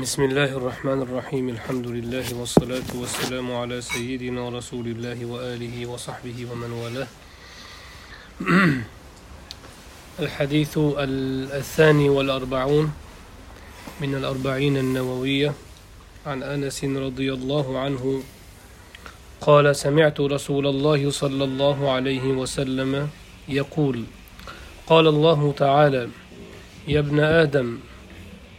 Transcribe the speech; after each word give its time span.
بسم 0.00 0.22
الله 0.22 0.44
الرحمن 0.56 1.02
الرحيم 1.02 1.48
الحمد 1.48 1.86
لله 1.86 2.24
والصلاة 2.34 2.88
والسلام 2.94 3.52
على 3.52 3.80
سيدنا 3.80 4.48
رسول 4.48 4.86
الله 4.86 5.24
وآله 5.26 5.86
وصحبه 5.86 6.46
ومن 6.52 6.70
والاه 6.72 7.08
الحديث 10.20 10.78
الثاني 11.52 12.08
والأربعون 12.08 12.92
من 14.00 14.14
الأربعين 14.14 14.76
النووية 14.76 15.52
عن 16.26 16.42
أنس 16.42 16.84
رضي 16.84 17.32
الله 17.32 17.78
عنه 17.78 18.22
قال 19.40 19.76
سمعت 19.76 20.20
رسول 20.20 20.66
الله 20.66 21.10
صلى 21.10 21.44
الله 21.44 21.90
عليه 21.90 22.24
وسلم 22.32 23.08
يقول 23.48 24.04
قال 24.86 25.06
الله 25.08 25.52
تعالى 25.56 26.08
يا 26.88 26.98
ابن 27.00 27.20
آدم 27.20 27.78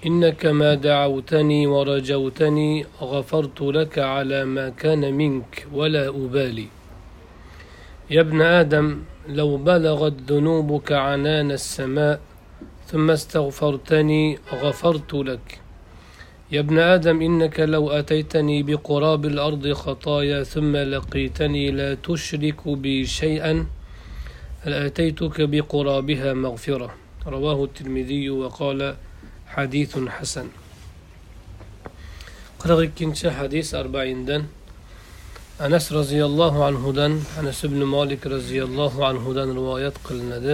إنك 0.05 0.45
ما 0.45 0.73
دعوتني 0.73 1.67
ورجوتني 1.67 2.85
غفرت 3.01 3.61
لك 3.61 3.99
على 3.99 4.45
ما 4.45 4.69
كان 4.69 5.13
منك 5.13 5.67
ولا 5.73 6.07
أبالي. 6.07 6.67
يا 8.09 8.21
ابن 8.21 8.41
آدم 8.41 8.99
لو 9.27 9.57
بلغت 9.57 10.13
ذنوبك 10.31 10.91
عنان 10.91 11.51
السماء 11.51 12.19
ثم 12.87 13.11
استغفرتني 13.11 14.39
غفرت 14.53 15.13
لك. 15.13 15.59
يا 16.51 16.59
ابن 16.59 16.79
آدم 16.79 17.21
إنك 17.21 17.59
لو 17.59 17.89
أتيتني 17.89 18.63
بقراب 18.63 19.25
الأرض 19.25 19.71
خطايا 19.71 20.43
ثم 20.43 20.75
لقيتني 20.77 21.71
لا 21.71 21.93
تشرك 21.93 22.67
بي 22.67 23.05
شيئا 23.05 23.65
لأتيتك 24.65 25.41
بقرابها 25.41 26.33
مغفرة. 26.33 26.93
رواه 27.27 27.63
الترمذي 27.63 28.29
وقال 28.29 28.95
hadisun 29.55 30.05
hasan. 30.07 30.47
Qirq 32.61 32.79
ikkinchi 32.87 33.27
hadis 33.39 33.73
arbaindan 33.81 34.43
anas 35.65 35.85
roziyallohu 35.91 36.59
anhudan 36.69 37.13
anas 37.39 37.59
ibn 37.67 37.81
molik 37.95 38.21
roziyallohu 38.35 39.05
anhudan 39.09 39.49
rivoyat 39.59 39.95
qilinadi. 40.07 40.53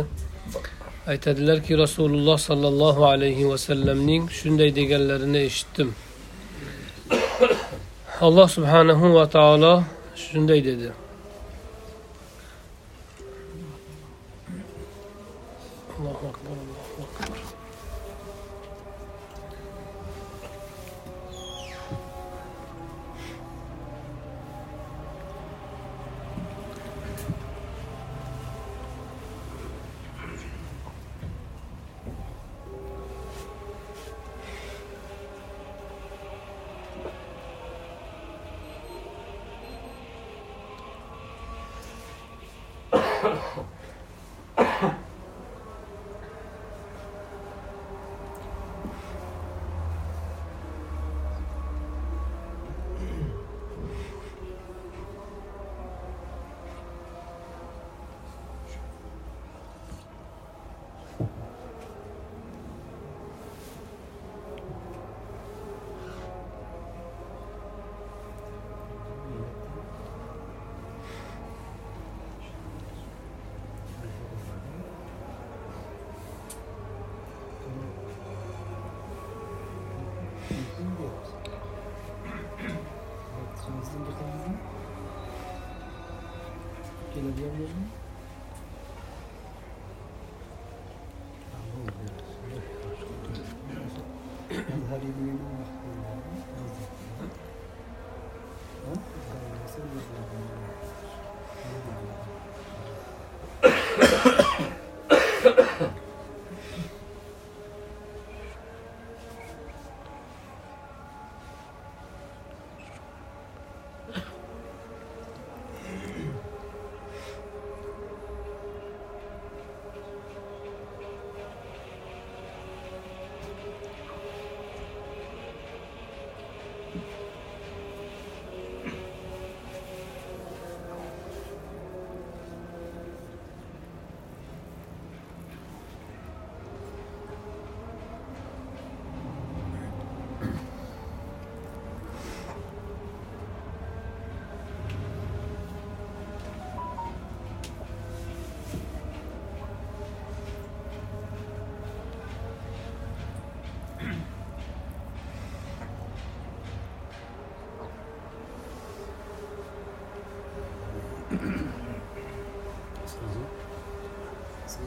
Aytadilarki 1.11 1.73
rasululloh 1.77 2.38
sollallohu 2.50 3.05
alayhi 3.14 3.50
vasallamning 3.52 4.23
shunday 4.39 4.70
deganlarini 4.80 5.39
eshitdim. 5.50 5.89
Alloh 8.27 8.47
subhanahu 8.55 9.14
va 9.17 9.25
taolo 9.36 9.73
shunday 10.16 10.59
dedi. 10.70 10.89
pila 87.19 87.31
dia 87.35 87.52
mesmo. 87.59 87.83
هذه 94.89 95.48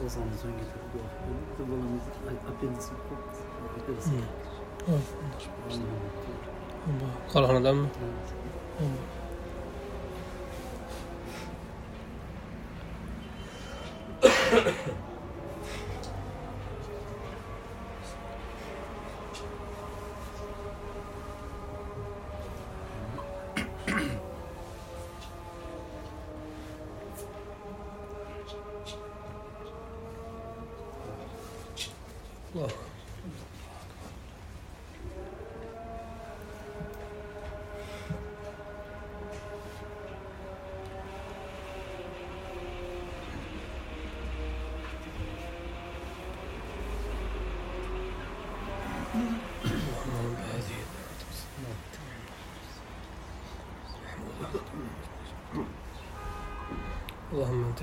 rozwiązanie 0.03 0.63
tego 0.73 1.03
to 1.57 1.65
wolę 1.65 1.83
apelic 2.49 2.89
apelic. 2.89 2.89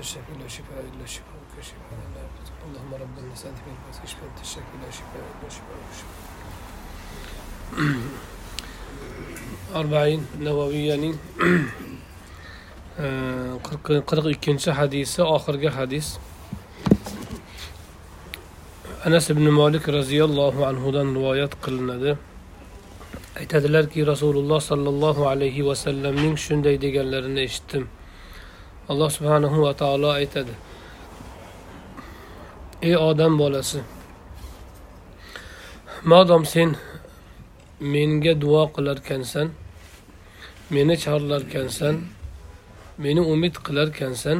الشافي 0.00 0.32
لا 0.42 0.48
شفاء 0.48 0.80
الا 0.80 1.06
شفاءك 1.06 1.52
شفاء 1.70 1.98
لا 2.14 2.22
اللهم 2.66 2.94
رب 3.02 3.18
الناس 3.18 3.44
انت 3.46 3.58
من 3.66 3.72
الباس 3.76 3.96
اشفى 4.04 4.22
انت 4.30 4.40
الشافي 4.42 4.76
لا 4.84 4.90
شفاء 4.98 5.22
الا 5.32 5.48
شفاءك 5.56 5.90
شفاء 6.00 6.24
arbain 9.80 10.20
navoiyyaning 10.46 11.16
qirq 14.08 14.26
ikkinchi 14.34 14.70
hadisi 14.78 15.20
oxirgi 15.36 15.70
hadis 15.78 16.06
anas 19.06 19.30
ibn 19.34 19.46
molik 19.60 19.84
roziyallohu 19.98 20.60
anhudan 20.70 21.06
rivoyat 21.16 21.52
qilinadi 21.64 22.12
aytadilarki 23.40 24.06
rasululloh 24.12 24.60
sollallohu 24.70 25.22
alayhi 25.32 25.66
vasallamning 25.68 26.34
shunday 26.46 26.76
deganlarini 26.84 27.40
eshitdim 27.48 27.84
Alloh 28.91 29.09
subhanahu 29.17 29.57
va 29.65 29.71
taolo 29.81 30.09
aytadi. 30.19 30.53
Ey 32.87 32.95
odam 33.09 33.33
bolasi 33.41 33.79
madom 36.11 36.43
sen 36.53 36.69
menga 37.93 38.33
duo 38.41 38.63
qilarkansan 38.75 39.47
meni 40.73 40.95
chorlarkansan 41.03 41.95
meni 43.03 43.21
umid 43.33 43.55
qilarkansan 43.65 44.37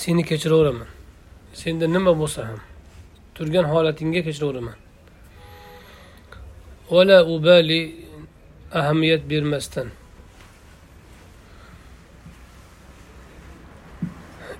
seni 0.00 0.22
kechiraveraman. 0.28 0.88
Senda 1.60 1.86
nima 1.86 2.12
bo'lsa 2.20 2.40
ham 2.48 2.60
turgan 3.34 3.64
holatingga 3.72 4.20
kechiraveraman. 4.26 4.76
Vala 6.90 7.18
ubali 7.34 7.80
ahamiyat 8.78 9.22
bermasdan. 9.30 9.88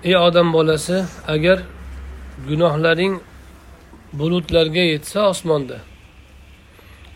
Ey 0.03 0.17
odam 0.17 0.53
bolasi 0.53 1.05
agar 1.27 1.63
gunohlaring 2.47 3.21
bulutlarga 4.13 4.83
yetsa 4.93 5.19
osmonda 5.29 5.77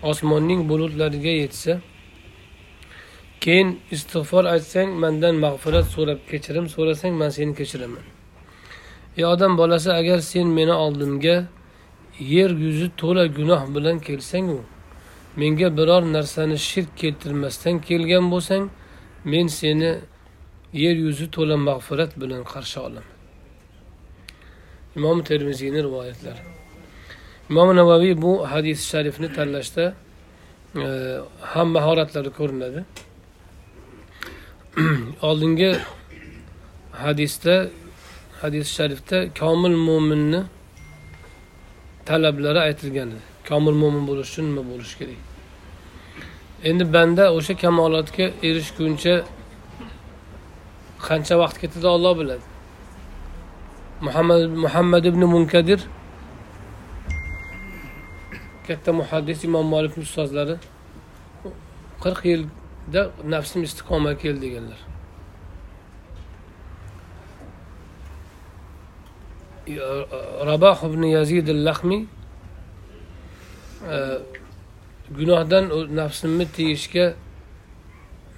osmonning 0.03 0.69
bulutlariga 0.69 1.33
yetsa 1.43 1.81
keyin 3.41 3.79
istig'for 3.91 4.43
aytsang 4.53 4.89
mandan 5.03 5.35
mag'firat 5.45 5.85
so'rab 5.95 6.19
kechirim 6.29 6.65
so'rasang 6.75 7.13
man 7.21 7.29
seni 7.29 7.53
kechiraman. 7.59 8.05
Ey 9.17 9.25
odam 9.33 9.57
bolasi 9.57 9.89
agar 9.99 10.19
sen 10.19 10.47
meni 10.57 10.73
oldimga 10.85 11.35
yer 12.19 12.49
yuzi 12.49 12.87
to'la 13.01 13.25
gunoh 13.37 13.61
bilan 13.75 13.97
kelsangu 14.07 14.61
menga 15.39 15.77
biror 15.77 16.03
narsani 16.15 16.57
shirk 16.69 16.89
keltirmasdan 17.01 17.75
kelgan 17.87 18.25
bo'lsang 18.33 18.63
men 19.31 19.47
seni 19.47 19.91
yer 20.73 20.95
yuzi 20.95 21.31
to'la 21.31 21.57
mag'firat 21.57 22.11
bilan 22.21 22.43
qarshi 22.43 22.79
olaman 22.79 23.17
imom 24.97 25.23
termiziyni 25.23 25.83
rivoyatlari. 25.83 26.41
Imom 27.49 27.75
navaviy 27.75 28.21
bu 28.21 28.47
hadis 28.51 28.79
sharifni 28.91 29.33
tanlashda 29.33 29.93
e, 30.75 30.85
ham 31.41 31.67
mahoratlari 31.67 32.29
ko'rinadi. 32.29 32.83
Oldingi 35.21 35.71
hadisda 36.91 37.69
hadis 38.41 38.67
sharifda 38.77 39.17
komil 39.39 39.75
mo'minni 39.87 40.41
talablari 42.05 42.59
aytilgan 42.59 43.07
edi. 43.07 43.23
Komil 43.49 43.75
mo'min 43.81 44.03
bo'lish 44.09 44.29
uchun 44.31 44.45
nima 44.49 44.63
bo'lishi 44.71 44.95
kerak? 44.99 45.21
Endi 46.69 46.93
banda 46.93 47.23
o'sha 47.37 47.53
kamolotga 47.63 48.25
erishguncha 48.47 49.13
qancha 51.05 51.35
vaqt 51.41 51.57
ketadi 51.61 51.87
olloh 51.87 52.13
biladi. 52.19 52.45
Muhammad 54.01 54.49
muhammad 54.49 55.03
ibn 55.05 55.21
munkadir. 55.25 55.81
Katta 58.67 58.93
muhaddis 58.93 59.43
imom 59.47 59.65
molikni 59.73 60.03
ustozlari. 60.07 60.55
Qirq 62.03 62.21
yilda 62.31 63.01
nafsim 63.33 63.63
istiqomaga 63.67 64.17
keldi 64.23 64.41
deganlar. 64.45 64.79
Raboh 70.49 70.77
ibn 70.89 71.03
yazid 71.03 71.49
al 71.55 71.61
lahmiy 71.67 72.03
e, 73.93 73.97
gunohdan 75.17 75.65
nafsimni 75.95 76.45
tiyishga 76.55 77.05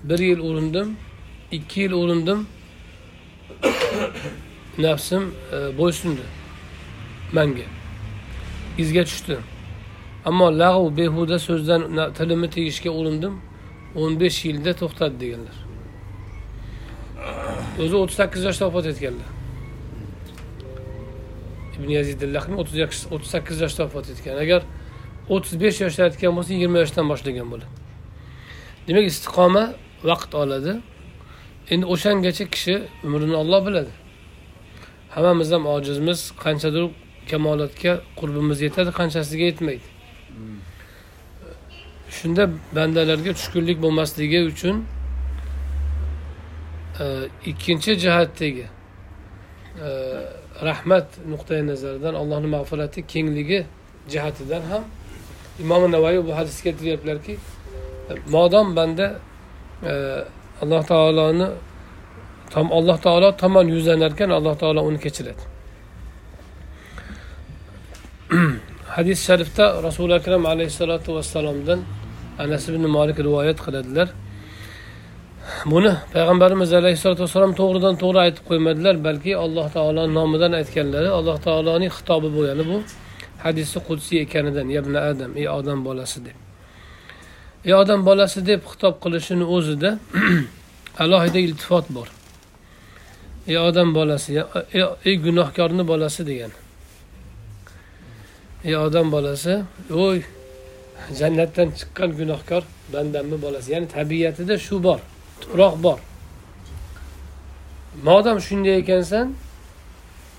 bir 0.03 0.19
yil 0.19 0.39
urindim. 0.39 0.97
Ikki 1.51 1.81
yil 1.81 1.93
urindim 2.01 2.47
nafsim 4.85 5.23
e, 5.53 5.77
bo'ysundi 5.77 6.25
manga 7.31 7.67
izga 8.77 9.03
tushdi 9.09 9.37
ammo 10.25 10.47
lag'v 10.61 10.97
behuda 10.97 11.39
so'zdan 11.39 11.81
tilimni 12.17 12.49
tiyishga 12.55 12.91
urindim 12.99 13.39
o'n 13.95 14.19
besh 14.19 14.45
yilda 14.45 14.73
to'xtadi 14.81 15.15
deganlar. 15.23 15.57
O'zi 17.81 17.95
o'ttiz 18.01 18.17
sakkiz 18.21 18.43
yoshda 18.47 18.67
vafot 18.67 18.85
etganlar. 18.91 19.29
Ibn 21.77 21.89
yazid 21.97 22.21
lahmiy 22.35 22.61
o'ttiz 22.61 23.31
sakkiz 23.33 23.61
yoshda 23.65 23.87
vafot 23.87 24.09
etgan. 24.13 24.37
Agar 24.43 24.61
o'ttiz 25.29 25.55
besh 25.63 25.81
yoshda 25.85 26.09
aytgan 26.09 26.35
bo'lsa 26.37 26.53
yigirma 26.55 26.83
yoshdan 26.83 27.09
boshlagan 27.11 27.47
bo'ladi. 27.51 27.71
Demak 28.87 29.05
istiqoma 29.11 29.63
vaqt 30.09 30.35
oladi. 30.41 30.79
Endi 31.71 31.85
o'shangacha 31.85 32.45
kishi 32.53 32.75
umrini 33.03 33.35
olloh 33.35 33.61
biladi. 33.67 33.93
Hammamiz 35.15 35.51
ham 35.51 35.63
ojizmiz 35.75 36.19
qanchadir 36.43 36.83
kamolotga 37.29 38.01
qurbimiz 38.19 38.61
yetadi 38.61 38.91
qanchasiga 38.99 39.45
yetmaydi. 39.51 39.87
Shunda 42.17 42.43
bandalarga 42.75 43.31
tushkunlik 43.37 43.77
bo'lmasligi 43.81 44.39
uchun 44.51 44.85
e, 46.99 47.05
ikkinchi 47.45 47.91
jihatdagi 48.03 48.65
e, 49.87 49.89
rahmat 50.67 51.07
nuqtai 51.31 51.61
nazaridan 51.67 52.13
allohni 52.21 52.47
mag'firati 52.55 53.07
kengligi 53.13 53.59
jihatidan 54.09 54.63
ham 54.71 54.83
imom 55.63 55.91
navoiy 55.91 56.19
bu 56.27 56.31
hadisga 56.39 56.63
keltiryaptilarki 56.63 57.33
e, 57.33 58.13
modom 58.35 58.75
banda 58.75 59.19
e, 59.83 59.93
alloh 60.61 60.83
taoloni 60.91 61.47
tam 62.53 62.65
alloh 62.77 62.97
taolo 63.05 63.29
tomon 63.41 63.67
yuzlanarkan 63.75 64.29
alloh 64.37 64.55
taolo 64.61 64.81
uni 64.89 64.99
kechiradi. 65.05 65.43
Hadis 68.95 69.19
sharifda 69.27 69.65
rasuli 69.87 70.13
akram 70.19 70.43
alayhissalotu 70.51 71.09
vassalomdan 71.17 71.79
anas 72.43 72.63
ibn 72.69 72.83
molik 72.95 73.17
rivoyat 73.27 73.57
qiladilar. 73.65 74.07
Buni 75.71 75.91
payg'ambarimiz 76.13 76.71
alayhissalotu 76.79 77.21
vassalom 77.25 77.53
to'g'ridan 77.59 77.95
to'g'ri 78.03 78.19
aytib 78.25 78.43
qo'ymadilar 78.49 78.95
balki 79.07 79.31
alloh 79.45 79.67
taoloni 79.75 80.11
nomidan 80.19 80.51
aytganlari 80.59 81.09
alloh 81.19 81.37
taoloning 81.47 81.91
xitobi 81.97 82.29
bo'lgani 82.37 82.63
bu 82.71 82.77
hadisi 83.45 83.77
qudsiy 83.87 84.17
ekanidan 84.25 84.67
yabna 84.77 84.99
adam 85.11 85.31
ey 85.41 85.47
odam 85.59 85.79
bolasi 85.87 86.19
deb. 86.27 86.48
Ey 87.65 87.73
odam 87.73 88.05
bolasi 88.05 88.45
deb 88.45 88.61
xitob 88.71 88.95
qilishini 89.03 89.45
o'zida 89.55 89.97
alohida 91.03 91.39
iltifot 91.39 91.85
bor. 91.89 92.07
Ey 93.47 93.57
odam 93.57 93.95
bolasi 93.95 94.31
ey 95.05 95.15
gunohkorni 95.25 95.87
bolasi 95.87 96.27
degan. 96.27 96.51
Ey 98.63 98.75
odam 98.77 99.11
bolasi 99.11 99.53
o'y 100.03 100.23
jannatdan 101.19 101.69
chiqqan 101.77 102.09
gunohkor 102.19 102.63
bandamni 102.93 103.37
bolasi? 103.41 103.71
Ya'ni 103.73 103.87
tabiatida 103.87 104.57
shu 104.57 104.83
bor 104.83 104.99
tuproq 105.41 105.75
bor. 105.83 105.99
Modam 108.03 108.37
shunday 108.47 108.75
ekansan 108.83 109.27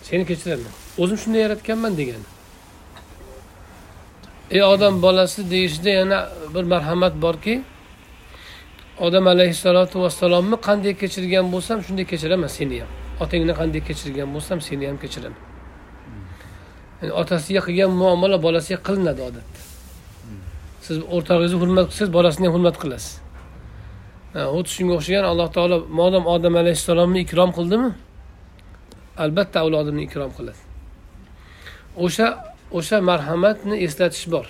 seni 0.03 0.25
kechiraman. 0.31 0.73
O'zim 0.99 1.19
shunday 1.23 1.41
yaratganman 1.47 1.97
degan. 2.01 2.23
Ey 4.51 4.63
odam 4.63 5.03
bolasi 5.03 5.51
deyishda 5.51 5.91
yana 5.91 6.29
bir 6.55 6.65
marhamat 6.73 7.15
borki 7.23 7.63
odam 9.01 9.27
alayhissalotu 9.27 10.03
vassalomni 10.03 10.57
qanday 10.69 10.95
kechirgan 11.03 11.47
bo'lsam 11.53 11.79
shunday 11.87 12.05
kechiraman 12.13 12.51
seni 12.59 12.81
ham. 12.81 12.91
Otangni 13.23 13.55
qanday 13.61 13.81
kechirgan 13.89 14.29
bo'lsam 14.35 14.59
seni 14.69 14.85
ham 14.89 14.97
kechiraman. 15.05 15.43
Yani 17.03 17.13
otasiga 17.13 17.61
qilgan 17.67 17.91
muomala 18.01 18.37
bolasiga 18.47 18.79
qilinadi 18.89 19.21
odatda. 19.29 19.61
Siz 20.87 20.97
o'rtog'ingizni 21.15 21.59
hurmat 21.63 21.87
qilsangiz 21.91 22.13
bolasini 22.19 22.47
ham 22.47 22.55
hurmat 22.57 22.77
qilasiz. 22.83 23.13
Xuddi 24.55 24.71
shunga 24.77 24.95
o'xshagan 24.99 25.25
alloh 25.33 25.49
taolo 25.57 25.77
modam 26.01 26.25
odam 26.35 26.55
alayhissalomni 26.63 27.19
ikrom 27.27 27.51
qildimi? 27.59 27.91
Albatta 29.25 29.57
avlodini 29.65 30.03
ikrom 30.09 30.31
qiladi. 30.39 30.61
O'sha 32.05 32.27
o'sha 32.73 33.01
marhamatni 33.01 33.77
eslatish 33.87 34.27
bor. 34.31 34.47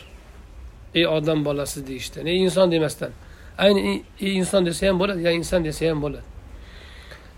Ey 0.94 1.06
odam 1.06 1.44
bolasi 1.44 1.86
deyishdan 1.86 2.26
ey 2.26 2.36
inson 2.44 2.70
demasdan. 2.72 3.12
Ayni 3.58 4.02
ey 4.20 4.32
inson 4.40 4.66
desa 4.66 4.88
ham 4.88 4.98
bo'ladi 5.00 5.20
ya 5.26 5.30
inson 5.30 5.64
desa 5.64 5.90
ham 5.90 6.02
bo'ladi. 6.04 6.26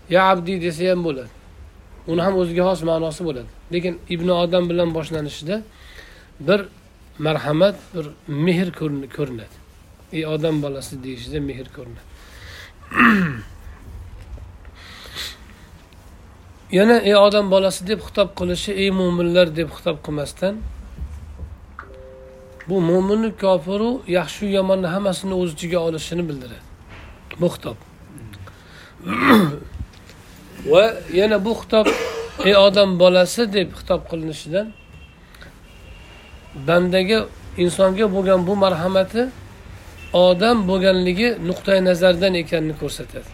Ya 0.09 0.21
abdiy 0.31 0.61
desa 0.61 0.91
ham 0.91 1.03
bo'ladi. 1.07 1.31
Uni 2.07 2.21
ham 2.21 2.35
o'ziga 2.41 2.63
xos 2.69 2.81
ma'nosi 2.89 3.21
bo'ladi. 3.27 3.49
Lekin 3.73 3.99
ibn 4.09 4.29
odam 4.29 4.69
bilan 4.69 4.89
boshlanishida 4.97 5.61
bir 6.47 6.61
marhamat 7.19 7.75
bir 7.93 8.05
mehr 8.27 8.71
ko'rinadi. 9.17 9.55
Ey 10.13 10.25
odam 10.27 10.61
bolasi 10.63 11.03
deyishida 11.03 11.39
mehr 11.39 11.67
ko'rinadi. 11.75 12.03
yana 16.77 16.95
ey 17.09 17.15
odam 17.15 17.45
bolasi 17.51 17.81
deb 17.87 17.99
xitob 18.07 18.29
qilishi 18.39 18.71
ey 18.83 18.89
mo'minlar 18.99 19.47
deb 19.59 19.69
xitob 19.75 19.97
qilmasdan 20.05 20.55
bu 22.69 22.75
mo'minu 22.89 23.29
kofiru 23.43 23.91
yaxshiyu 24.17 24.49
yomonni 24.57 24.87
hammasini 24.93 25.33
o'z 25.41 25.49
ichiga 25.55 25.79
olishini 25.87 26.23
bildiradi. 26.29 26.65
Bu 27.41 27.47
xitob. 27.53 27.77
Va 30.71 30.83
yana 31.19 31.37
bu 31.45 31.53
xitob 31.59 31.87
ey 32.47 32.55
odam 32.67 32.89
bolasi 32.99 33.41
deb 33.53 33.69
xitob 33.79 34.01
qilinishidan 34.09 34.67
bandaga 36.67 37.19
insonga 37.63 38.05
bo'lgan 38.15 38.39
bu 38.47 38.53
marhamati 38.63 39.23
odam 40.27 40.57
bo'lganligi 40.69 41.29
nuqtai 41.49 41.79
nazardan 41.89 42.33
ekanini 42.41 42.75
ko'rsatadi. 42.81 43.29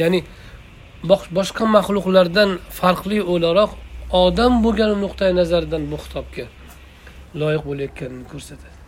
Ya'ni 0.00 0.20
boshqa 1.08 1.64
maxluqlardan 1.76 2.50
farqli 2.78 3.18
o'laroq 3.32 3.70
odam 4.24 4.52
bo'lgan 4.64 4.90
nuqtai 5.04 5.30
nazardan 5.40 5.82
bu 5.90 5.96
xitobga 6.04 6.44
loyiq 7.40 7.62
bo'layotganini 7.68 8.24
ko'rsatadi. 8.32 8.78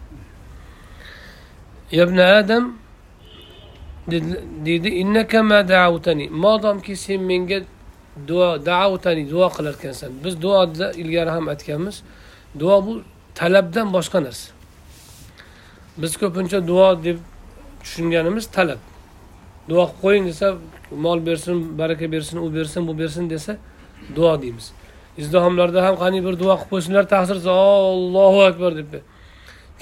Ibn 2.02 2.18
adam 2.40 2.64
dedi- 4.12 4.42
deydi 4.66 4.88
innaka 5.02 5.42
ma 5.50 5.58
da'awtani. 5.72 6.26
Modomki 6.44 6.94
sen 7.04 7.20
menga 7.30 7.58
duo 8.28 8.48
da'avtani 8.68 9.22
duo 9.32 9.48
qilar 9.56 9.74
ekansan 9.78 10.10
biz 10.24 10.34
duoda 10.44 10.86
ilgari 11.02 11.30
ham 11.36 11.44
aytganmiz 11.52 11.96
duo 12.60 12.76
bu 12.86 12.92
talabdan 13.38 13.86
boshqa 13.96 14.18
narsa. 14.26 14.48
Biz 16.00 16.12
ko'pincha 16.20 16.58
duo 16.70 16.88
deb 17.06 17.18
tushunganimiz 17.82 18.46
talab. 18.56 18.80
Duo 19.68 19.84
qilib 19.86 20.00
qo'ying 20.02 20.24
desa 20.30 20.46
mol 20.90 21.26
bersin 21.26 21.78
baraka 21.78 22.12
bersin 22.12 22.38
u 22.38 22.54
bersin 22.54 22.88
bu 22.88 22.98
bersin 22.98 23.30
desa 23.30 23.56
duo 24.16 24.42
deymiz. 24.42 24.72
Izdihomlarda 25.18 25.84
ham 25.86 25.96
qani 25.96 26.24
bir 26.24 26.34
duo 26.38 26.54
qilib 26.56 26.70
qo'ysinlar 26.70 27.04
ta'sir 27.08 27.36
ollohu 27.36 27.86
allohu 27.94 28.40
akbar 28.50 28.76
deb 28.76 28.92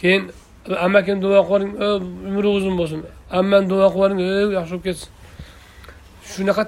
keyin 0.00 0.23
amakini 0.87 1.23
duo 1.23 1.40
qiling 1.50 1.73
e, 1.84 1.87
umri 2.28 2.49
uzun 2.49 2.78
bo'lsin. 2.78 3.00
Ammani 3.30 3.70
duo 3.70 3.87
qilib 3.94 3.96
yuboring 3.96 4.20
e, 4.20 4.54
yaxshi 4.58 4.73
bo'lib 4.73 4.84
ketsin. 4.88 5.08
Shunaqa 6.32 6.64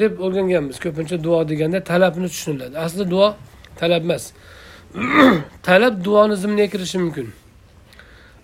deb 0.00 0.12
o'rganganmiz. 0.24 0.76
Ko'pincha 0.84 1.16
duo 1.26 1.38
deganda 1.50 1.78
talabni 1.90 2.28
tushuniladi. 2.34 2.74
Aslida 2.84 3.10
duo 3.14 3.28
talab 3.80 4.02
emas. 4.08 4.24
Talab 5.68 6.04
duoni 6.04 6.36
zimniga 6.42 6.68
kirishi 6.72 6.98
mumkin. 6.98 7.26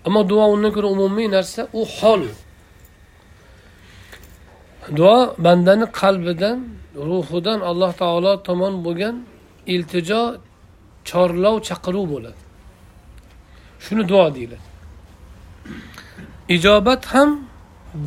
Ammo 0.05 0.21
duo 0.29 0.45
undan 0.53 0.71
ko'ra 0.75 0.87
umumiy 0.95 1.27
narsa 1.35 1.67
u 1.73 1.85
hol. 1.97 2.23
Duo 4.97 5.35
bandani 5.37 5.85
qalbidan 5.99 6.57
ruhidan 6.95 7.59
alloh 7.69 7.91
taolo 8.01 8.43
tomon 8.47 8.73
bo'lgan 8.85 9.15
iltijo 9.73 10.21
chorlov 11.09 11.55
chaqiruv 11.67 12.05
bo'ladi. 12.13 12.41
Shuni 13.83 14.03
duo 14.11 14.25
deyiladi. 14.35 14.67
Ijobat 16.55 17.03
ham 17.13 17.29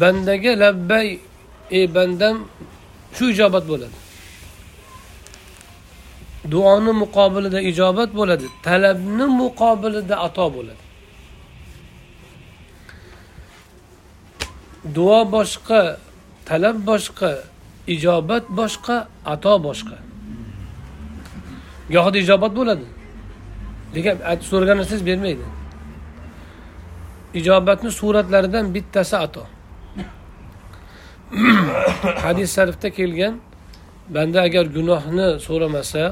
bandaga 0.00 0.52
labbay 0.62 1.08
ey 1.78 1.86
bandam 1.94 2.36
shu 3.16 3.24
ijobat 3.34 3.64
bo'ladi. 3.72 3.96
Duoni 6.52 6.92
muqobilida 7.02 7.60
ijobat 7.70 8.10
bo'ladi 8.18 8.46
talabni 8.66 9.26
muqobilida 9.42 10.16
ato 10.26 10.46
bo'ladi. 10.56 10.82
Duo 14.96 15.20
boshqa 15.34 15.80
talab 16.48 16.76
boshqa 16.90 17.30
ijobat 17.94 18.44
boshqa 18.58 18.96
ato 19.32 19.54
boshqa. 19.66 19.96
Gohida 21.94 22.18
ijobat 22.24 22.52
bo'ladi. 22.58 22.86
Lekin 23.94 24.16
ayt- 24.30 24.46
so'ragan 24.50 24.76
narsangiz 24.80 25.02
bermaydi. 25.10 25.46
Ijobatni 27.40 27.90
suratlaridan 28.00 28.64
bittasi 28.74 29.16
ato. 29.26 29.42
Hadis 32.24 32.48
sharifda 32.56 32.88
kelgan 32.98 33.34
banda 34.14 34.38
agar 34.48 34.64
gunohni 34.76 35.28
so'ramasa 35.46 36.02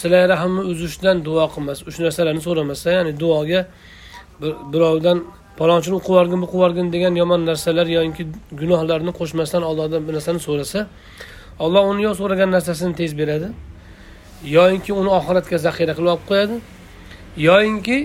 silay 0.00 0.24
rahmni 0.32 0.62
uzishdan 0.72 1.16
duo 1.26 1.44
qilmasa 1.54 1.80
uch 1.88 1.98
narsalarni 2.04 2.42
so'ramasa 2.48 2.88
ya'ni 2.96 3.12
duoga 3.22 3.60
bir- 4.40 4.60
birovdan 4.72 5.18
palonchini 5.58 5.94
o'qib 5.98 6.12
yuborgin 6.12 6.38
bu 6.42 6.46
qilib 6.52 6.62
yuborgin 6.62 6.86
degan 6.94 7.14
yomon 7.22 7.40
narsalar 7.50 7.86
yoki 7.98 8.24
gunohlarni 8.60 9.12
qo'shmasdan 9.20 9.62
allohdan 9.70 10.02
bir 10.06 10.12
narsani 10.18 10.40
so'rasa 10.48 10.80
alloh 11.64 11.82
uni 11.90 12.02
yo 12.08 12.12
so'ragan 12.20 12.50
narsasini 12.56 12.94
tez 13.00 13.12
beradi. 13.20 13.48
Yoyinki 14.56 14.92
uni 15.00 15.10
oxiratga 15.18 15.56
zaxira 15.66 15.92
qilib 15.98 16.10
olib 16.14 16.24
qo'yadi. 16.30 16.56
Yoyinki 17.48 17.98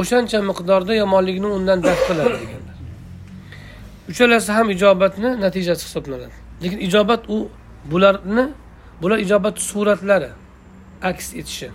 o'shancha 0.00 0.38
miqdorda 0.50 0.92
yomonlikni 1.02 1.48
undan 1.56 1.78
daf 1.86 2.00
qiladi 2.08 2.36
deganlar. 2.42 2.76
Uchalasi 4.10 4.50
ham 4.56 4.66
ijobatni 4.74 5.30
natijasi 5.44 5.82
hisoblanadi. 5.88 6.34
Lekin 6.62 6.78
ijobat 6.88 7.22
u 7.34 7.38
bularni 7.90 8.44
bular 9.02 9.18
ijobat 9.26 9.56
suratlari 9.70 10.30
aks 11.10 11.26
etishi. 11.40 11.68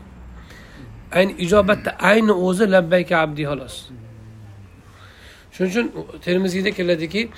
Ayni 1.17 1.33
ijobatda 1.45 1.89
ayni 2.11 2.33
o'zi 2.47 2.65
labbayka 2.75 3.15
abdi 3.25 3.43
xolos. 3.49 3.75
Shuning 5.57 5.71
uchun 5.71 6.19
termiziyda 6.25 6.71
keladiki 6.71 7.29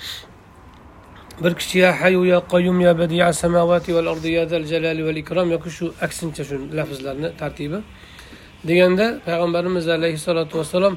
bir 1.42 1.54
kishi 1.54 1.78
ya 1.78 2.00
hayu 2.00 2.24
ya 2.24 2.40
qayyum 2.40 2.80
ya 2.80 2.98
badiya 2.98 3.32
samavati 3.32 3.94
val 3.94 4.06
ardi 4.06 4.28
ya 4.28 4.46
zal 4.46 4.64
jalali 4.64 5.04
val 5.04 5.16
ikrom 5.16 5.50
yoki 5.50 5.70
shu 5.70 5.94
aksincha 6.00 6.44
shu 6.44 6.56
lafzlarni 6.76 7.36
tartibi 7.36 7.78
deganda 8.68 9.20
payg'ambarimiz 9.26 9.88
alayhissalotu 9.88 10.58
vassalom 10.58 10.94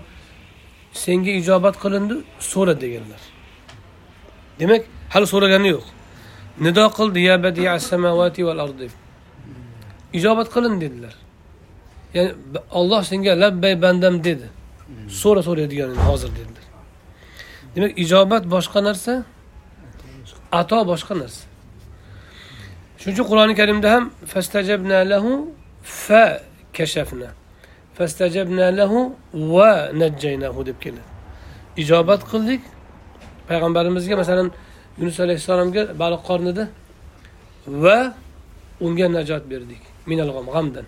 senga 0.93 1.31
ijobat 1.31 1.75
qilindi 1.83 2.15
so'ra 2.39 2.81
deganlar. 2.81 3.21
Demak 4.59 4.83
hali 5.13 5.27
so'ragani 5.33 5.67
yo'q. 5.75 5.85
Nido 6.65 6.85
qildi 6.97 7.19
ya 7.29 7.43
badiya 7.43 7.79
samavati 7.79 8.45
val 8.45 8.59
ardi. 8.65 8.87
Ijobat 10.13 10.47
qilin 10.55 10.81
dedilar. 10.81 11.15
Ya'ni 12.13 12.31
olloh 12.71 13.01
senga 13.03 13.33
labbay 13.43 13.81
bandam 13.81 14.23
dedi. 14.23 14.47
So'ra 15.21 15.41
so'raydigan 15.47 15.89
hozir 16.07 16.31
dedilar. 16.39 16.62
Demak 17.75 17.91
ijobat 18.03 18.43
boshqa 18.55 18.79
narsa 18.87 19.13
ato 20.51 20.79
boshqa 20.91 21.13
narsa. 21.21 21.43
Shuning 22.99 23.15
uchun 23.15 23.25
qur'oni 23.31 23.53
karimda 23.59 23.89
ham 23.93 24.03
fastajabna 24.31 24.97
lahu 25.11 25.31
fa 25.83 26.23
kashafna. 26.77 27.29
Fastajabna 27.97 28.65
lahu 28.79 28.99
va 29.33 29.71
najjaynahu 30.01 30.59
deb 30.67 30.77
keladi. 30.83 31.03
Ijobat 31.81 32.21
qildik. 32.31 32.61
Payg'ambarimizga 33.47 34.15
masalan 34.21 34.47
yunus 34.99 35.17
alayhissalomga 35.25 35.83
baliq 36.01 36.21
qornida 36.29 36.65
va 37.83 37.97
unga 38.85 39.07
najot 39.17 39.43
berdik. 39.51 39.81
Minal 40.09 40.31
g'amdan. 40.35 40.85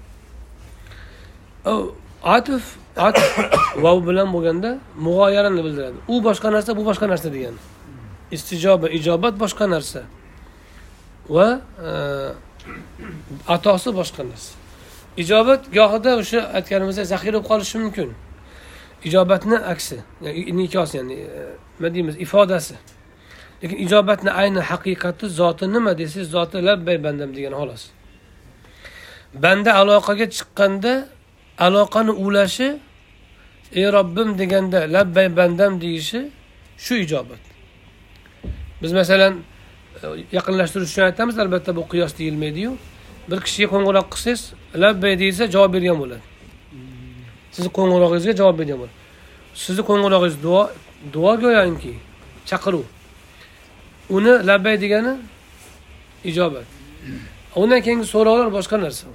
O, 2.25 2.29
atif 2.29 2.75
atif 2.97 3.37
vav 3.83 4.07
bilan 4.07 4.33
bo'lganda 4.33 4.77
mug'oyarani 5.05 5.61
bildiradi. 5.65 5.97
U 6.07 6.23
boshqa 6.27 6.51
narsa 6.55 6.77
bu 6.77 6.85
boshqa 6.89 7.07
narsa 7.09 7.33
degani 7.33 7.61
istijoba 8.31 8.89
ijobat 8.89 9.39
boshqa 9.39 9.69
narsa. 9.69 10.03
Va 11.29 11.61
e, 11.89 11.91
atosi 13.47 13.89
boshqa 13.99 14.23
narsa. 14.29 14.53
Ijobat 15.17 15.61
gohida 15.77 16.11
o'sha 16.21 16.41
aytganimizdek 16.57 17.05
zaxira 17.13 17.37
bo'lib 17.37 17.47
qolishi 17.51 17.77
mumkin. 17.83 18.09
Ijobatni 19.07 19.57
aksi 19.73 19.97
yani 20.21 20.67
ya'ni 20.75 21.13
e, 21.13 21.43
nima 21.79 21.89
deymiz 21.95 22.15
ifodasi. 22.25 22.75
Lekin 23.61 23.77
ijobatni 23.85 24.31
ayni 24.41 24.61
haqiqati 24.71 25.25
zoti 25.39 25.65
nima 25.75 25.91
desangiz 25.99 26.29
zoti 26.35 26.57
labbay 26.67 26.97
bandam 27.05 27.29
degani 27.35 27.55
xolos. 27.61 27.83
Banda 29.43 29.71
aloqaga 29.81 30.25
chiqqanda 30.35 30.93
aloqani 31.59 32.11
ulashi 32.11 32.77
ey 33.73 33.85
robbim 33.91 34.37
deganda 34.37 34.93
labbay 34.93 35.37
bandam 35.37 35.81
deyishi 35.81 36.29
shu 36.77 36.95
ijobat. 36.95 37.39
Biz 38.81 38.93
masalan 38.93 39.33
e, 40.03 40.07
yaqinlashtirish 40.31 40.91
uchun 40.91 41.03
aytamiz 41.03 41.39
albatta 41.39 41.75
bu 41.75 41.87
qiyos 41.91 42.17
deyilmaydiyu. 42.17 42.77
Bir 43.29 43.39
kishiga 43.41 43.67
qo'ng'iroq 43.73 44.07
qilsangiz 44.13 44.41
labbay 44.83 45.19
deyilsa 45.19 45.43
javob 45.51 45.73
bergan 45.73 45.97
bo'ladi. 46.01 46.23
Sizni 47.51 47.69
qo'ng'irog'ingizga 47.77 48.33
javob 48.41 48.55
bergan 48.59 48.77
bo'ladi. 48.81 48.95
Sizni 49.53 49.83
qo'ng'irog'ingiz 49.89 50.43
duo 50.43 50.61
duo 51.13 51.31
go'yoki 51.43 51.93
chaqiruv. 52.49 52.85
Uni 54.09 54.33
labbay 54.49 54.75
degani 54.83 55.13
ijobat. 56.29 56.67
Undan 57.55 57.81
keyingi 57.85 58.05
so'rovlar 58.13 58.47
boshqa 58.57 58.77
narsa. 58.81 59.07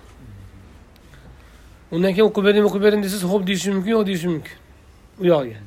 Undan 1.93 2.13
keyin 2.15 2.27
o'qib 2.31 2.45
bering 2.49 2.65
o'qib 2.69 2.83
bering 2.87 3.01
desangiz 3.05 3.25
ho'p 3.33 3.43
deyishi 3.49 3.71
mumkin 3.75 3.91
yo'q 3.97 4.07
deyishi 4.07 4.29
mumkin. 4.35 4.57
U 5.21 5.25
yog'iga 5.33 5.61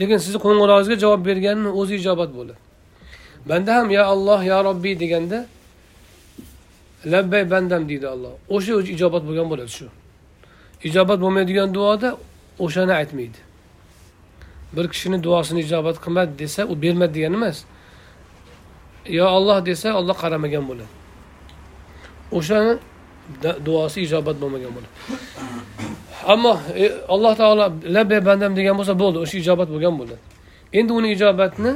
lekin 0.00 0.18
sizni 0.24 0.38
qo'ng'irog'ingizga 0.44 0.96
javob 1.04 1.22
berganni 1.28 1.68
o'zi 1.80 1.94
ijobat 2.00 2.30
bo'ladi. 2.36 2.58
Banda 3.48 3.70
ham 3.76 3.90
ya 3.90 4.02
alloh 4.12 4.40
ya 4.50 4.58
robbiy 4.64 4.94
deganda 5.02 5.38
labbay 7.12 7.50
bandam 7.50 7.82
deydi 7.88 8.06
alloh. 8.14 8.32
O'sha 8.54 8.72
o'zi 8.78 8.92
ijobat 8.96 9.22
bo'lgan 9.28 9.46
bo'ladi 9.52 9.70
shu. 9.78 9.86
Ijobat 10.88 11.18
bo'lmaydigan 11.24 11.68
duoda 11.74 12.08
o'shani 12.64 12.92
aytmaydi. 13.00 13.40
Bir 14.74 14.88
kishini 14.92 15.18
duosini 15.26 15.60
ijobat 15.66 15.96
qilmadi 16.04 16.32
desa 16.42 16.62
u 16.72 16.74
bermadi 16.82 17.14
degani 17.14 17.36
emas. 17.40 17.58
Yo 19.18 19.26
olloh 19.36 19.58
desa 19.66 19.88
olloh 19.98 20.16
qaramagan 20.22 20.64
bo'ladi. 20.70 20.92
O'shani 22.38 22.72
duosi 23.66 23.98
ijobat 24.06 24.36
bo'lmagan 24.42 24.72
bo'ladi 24.76 24.90
ammo 26.32 26.54
e, 26.82 26.84
alloh 27.14 27.32
taolo 27.40 27.64
labbay 27.96 28.20
bandam 28.28 28.52
degan 28.58 28.74
bo'lsa 28.80 28.94
bo'ldi 29.02 29.18
o'sha 29.24 29.36
ijobat 29.42 29.68
bo'lgan 29.74 29.94
bo'ladi 30.00 30.20
endi 30.78 30.92
uni 30.98 31.08
ijobatni 31.16 31.72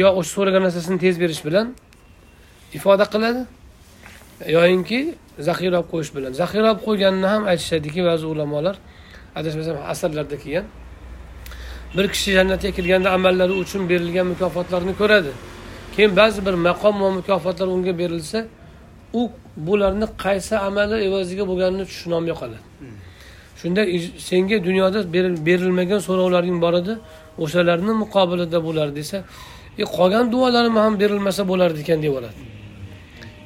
yo 0.00 0.08
o'sha 0.18 0.30
so'ragan 0.36 0.62
narsasini 0.66 0.98
tez 1.04 1.14
berish 1.22 1.42
bilan 1.46 1.66
ifoda 2.78 3.04
qiladi 3.14 3.42
yoyinki 4.56 5.00
zaxira 5.38 5.78
olib 5.78 5.88
qo'yish 5.92 6.10
bilan. 6.16 6.32
Zaxira 6.40 6.66
olib 6.72 6.82
qo'yganini 6.86 7.26
ham 7.34 7.42
aytishadiki 7.52 8.00
ba'zi 8.08 8.26
ulamolar 8.32 8.76
adashmasam 9.38 9.76
asarlarda 9.92 10.36
kelgan 10.42 10.66
bir 11.96 12.06
kishi 12.14 12.30
jannatga 12.36 12.70
kirganda 12.76 13.08
amallari 13.16 13.54
uchun 13.62 13.82
berilgan 13.90 14.26
mukofotlarni 14.32 14.94
ko'radi. 15.00 15.32
Keyin 15.94 16.12
ba'zi 16.20 16.40
bir 16.46 16.54
maqom 16.68 16.94
va 17.02 17.10
mukofotlar 17.18 17.68
unga 17.76 17.92
berilsa 17.98 18.38
u 19.20 19.22
bularni 19.66 20.06
qaysi 20.24 20.54
amali 20.68 20.96
evaziga 21.08 21.44
bo'lganini 21.50 21.84
tushunolmay 21.90 22.34
qoladi 22.40 22.62
shunda 23.60 23.82
senga 24.30 24.56
dunyoda 24.68 24.98
berilmagan 25.48 26.00
so'rovlaring 26.08 26.58
bor 26.64 26.74
edi 26.82 26.94
o'shalarni 27.44 27.92
muqobilida 28.02 28.58
bo'lar 28.66 28.88
desa 28.98 29.18
e 29.82 29.84
qolgan 29.96 30.32
duolarim 30.32 30.76
ham 30.76 30.92
berilmasa 31.02 31.42
bo'lardi 31.50 31.78
ekan 31.84 32.02
deb 32.02 32.12
oladi. 32.18 32.40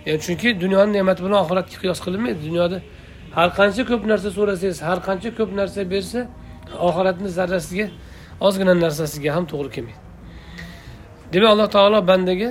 Yani 0.06 0.20
chunki 0.26 0.48
dunyoni 0.60 0.92
ne'mati 0.96 1.20
bilan 1.24 1.38
oxiratga 1.44 1.76
qiyos 1.82 1.98
qilinmaydi. 2.04 2.38
Dunyoda 2.48 2.78
har 3.36 3.48
qancha 3.58 3.82
ko'p 3.90 4.02
narsa 4.10 4.28
so'rasangiz 4.38 4.78
har 4.88 4.98
qancha 5.08 5.30
ko'p 5.38 5.50
narsa 5.60 5.80
bersa 5.94 6.20
oxiratni 6.88 7.28
zarrasiga 7.38 7.86
ozgina 8.46 8.74
narsasiga 8.84 9.30
ham 9.36 9.44
to'g'ri 9.52 9.70
kelmaydi. 9.76 10.00
Demak 11.32 11.50
alloh 11.54 11.68
taolo 11.76 11.98
bandaga 12.10 12.50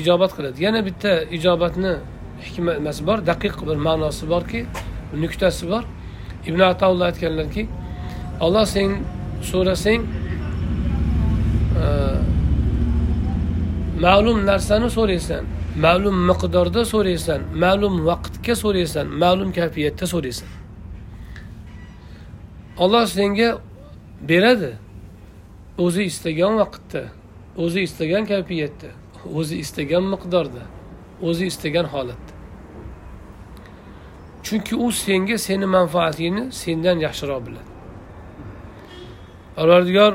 ijobat 0.00 0.30
qiladi. 0.36 0.56
Yana 0.66 0.80
bitta 0.88 1.10
ijobatni 1.36 1.92
hikmati 2.46 3.06
bor 3.08 3.18
daqiq 3.30 3.56
bir 3.68 3.76
ma'nosi 3.86 4.28
borki 4.32 4.60
nuktasi 5.22 5.68
bor. 5.72 5.84
Ibn 6.46 6.60
ataulloh 6.60 7.06
aytganlarki 7.10 7.68
olloh 8.40 8.66
sen 8.74 8.90
so'rasang 9.50 10.02
e, 11.82 11.86
ma'lum 14.04 14.38
narsani 14.46 14.90
so'raysan 14.98 15.44
ma'lum 15.84 16.16
miqdorda 16.30 16.84
so'raysan 16.84 17.40
ma'lum 17.64 17.94
vaqtga 18.08 18.54
so'raysan 18.62 19.06
ma'lum 19.22 19.50
kayfiyatda 19.58 20.06
so'raysan. 20.14 20.48
Olloh 22.78 23.06
senga 23.06 23.58
beradi 24.28 24.72
o'zi 25.78 26.02
istagan 26.12 26.52
vaqtda 26.62 27.02
o'zi 27.64 27.80
istagan 27.88 28.24
kayfiyatda 28.32 28.90
o'zi 29.38 29.56
istagan 29.64 30.04
miqdorda 30.12 30.62
o'zi 31.28 31.46
istagan 31.52 31.86
holatda. 31.94 32.35
Chunki 34.46 34.74
u 34.76 34.92
senga 34.92 35.38
seni 35.38 35.66
manfaatingni 35.66 36.52
sendan 36.52 36.98
yaxshiroq 37.06 37.46
biladi. 37.46 37.70
Parvardigor 39.56 40.12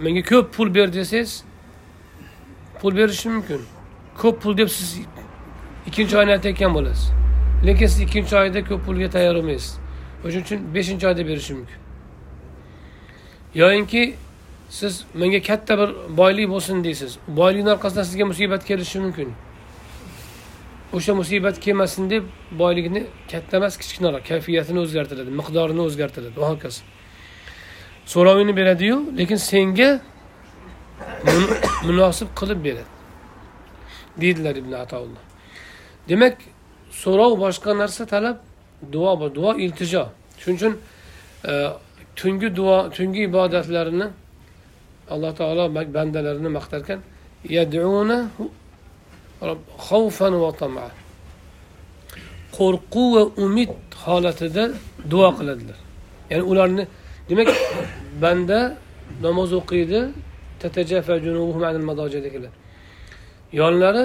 menga 0.00 0.22
ko'p 0.22 0.46
pul 0.54 0.74
ber 0.74 0.92
desangiz 0.92 1.44
pul 2.80 2.96
berishi 2.96 3.28
mumkin. 3.28 3.60
Ko'p 4.18 4.42
pul 4.42 4.56
deb 4.56 4.68
siz 4.68 5.00
ikkinchi 5.86 6.18
oyni 6.18 6.32
aytayotgan 6.36 6.74
bo'lasiz. 6.74 7.10
Lekin 7.66 7.86
siz 7.86 8.00
ikkinchi 8.00 8.36
oyda 8.36 8.64
ko'p 8.64 8.84
pulga 8.86 9.10
tayyor 9.10 9.34
bo'lmaysiz. 9.34 9.78
O'shaning 10.24 10.44
uchun 10.44 10.74
beshinchi 10.74 11.06
oyda 11.06 11.26
berishi 11.26 11.54
mumkin. 11.54 11.78
Yoyinki 13.54 14.14
siz 14.68 15.04
menga 15.14 15.42
katta 15.42 15.78
bir 15.78 15.90
boylik 16.16 16.48
bo'lsin 16.48 16.84
deysiz. 16.84 17.18
Boylikni 17.28 17.70
orqasidan 17.70 18.02
sizga 18.02 18.24
musibat 18.24 18.64
kelishi 18.64 19.00
mumkin. 19.00 19.32
O'sha 20.92 21.14
musibat 21.14 21.60
kelmasin 21.60 22.10
deb 22.10 22.24
boyligini 22.50 23.06
katta 23.30 23.56
emas 23.56 23.74
kichkinaroq 23.82 24.24
kayfiyatini 24.30 24.78
o'zgartiradi 24.84 25.30
miqdorini 25.40 25.82
o'zgartiradi 25.88 26.36
va 26.42 26.48
hokazo. 26.52 26.82
So'rovingni 28.12 28.54
beradiyu 28.60 28.96
lekin 29.18 29.36
senga 29.36 29.90
munosib 31.88 32.28
qilib 32.40 32.60
beradi 32.66 32.90
deydilar 34.20 34.54
ibn 34.62 34.72
atoulloh 34.84 35.22
demak 36.08 36.36
so'rov 37.02 37.32
boshqa 37.44 37.70
narsa 37.82 38.06
talab 38.12 38.36
duo 38.92 39.12
bor 39.20 39.30
duo 39.34 39.50
iltijo. 39.64 40.04
Shuning 40.40 40.58
uchun 40.58 40.74
e, 41.50 41.52
tungi 42.16 42.48
duo 42.58 42.76
tungi 42.96 43.20
ibodatlarini 43.28 44.06
alloh 45.12 45.32
taolo 45.40 45.64
bandalarini 45.96 46.50
maqtarkan 46.58 46.98
yaduna 47.56 48.18
xavfan 49.88 50.34
va 50.42 50.50
tama. 50.60 50.86
Qo'rquv 52.56 53.06
va 53.14 53.22
umid 53.44 53.70
holatida 54.04 54.64
duo 55.10 55.28
qiladilar. 55.38 55.78
Ya'ni 56.30 56.44
ularni 56.50 56.84
demak 57.28 57.48
banda 58.22 58.58
namoz 59.24 59.50
o'qiydi 59.60 60.00
tatajafa 60.62 61.14
junubuhum 61.24 61.62
anil 61.68 61.84
madaji 61.90 62.18
yonlari 63.60 64.02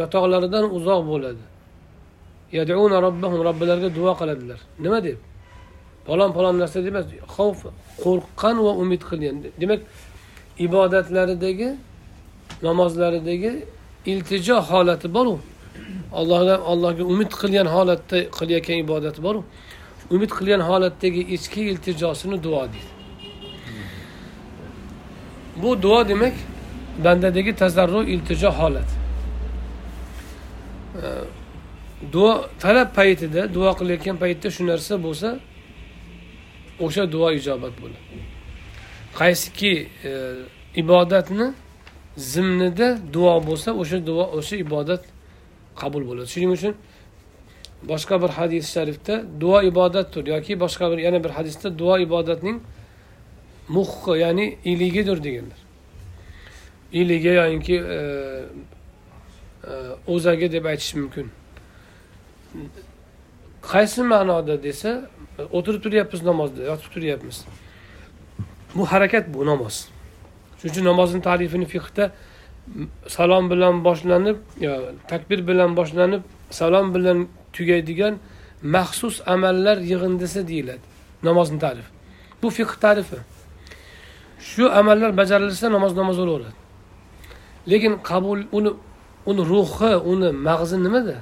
yotoqlaridan 0.00 0.64
uzoq 0.76 1.00
bo'ladi. 1.10 1.44
Yaduna 2.58 2.98
robbahum 3.06 3.40
robbilariga 3.48 3.90
duo 3.98 4.12
qiladilar. 4.20 4.60
Nima 4.84 4.98
deb? 5.06 5.18
Falon 6.06 6.30
falon 6.36 6.54
narsa 6.62 6.78
deb 6.84 6.92
emas 6.94 7.06
xavf 7.36 7.60
qo'rqqan 8.04 8.56
va 8.66 8.72
umid 8.82 9.02
qilgan. 9.10 9.36
Demak 9.60 9.80
ibodatlaridagi 10.66 11.68
namozlaridagi 12.66 13.52
iltijo 14.06 14.60
holati 14.60 15.14
boru. 15.14 15.38
Allohdan 16.12 16.60
allohga 16.60 17.02
umid 17.02 17.30
qilgan 17.40 17.66
holatda 17.66 18.18
qilayotgan 18.38 18.78
ibodati 18.84 19.22
boru. 19.22 19.44
Umid 20.10 20.30
qilgan 20.38 20.60
holatdagi 20.60 21.22
ichki 21.36 21.60
iltijosini 21.70 22.42
duo 22.42 22.62
deydi. 22.72 22.90
Bu 25.62 25.82
duo 25.82 26.08
demak 26.08 26.34
bandadagi 27.04 27.56
tazarru 27.56 28.02
iltijo 28.14 28.50
holati. 28.50 28.94
Duo 32.12 32.32
talab 32.60 32.94
paytida 32.94 33.54
duo 33.54 33.70
qilayotgan 33.78 34.16
paytda 34.22 34.48
shu 34.50 34.62
narsa 34.66 34.94
bo'lsa 35.06 35.28
o'sha 36.84 37.12
duo 37.12 37.28
ijobat 37.38 37.74
bo'ladi. 37.82 38.22
Qaysiki 39.18 39.88
e, 40.04 40.10
ibodatni 40.82 41.46
zimnida 42.16 42.98
duo 43.12 43.40
bo'lsa 43.46 43.72
o'sha 43.72 44.06
duo 44.06 44.24
o'sha 44.38 44.56
ibodat 44.56 45.02
qabul 45.80 46.02
bo'ladi. 46.08 46.28
Shuning 46.34 46.52
uchun 46.56 46.74
boshqa 47.88 48.22
bir 48.22 48.28
hadis 48.38 48.64
sharifda 48.74 49.14
duo 49.40 49.62
ibodatdir 49.62 50.26
yoki 50.26 50.60
boshqa 50.60 50.90
bir 50.92 50.98
yana 50.98 51.24
bir 51.24 51.30
hadisda 51.30 51.78
duo 51.78 51.98
ibodatning 51.98 52.58
muhqi 53.68 54.18
ya'ni 54.24 54.58
iligidir 54.64 55.24
deganlar. 55.24 55.60
Iligi 56.92 57.28
yoinki 57.28 57.74
e, 57.74 57.98
e, 57.98 59.72
o'zagi 60.06 60.52
deb 60.52 60.64
aytish 60.64 60.94
mumkin. 60.94 61.26
Qaysi 63.72 64.02
ma'noda 64.02 64.62
desa 64.62 65.10
o'tirib 65.52 65.82
turyapmiz 65.82 66.22
namozda 66.22 66.62
yotib 66.62 66.90
turyapmiz. 66.94 67.44
Bu 68.74 68.86
harakat 68.86 69.34
bu 69.34 69.46
namoz. 69.46 69.93
Shuning 70.64 70.72
uchun 70.72 70.84
namozni 70.90 71.20
tarifini 71.22 71.66
fiqda 71.74 72.04
salom 73.16 73.44
bilan 73.52 73.74
boshlanib 73.84 74.36
takbir 75.12 75.40
bilan 75.48 75.70
boshlanib 75.78 76.22
salom 76.50 76.86
bilan 76.94 77.18
tugaydigan 77.52 78.14
maxsus 78.62 79.16
amallar 79.34 79.76
yig'indisi 79.90 80.40
deyiladi 80.50 80.84
namozni 81.22 81.58
tarifi 81.58 81.94
bu 82.44 82.50
fiqh 82.50 82.74
tarifi. 82.84 83.16
Shu 84.48 84.64
amallar 84.80 85.10
bajarilsa 85.20 85.66
namoz 85.76 85.92
namoz 86.00 86.16
bo'laveradi. 86.18 86.52
Lekin 87.70 87.92
qabul 88.10 88.40
uni 88.58 88.70
uni 89.30 89.42
ruhi 89.52 89.92
uni 90.12 90.30
mag'zi 90.48 90.76
nimada? 90.84 91.18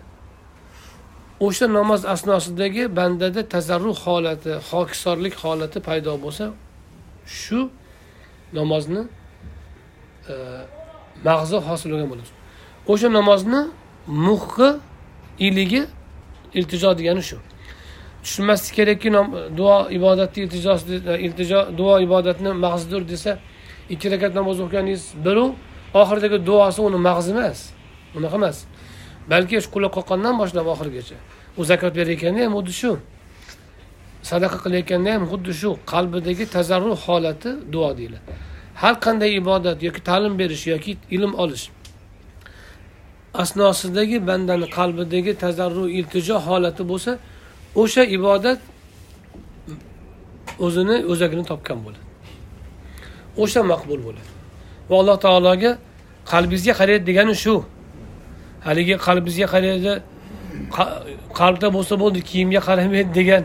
O'sha 1.47 1.67
namoz 1.79 2.03
asnosidagi 2.15 2.85
bandada 2.99 3.41
tazarruh 3.55 3.99
holati 4.07 4.51
hokisorlik 4.71 5.35
holati 5.43 5.79
paydo 5.89 6.13
bo'lsa 6.25 6.45
shu 7.41 7.61
namozni 8.59 9.03
E, 10.29 10.35
mag'zi 11.25 11.57
hosil 11.69 11.91
bo'lgan 11.93 12.09
bo'ladi 12.13 12.31
o'sha 12.93 13.09
namozni 13.19 13.61
muhqi 14.27 14.69
iligi 15.47 15.83
iltijo 16.59 16.91
degani 16.99 17.23
shu. 17.29 17.37
Tushunmaslik 18.25 18.75
kerakki 18.79 19.11
duo 19.59 19.77
ibodatni 19.99 20.39
iltijosi 20.45 21.01
e, 21.11 21.15
iltijo 21.27 21.61
duo 21.79 21.95
ibodatni 22.07 22.51
mag'zidir 22.65 23.03
desa 23.13 23.33
ikki 23.93 24.07
rakat 24.13 24.33
namoz 24.39 24.61
o'qiganingiz 24.65 25.05
biru 25.27 25.47
oxiridagi 26.01 26.39
duosi 26.49 26.81
uni 26.89 26.99
mag'zi 27.09 27.31
emas 27.35 27.59
unaqa 28.17 28.37
emas. 28.41 28.59
Balki 29.31 29.57
shu 29.63 29.69
quloq 29.75 29.93
qoqqandan 29.99 30.35
boshlab 30.41 30.67
oxirigacha. 30.75 31.17
U 31.61 31.63
zakot 31.71 31.93
berayotganda 31.99 32.41
ham 32.47 32.53
xuddi 32.59 32.73
shu. 32.81 32.91
Sadaqa 34.31 34.59
qilayotganda 34.65 35.11
ham 35.15 35.25
xuddi 35.31 35.53
shu 35.61 35.71
qalbidagi 35.93 36.45
tazarru 36.57 36.93
holati 37.05 37.51
duo 37.73 37.91
deyiladi. 37.99 38.52
Har 38.75 38.95
qanday 39.05 39.31
ibodat 39.43 39.83
yoki 39.83 40.01
ta'lim 40.09 40.39
berish 40.39 40.67
yoki 40.67 40.97
ilm 41.17 41.35
olish 41.35 41.65
asnosidagi 43.35 44.27
bandani 44.27 44.67
qalbidagi 44.77 45.33
tazarru 45.45 45.85
iltijo 45.99 46.37
holati 46.47 46.83
bo'lsa 46.91 47.19
o'sha 47.83 48.03
ibodat 48.17 48.59
o'zini 50.67 50.97
o'zagini 51.13 51.45
topgan 51.51 51.79
bo'ladi. 51.85 52.05
O'sha 53.43 53.63
maqbul 53.73 54.01
bo'ladi. 54.07 54.31
Va 54.91 54.95
alloh 55.01 55.17
taologa 55.27 55.71
qalbingizga 56.33 56.73
qaraydi 56.81 57.05
degani 57.11 57.35
shu. 57.45 57.55
Haligi 58.67 58.95
qalbingizga 59.07 59.47
qaraydi 59.55 59.93
qalbda 61.41 61.69
bo'lsa 61.77 61.95
bo'ldi 62.03 62.21
kiyimga 62.31 62.61
qaramaydi 62.69 63.11
degan 63.21 63.43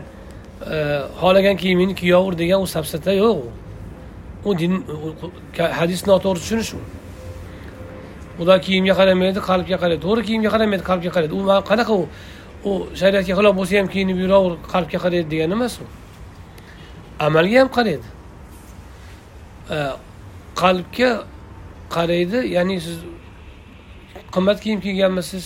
e, 0.74 0.76
xohlagan 1.20 1.56
kiyimingni 1.62 1.94
kiyaver 2.00 2.34
degan 2.42 2.58
u 2.64 2.66
safsata 2.76 3.12
yo'q 3.22 3.36
u. 3.46 3.48
u 4.44 4.54
din 4.54 4.84
hadis 5.78 6.06
noto'g'ri 6.06 6.40
tushunish 6.40 6.72
u. 6.74 6.80
Xudo 8.38 8.54
kiyimga 8.66 8.94
qaramaydi 9.00 9.40
qalbga 9.50 9.76
qaraydi. 9.82 10.02
To'g'ri 10.06 10.22
kiyimga 10.28 10.50
qaramaydi 10.54 10.84
qalbga 10.90 11.10
qaraydi. 11.16 11.34
U 11.38 11.40
qanaqa 11.70 11.92
u 12.00 12.08
u 12.68 12.70
shariatga 13.00 13.34
xilof 13.38 13.54
bo'lsa 13.60 13.78
ham 13.78 13.88
kiyinib 13.94 14.18
yuraver 14.24 14.54
qalbga 14.72 14.98
qaraydi 15.04 15.28
degani 15.32 15.54
emas 15.58 15.74
u. 15.82 15.84
Amalga 17.26 17.58
ham 17.62 17.70
qaraydi. 17.78 18.06
Qalbga 20.62 21.10
qaraydi 21.96 22.38
ya'ni 22.56 22.80
siz 22.86 22.98
qimmat 24.34 24.58
kiyim 24.64 24.80
kiyganmisiz 24.86 25.44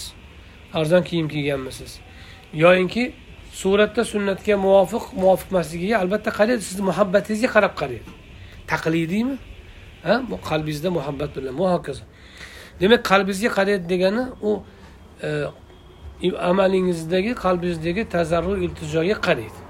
arzon 0.78 1.02
kiyim 1.08 1.28
kiyganmisiz? 1.28 1.90
Yoyinki 2.62 3.04
suratda 3.60 4.02
sunnatga 4.12 4.54
muvofiq 4.66 5.04
muvofiq 5.20 5.48
emasligiga 5.52 5.96
albatta 6.02 6.30
qaraydi. 6.38 6.62
Sizni 6.68 6.82
muhabbatingizga 6.90 7.48
qarab 7.56 7.74
qaraydi. 7.80 8.21
Taqlidiymi 8.72 9.36
ha? 10.06 10.14
Bu 10.30 10.34
qalbingizda 10.48 10.90
muhabbat 10.98 11.30
bilan 11.36 11.54
va 11.60 11.66
hokazo 11.74 12.04
demak 12.80 13.02
qalbingizga 13.10 13.50
qaraydi 13.58 13.84
degani 13.92 14.22
u 14.48 14.50
e, 15.22 15.28
amalingizdagi 16.50 17.32
qalbingizdagi 17.44 18.02
tazarru 18.14 18.52
iltijoga 18.64 19.16
qaraydi. 19.26 19.60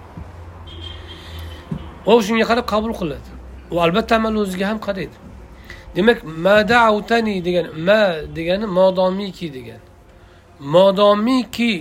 Va 2.07 2.13
u 2.19 2.23
shunga 2.27 2.45
qarab 2.51 2.67
qabul 2.73 2.93
qiladi. 3.01 3.29
U 3.71 3.77
albatta 3.85 4.17
amal 4.17 4.35
o'ziga 4.43 4.67
ham 4.71 4.79
qaraydi. 4.89 5.17
Demak 5.97 6.19
madautani 6.47 7.35
degan 7.47 7.67
ma 7.89 8.01
degani 8.37 8.67
modomiki 8.79 9.49
degan 9.57 9.81
modomiki 10.75 11.75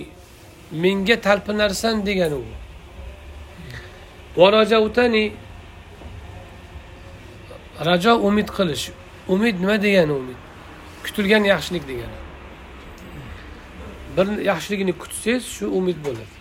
menga 0.82 1.16
talpinarsan 1.26 2.06
degani 2.06 2.34
u. 2.34 2.44
Varajautani 4.36 5.24
rajo 7.84 8.12
umid 8.28 8.48
qilish. 8.56 8.90
Umid 9.28 9.60
nima 9.60 9.82
degani 9.82 10.12
umid? 10.12 10.38
Kutilgan 11.04 11.44
yaxshilik 11.44 11.84
degani. 11.90 12.18
Bir 14.16 14.26
yaxshiligini 14.50 14.92
kutsangiz 15.02 15.44
shu 15.56 15.66
umid 15.78 15.98
bo'ladi. 16.06 16.34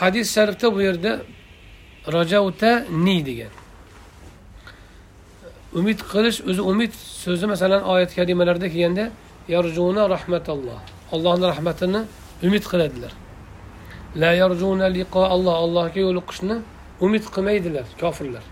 Hadis 0.00 0.34
sharifda 0.34 0.74
bu 0.74 0.80
yerda 0.82 1.12
rajauta 2.16 2.70
ni 3.04 3.26
degan. 3.26 3.52
Umid 5.78 5.98
qilish 6.12 6.38
o'zi 6.50 6.62
umid 6.72 6.92
so'zi 7.24 7.46
masalan 7.46 7.82
oyat 7.92 8.10
karimalarda 8.18 8.68
kelganda 8.68 9.04
yarjuna 9.54 10.02
rahmatalloh. 10.14 10.80
Allohni 11.14 11.46
rahmatini 11.52 12.00
umid 12.46 12.64
qiladilar. 12.70 13.12
La 14.16 14.30
yarjuna 14.42 14.86
liqo 14.96 15.22
alloh. 15.34 15.54
Allohga 15.64 16.00
yo'liqishni 16.06 16.56
umid 17.00 17.24
qilmaydilar 17.34 17.86
kofirlar. 18.00 18.44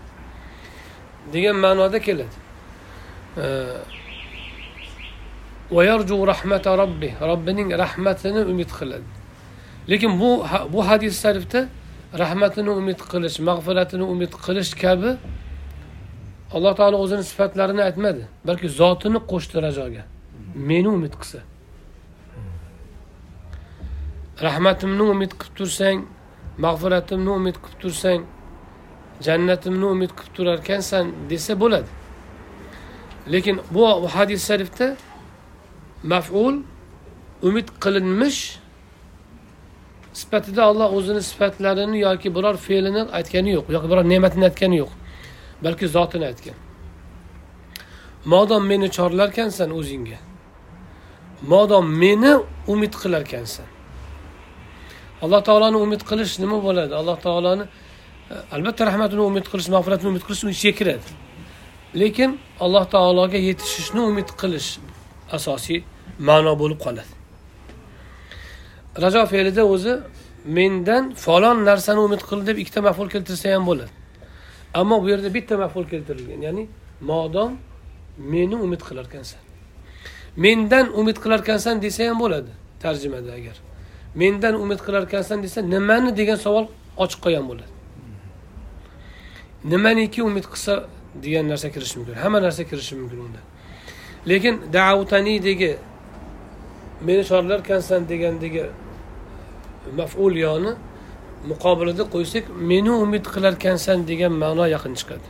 Degan 1.33 1.55
ma'noda 1.65 1.99
keladi. 2.07 2.35
Va 5.75 5.81
yarju 5.89 6.15
rahmata 6.31 6.71
robbi 6.81 7.09
robbining 7.29 7.69
rahmatini 7.83 8.41
umid 8.51 8.69
qiladi. 8.79 9.09
Lekin 9.89 10.11
bu 10.21 10.29
bu 10.73 10.79
hadis 10.89 11.21
sharifda 11.23 11.61
rahmatini 12.23 12.69
umid 12.69 12.99
qilish 13.11 13.37
mag'firatini 13.49 14.05
umid 14.13 14.31
qilish 14.45 14.71
kabi 14.83 15.11
alloh 16.55 16.73
taolo 16.79 16.97
o'zini 17.03 17.23
sifatlarini 17.31 17.81
aytmadi. 17.87 18.23
Balki 18.47 18.67
zotini 18.81 19.19
qo'shdi 19.31 19.57
rajoga 19.65 20.03
meni 20.69 20.89
umid 20.97 21.13
qilsa. 21.21 21.39
Rahmatimni 24.47 25.03
umid 25.13 25.31
qilib 25.39 25.55
tursang 25.59 25.97
mag'firatimni 26.65 27.31
umid 27.39 27.55
qilib 27.63 27.79
tursang 27.83 28.21
jannatimni 29.25 29.85
umid 29.85 30.11
qilib 30.17 30.33
turarkansan 30.37 31.05
desa 31.29 31.53
bo'ladi. 31.59 31.89
Lekin 33.33 33.55
bu 33.73 33.81
hadis 34.15 34.47
sharifda 34.47 34.87
maful 36.03 36.55
umid 37.47 37.67
qilinmish 37.83 38.39
sifatida 40.13 40.69
olloh 40.69 40.89
o'zini 40.97 41.21
sifatlarini 41.29 41.99
yoki 42.07 42.35
biror 42.35 42.55
fe'lini 42.67 43.01
aytgani 43.17 43.51
yo'q 43.57 43.65
yoki 43.75 43.87
biror 43.91 44.05
ne'matini 44.13 44.43
aytgani 44.49 44.77
yo'q 44.83 44.91
balki 45.63 45.85
zotini 45.95 46.25
aytgan. 46.31 46.57
Modom 48.25 48.63
meni 48.71 48.87
chorlarkansan 48.97 49.69
o'zingga 49.79 50.19
modom 51.41 51.85
meni 52.03 52.33
umid 52.67 52.93
qilarkansan. 53.01 53.65
Alloh 55.21 55.41
taoloni 55.43 55.77
umid 55.85 56.01
qilish 56.09 56.39
nima 56.43 56.57
bo'ladi? 56.63 56.93
Alloh 56.95 57.17
taoloni 57.25 57.65
Э, 58.31 58.35
albatta 58.51 58.85
rahmatini 58.85 59.21
umid 59.21 59.45
qilish 59.51 59.69
mag'firatini 59.75 60.07
umid 60.13 60.23
qilish 60.27 60.43
uni 60.45 60.53
ichiga 60.57 60.73
kiradi. 60.79 61.07
Lekin 62.01 62.31
alloh 62.63 62.85
taologa 62.95 63.37
yetishishni 63.49 64.01
umid 64.11 64.29
qilish 64.41 64.69
asosiy 65.37 65.79
ma'no 66.27 66.53
bo'lib 66.61 66.79
qoladi. 66.85 67.13
Rajo 69.03 69.23
fe'lida 69.31 69.63
o'zi 69.73 69.93
mendan 70.57 71.03
falon 71.25 71.57
narsani 71.69 71.99
umid 72.07 72.21
qil 72.29 72.39
deb 72.49 72.57
ikkita 72.63 72.81
maful 72.87 73.07
keltirsa 73.13 73.47
ham 73.55 73.63
bo'ladi. 73.69 73.93
Ammo 74.79 74.95
bu 75.03 75.07
yerda 75.13 75.29
bitta 75.37 75.55
maful 75.63 75.85
keltirilgan 75.91 76.41
ya'ni 76.47 76.63
modom 77.11 77.51
meni 78.33 78.55
umid 78.65 78.81
qilarkansan 78.89 79.41
mendan 80.45 80.85
umid 80.99 81.17
qilarkansan 81.23 81.75
desa 81.85 82.01
ham 82.09 82.17
bo'ladi 82.23 82.51
tarjimada 82.83 83.31
agar. 83.39 83.57
Mendan 84.21 84.55
umid 84.63 84.79
qilarkansan 84.85 85.37
desa 85.45 85.59
nimani 85.73 86.11
degan 86.19 86.39
savol 86.45 86.65
ochiq 87.03 87.21
qolgan 87.25 87.45
bo'ladi. 87.51 87.78
Nimaniki 89.63 90.23
umid 90.23 90.43
qilsa 90.43 90.85
degan 91.23 91.47
narsa 91.49 91.69
kirishi 91.71 91.99
mumkin. 91.99 92.13
Hamma 92.13 92.39
narsa 92.41 92.63
kirishi 92.63 92.95
mumkin 92.95 93.19
unda. 93.19 93.41
Lekin 94.27 94.73
davutanidagi 94.73 95.77
meni 97.01 97.23
chorlarkansan 97.23 98.09
degandagi 98.09 98.65
maful 99.97 100.35
yoni 100.35 100.71
muqobilida 101.49 102.03
qo'ysak 102.13 102.45
meni 102.71 102.91
umid 102.91 103.25
qilarkansan 103.33 104.07
degan 104.07 104.33
ma'no 104.43 104.65
yaqin 104.75 104.93
chiqadi. 104.99 105.27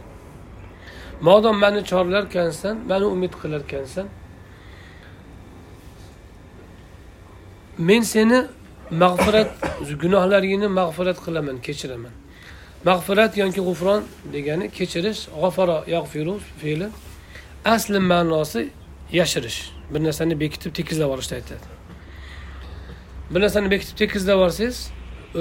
Modom 1.22 1.56
mani 1.64 1.82
chorlarkansan 1.92 2.76
mani 2.92 3.06
umid 3.06 3.34
qilarkansan 3.42 4.08
men 7.78 8.02
seni 8.02 8.40
mag'firat 9.04 9.50
gunohlaringni 10.02 10.68
mag'firat 10.80 11.18
qilaman 11.26 11.58
kechiraman. 11.66 12.19
Mag'firat 12.86 13.38
yoki 13.38 13.62
g'ufron 13.68 14.04
degani 14.34 14.70
kechirish 14.78 15.22
g'afaro 15.42 15.84
yag'firu 15.96 16.40
fe'li. 16.62 16.88
Asli 17.66 18.00
ma'nosi 18.00 18.70
yashirish. 19.12 19.60
Bir 19.92 20.04
narsani 20.04 20.40
bekitib 20.40 20.72
tekizlab 20.74 21.08
yuborishni 21.10 21.36
aytadi. 21.40 21.68
Bir 23.32 23.42
narsani 23.42 23.72
bekitib 23.72 23.98
tekizlab 23.98 24.36
yuborsangiz 24.38 24.78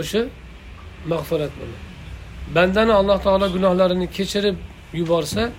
o'sha 0.01 0.23
mag'firat 1.13 1.53
bo'ladi. 1.61 1.79
Bandani 2.55 2.93
alloh 2.93 3.19
taolo 3.23 3.47
gunohlarini 3.57 4.11
kechirib 4.17 4.57
yuborsa 4.93 5.51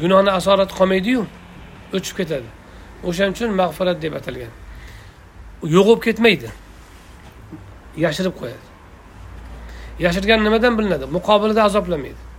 gunohni 0.00 0.30
asorati 0.38 0.74
qolmaydiyu 0.78 1.22
o'chib 1.96 2.16
ketadi. 2.20 2.48
O'shaning 3.08 3.34
uchun 3.36 3.50
mag'firat 3.60 4.02
deb 4.02 4.14
atalgan. 4.20 4.52
Yo'qolib 5.76 6.02
ketmaydi. 6.06 6.48
Yashirib 8.04 8.34
qo'yadi. 8.40 8.69
Yashirgan 10.04 10.40
nimadan 10.46 10.72
bilinadi? 10.78 11.04
Muqobilida 11.16 11.62
azoblamaydi 11.68 12.30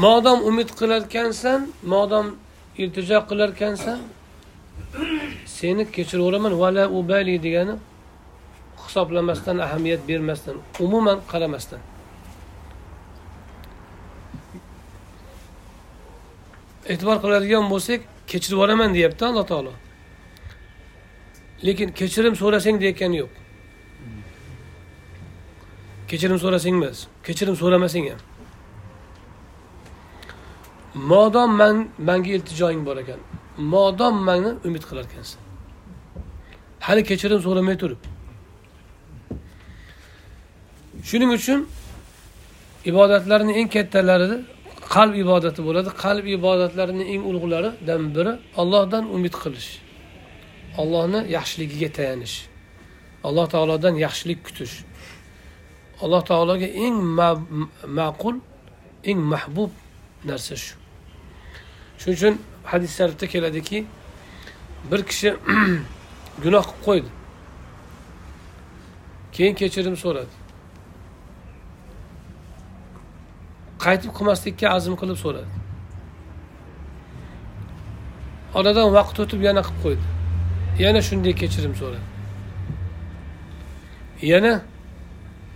modam 0.00 0.38
umid 0.44 0.68
qilarkansan 0.80 1.60
modam 1.82 2.26
iltijo 2.82 3.18
qilarkansan 3.30 3.98
seni 5.46 5.84
kechiraveraman 5.94 6.54
vala 6.62 6.84
ubali 6.98 7.34
degani 7.42 7.74
hisoblamasdan 8.84 9.58
ahamiyat 9.66 10.08
bermasdan 10.08 10.56
umuman 10.84 11.18
qaramasdan. 11.32 11.80
E'tibor 16.92 17.16
qiladigan 17.24 17.64
bo'lsak 17.72 18.00
kechirib 18.30 18.56
yuboraman 18.56 18.90
deyapti 18.94 19.24
alloh 19.28 19.46
taolo. 19.52 19.72
Lekin 21.66 21.88
kechirim 21.98 22.34
so'rasang 22.40 22.76
deyotgani 22.82 23.16
yo'q. 23.22 23.32
Kechirim 26.10 26.38
so'rasang 26.44 26.74
emas 26.80 26.98
kechirim 27.26 27.56
so'ramasang 27.62 28.06
ham. 28.10 28.20
Modom 31.10 31.50
man 31.60 31.76
manga 32.08 32.30
iltijoing 32.36 32.80
bor 32.86 32.96
ekan. 33.02 33.20
Modom 33.72 34.14
mani 34.28 34.50
umid 34.66 34.82
qilar 34.88 35.04
ekansan. 35.10 35.40
Hali 36.86 37.02
kechirim 37.10 37.40
so'ramay 37.46 37.76
turib. 37.82 38.00
Shuning 41.08 41.30
uchun 41.38 41.60
ibodatlarni 42.90 43.52
eng 43.60 43.68
kattalari 43.74 44.38
qalb 44.94 45.14
ibodati 45.24 45.60
bo'ladi. 45.66 45.90
Qalb 46.04 46.26
ibodatlarini 46.36 47.04
eng 47.12 47.22
ulug'laridan 47.30 48.02
biri 48.16 48.32
allohdan 48.60 49.04
umid 49.16 49.34
qilish. 49.42 49.70
Allohni 50.80 51.20
yaxshiligiga 51.36 51.88
tayanish. 51.98 52.36
Alloh 53.28 53.46
taolodan 53.54 53.94
yaxshilik 54.06 54.40
kutish. 54.46 54.74
Alloh 56.02 56.22
taologa 56.30 56.68
eng 56.84 56.96
ma'qul 57.98 58.36
eng 59.10 59.20
mahbub 59.32 59.70
narsa 60.28 60.56
shu. 60.56 60.74
Shuning 62.00 62.16
uchun 62.18 62.34
hadis 62.70 62.92
sharifda 62.98 63.26
keladiki 63.32 63.78
bir 64.90 65.00
kishi 65.10 65.28
gunoh 66.44 66.64
qilib 66.68 66.84
qo'ydi. 66.86 67.10
Keyin 69.32 69.54
kechirim 69.60 69.96
so'radi. 70.04 70.39
Qaytib 73.84 74.10
qilmaslikka 74.16 74.66
azm 74.76 74.94
qilib 75.00 75.18
so'radi. 75.24 75.50
Oradan 78.58 78.88
vaqt 78.98 79.16
o'tib 79.22 79.40
yana 79.48 79.62
qilib 79.66 79.80
qo'ydi. 79.84 80.06
Yana 80.84 81.00
shunday 81.08 81.34
kechirim 81.40 81.74
so'radi. 81.80 82.06
Yana 84.32 84.52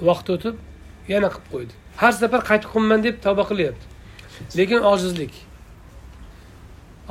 vaqt 0.08 0.26
o'tib 0.34 0.54
yana 1.12 1.28
qilib 1.34 1.48
qo'ydi. 1.54 1.72
Har 2.00 2.12
safar 2.20 2.40
qaytib 2.50 2.68
qilmayman 2.74 3.00
deb 3.06 3.16
tavba 3.24 3.44
qilyapti. 3.50 3.84
Lekin 4.58 4.80
ojizlik. 4.92 5.34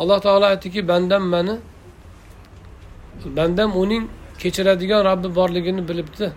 Alloh 0.02 0.20
taolo 0.26 0.46
aytdiki 0.54 0.82
bandam 0.92 1.24
mani 1.34 1.56
bandam 3.38 3.70
uning 3.84 4.04
kechiradigan 4.42 5.02
robbi 5.10 5.30
borligini 5.36 5.82
bilibdi. 5.90 6.28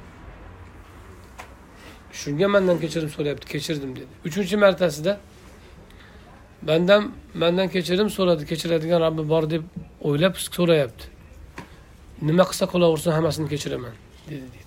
Shunga 2.20 2.46
mandan 2.54 2.76
kechirim 2.82 3.10
so'rayapti 3.16 3.46
kechirdim 3.52 3.90
dedi. 3.98 4.12
Uchinchi 4.28 4.56
martasida 4.64 5.12
bandam 6.62 7.12
mandan 7.34 7.68
kechirim 7.68 8.10
so'radi 8.10 8.46
kechiradigan 8.50 9.00
robbi 9.00 9.28
bor 9.28 9.50
deb 9.50 9.62
o'ylab 10.08 10.34
so'rayapti 10.56 11.04
nima 12.28 12.44
qilsa 12.50 12.64
qilaversin 12.72 13.10
hammasini 13.16 13.48
kechiraman 13.52 13.94
dedi 14.30 14.46
deydi 14.54 14.66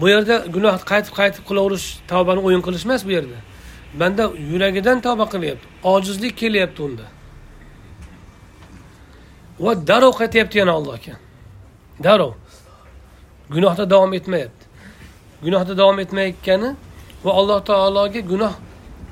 bu 0.00 0.08
yerda 0.08 0.36
gunoh 0.54 0.76
qaytib 0.90 1.14
qaytib 1.20 1.44
qilaverish 1.48 1.86
tavbani 2.12 2.40
o'yin 2.46 2.62
qilish 2.66 2.84
emas 2.88 3.02
bu 3.08 3.12
yerda 3.18 3.38
banda 4.00 4.24
yuragidan 4.52 4.98
tavba 5.06 5.26
qilyapti 5.34 5.66
ojizlik 5.94 6.34
kelyapti 6.42 6.80
unda 6.88 7.06
va 9.64 9.72
darrov 9.88 10.14
qaytyapti 10.20 10.56
yana 10.62 10.72
allohga 10.78 11.14
darrov 12.06 12.32
gunohda 13.54 13.90
davom 13.90 14.12
etmayapti. 14.18 14.64
Gunohda 15.42 15.78
davom 15.78 15.98
etmayotgani 16.04 16.70
va 17.24 17.30
alloh 17.40 17.60
taologa 17.70 18.20
gunoh 18.32 18.54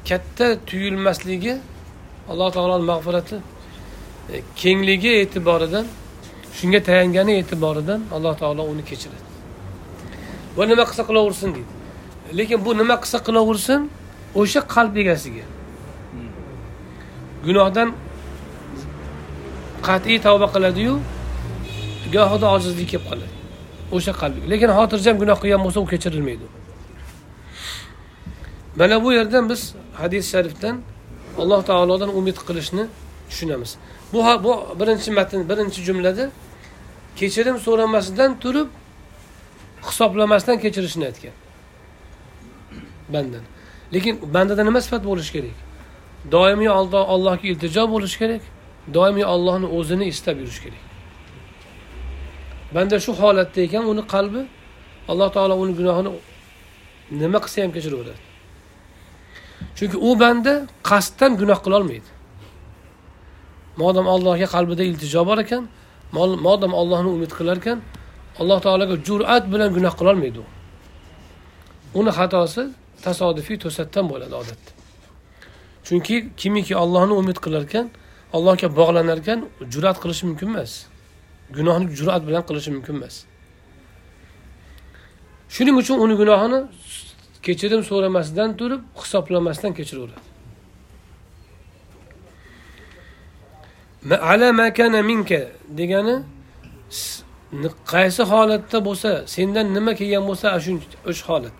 katta 0.08 0.46
tuyulmasligi 0.68 1.54
alloh 2.30 2.48
taoloni 2.56 2.84
mag'firati 2.92 3.36
e, 4.32 4.42
kengligi 4.60 5.10
e'tiboridan 5.22 5.86
shunga 6.56 6.80
tayangani 6.88 7.32
e'tiboridan 7.40 8.00
alloh 8.16 8.34
taolo 8.42 8.62
uni 8.72 8.84
kechiradi. 8.90 9.26
Va 10.56 10.62
nima 10.66 10.84
qilsa 10.90 11.02
qilaversin 11.08 11.50
deydi. 11.56 11.72
Lekin 12.38 12.58
bu 12.64 12.70
nima 12.80 12.96
qilsa 13.02 13.18
qilaversin 13.26 13.80
o'sha 14.40 14.60
qalb 14.74 14.94
egasiga. 15.02 15.46
Gunohdan 17.46 17.88
qat'iy 19.88 20.18
tavba 20.26 20.46
qiladiyu 20.54 20.94
gohida 22.14 22.46
ojizlik 22.54 22.88
kelib 22.92 23.06
qoladi. 23.10 23.39
O'sha 23.96 24.12
qalbi 24.20 24.40
lekin 24.52 24.70
xotirjam 24.78 25.16
gunoh 25.22 25.38
qilgan 25.42 25.60
bo'lsa 25.64 25.78
u 25.84 25.86
kechirilmaydi. 25.92 26.46
Mana 28.78 28.96
bu 29.04 29.12
yerdan 29.18 29.44
biz 29.50 29.74
hadis 30.00 30.24
sharifdan 30.32 30.76
alloh 31.38 31.60
taolodan 31.70 32.10
umid 32.18 32.36
qilishni 32.48 32.84
tushunamiz. 33.30 33.70
Bu 34.12 34.18
bu 34.44 34.52
birinchi 34.80 35.10
matn 35.18 35.40
birinchi 35.50 35.80
jumlada 35.88 36.30
kechirim 37.16 37.56
so'ramasdan 37.66 38.30
turib 38.42 38.68
hisoblamasdan 39.88 40.56
kechirishni 40.64 41.04
aytgan. 41.10 41.34
Bandan. 43.14 43.44
Lekin 43.94 44.14
bandada 44.34 44.64
nima 44.64 44.80
sifat 44.80 45.02
bo'lishi 45.10 45.32
kerak? 45.36 45.56
Doimiy 46.32 46.70
allohga 47.14 47.46
iltijo 47.50 47.82
bo'lishi 47.94 48.18
kerak 48.22 48.42
doimiy 48.94 49.24
ollohni 49.24 49.66
o'zini 49.78 50.06
istab 50.12 50.36
yurish 50.42 50.60
kerak. 50.64 50.89
Banda 52.74 52.96
shu 53.04 53.10
holatda 53.20 53.60
ekan 53.66 53.84
uni 53.92 54.02
qalbi 54.14 54.42
alloh 55.10 55.28
taolo 55.36 55.54
uni 55.62 55.72
gunohini 55.78 56.10
nima 57.20 57.38
qilsa 57.44 57.58
ham 57.62 57.72
kechiraveradi. 57.76 58.22
Chunki 59.76 59.96
u 60.08 60.10
banda 60.22 60.52
qasddan 60.90 61.32
gunoh 61.40 61.58
qilolmaydi 61.64 62.10
modam 63.82 64.06
allohga 64.14 64.46
qalbida 64.54 64.82
iltijo 64.90 65.22
bor 65.28 65.38
ekan 65.44 65.62
modam 66.46 66.72
ollohni 66.80 67.10
umid 67.16 67.32
qilar 67.38 67.56
ekan 67.62 67.78
alloh 68.40 68.58
taologa 68.66 68.96
jur'at 69.08 69.44
bilan 69.52 69.70
gunoh 69.76 69.94
qilolmaydi 70.00 70.38
u. 70.44 70.46
Uni 71.98 72.10
xatosi 72.18 72.62
tasodifiy 73.04 73.56
to'satdan 73.64 74.04
bo'ladi 74.12 74.34
odatda. 74.42 74.70
Chunki 75.86 76.16
kimiki 76.40 76.74
ollohni 76.82 77.14
umid 77.22 77.38
qilar 77.44 77.62
ekan 77.68 77.86
allohga 78.36 78.68
bog'lanar 78.78 79.18
ekan 79.22 79.38
jur'at 79.72 79.96
qilishi 80.02 80.24
mumkin 80.30 80.48
emas. 80.52 80.72
Gunohni 81.56 81.86
jur'at 81.98 82.22
bilan 82.28 82.42
qilishi 82.48 82.70
mumkin 82.76 82.94
emas. 82.94 83.16
Shuning 85.54 85.76
uchun 85.82 85.96
uni 86.04 86.14
gunohini 86.22 86.60
kechirim 87.46 87.82
so'ramasdan 87.90 88.50
turib 88.58 88.82
hisoblamasdan 89.00 89.72
kechiraveradi. 89.78 90.20
Ala 94.30 94.48
makana 94.52 95.02
minka 95.10 95.40
degani 95.78 96.16
qaysi 97.92 98.22
holatda 98.32 98.78
bo'lsa 98.88 99.10
sendan 99.34 99.66
nima 99.76 99.92
kelgan 100.00 100.24
bo'lsa 100.28 100.46
shu 100.64 100.72
o'sha 101.10 101.24
holat 101.30 101.58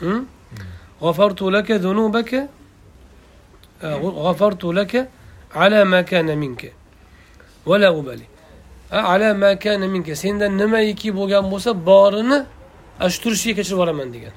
hm? 0.00 0.20
g'afartu 1.02 1.44
laka 1.56 1.74
zunubaka 1.84 2.40
g'afartu 3.82 4.68
laka 4.78 5.00
ala 5.54 5.80
makana 5.84 6.34
minka. 6.42 6.70
Vala 7.66 7.92
ubali 7.92 8.26
ala 8.90 9.34
ma 9.34 9.54
minka 9.88 10.14
sendan 10.16 10.56
nimaiki 10.56 11.08
bo'lgan 11.18 11.44
bo'lsa 11.52 11.70
borini 11.86 12.38
shu 13.12 13.18
turishiga 13.22 13.54
kechirib 13.58 13.78
yuboraman 13.78 14.08
degan. 14.14 14.34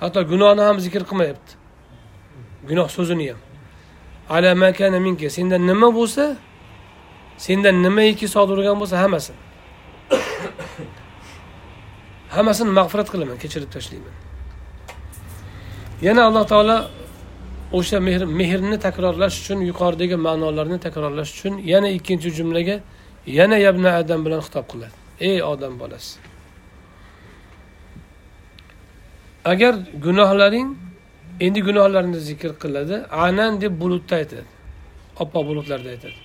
Hatto 0.00 0.20
gunohni 0.32 0.62
ham 0.68 0.76
zikr 0.84 1.02
qilmayapti. 1.10 1.52
Gunoh 2.68 2.88
so'zini 2.96 3.26
ham. 3.30 3.40
Ala 4.28 4.54
ma 4.54 4.72
kana 4.72 4.98
minka 5.06 5.28
sendan 5.36 5.62
nima 5.70 5.88
bo'lsa 5.98 6.24
sendan 7.46 7.76
nimaiki 7.86 8.26
sodir 8.34 8.56
bo'lgan 8.58 8.76
bo'lsa 8.82 8.96
hammasini. 9.02 9.40
Hammasini 12.36 12.70
mag'firat 12.78 13.08
qilaman 13.12 13.36
kechirib 13.42 13.70
tashlayman. 13.76 14.14
Yana 16.06 16.20
alloh 16.28 16.44
taolo 16.52 16.76
o'sha 17.76 17.98
mehr 18.08 18.22
mehrni 18.40 18.78
takrorlash 18.86 19.36
uchun 19.40 19.58
yuqoridagi 19.70 20.16
ma'nolarni 20.26 20.78
takrorlash 20.86 21.30
uchun 21.36 21.54
yana 21.72 21.88
ikkinchi 21.96 22.30
jumlaga 22.38 22.76
yana 23.38 23.56
yabna 23.66 23.90
adam 24.00 24.20
bilan 24.26 24.40
xitob 24.46 24.64
qiladi. 24.72 24.94
Ey 25.28 25.38
odam 25.52 25.74
bolasi! 25.80 26.18
Agar 29.44 29.74
gunohlaring 30.06 30.68
endi 31.40 31.60
gunohlarni 31.68 32.18
zikr 32.28 32.52
qiladi 32.62 32.96
anan 33.26 33.60
deb 33.60 33.80
bulutda 33.80 34.14
aytadi. 34.20 34.44
Oppoq 35.22 35.42
bulutlarda 35.50 35.88
aytadi. 35.94 36.18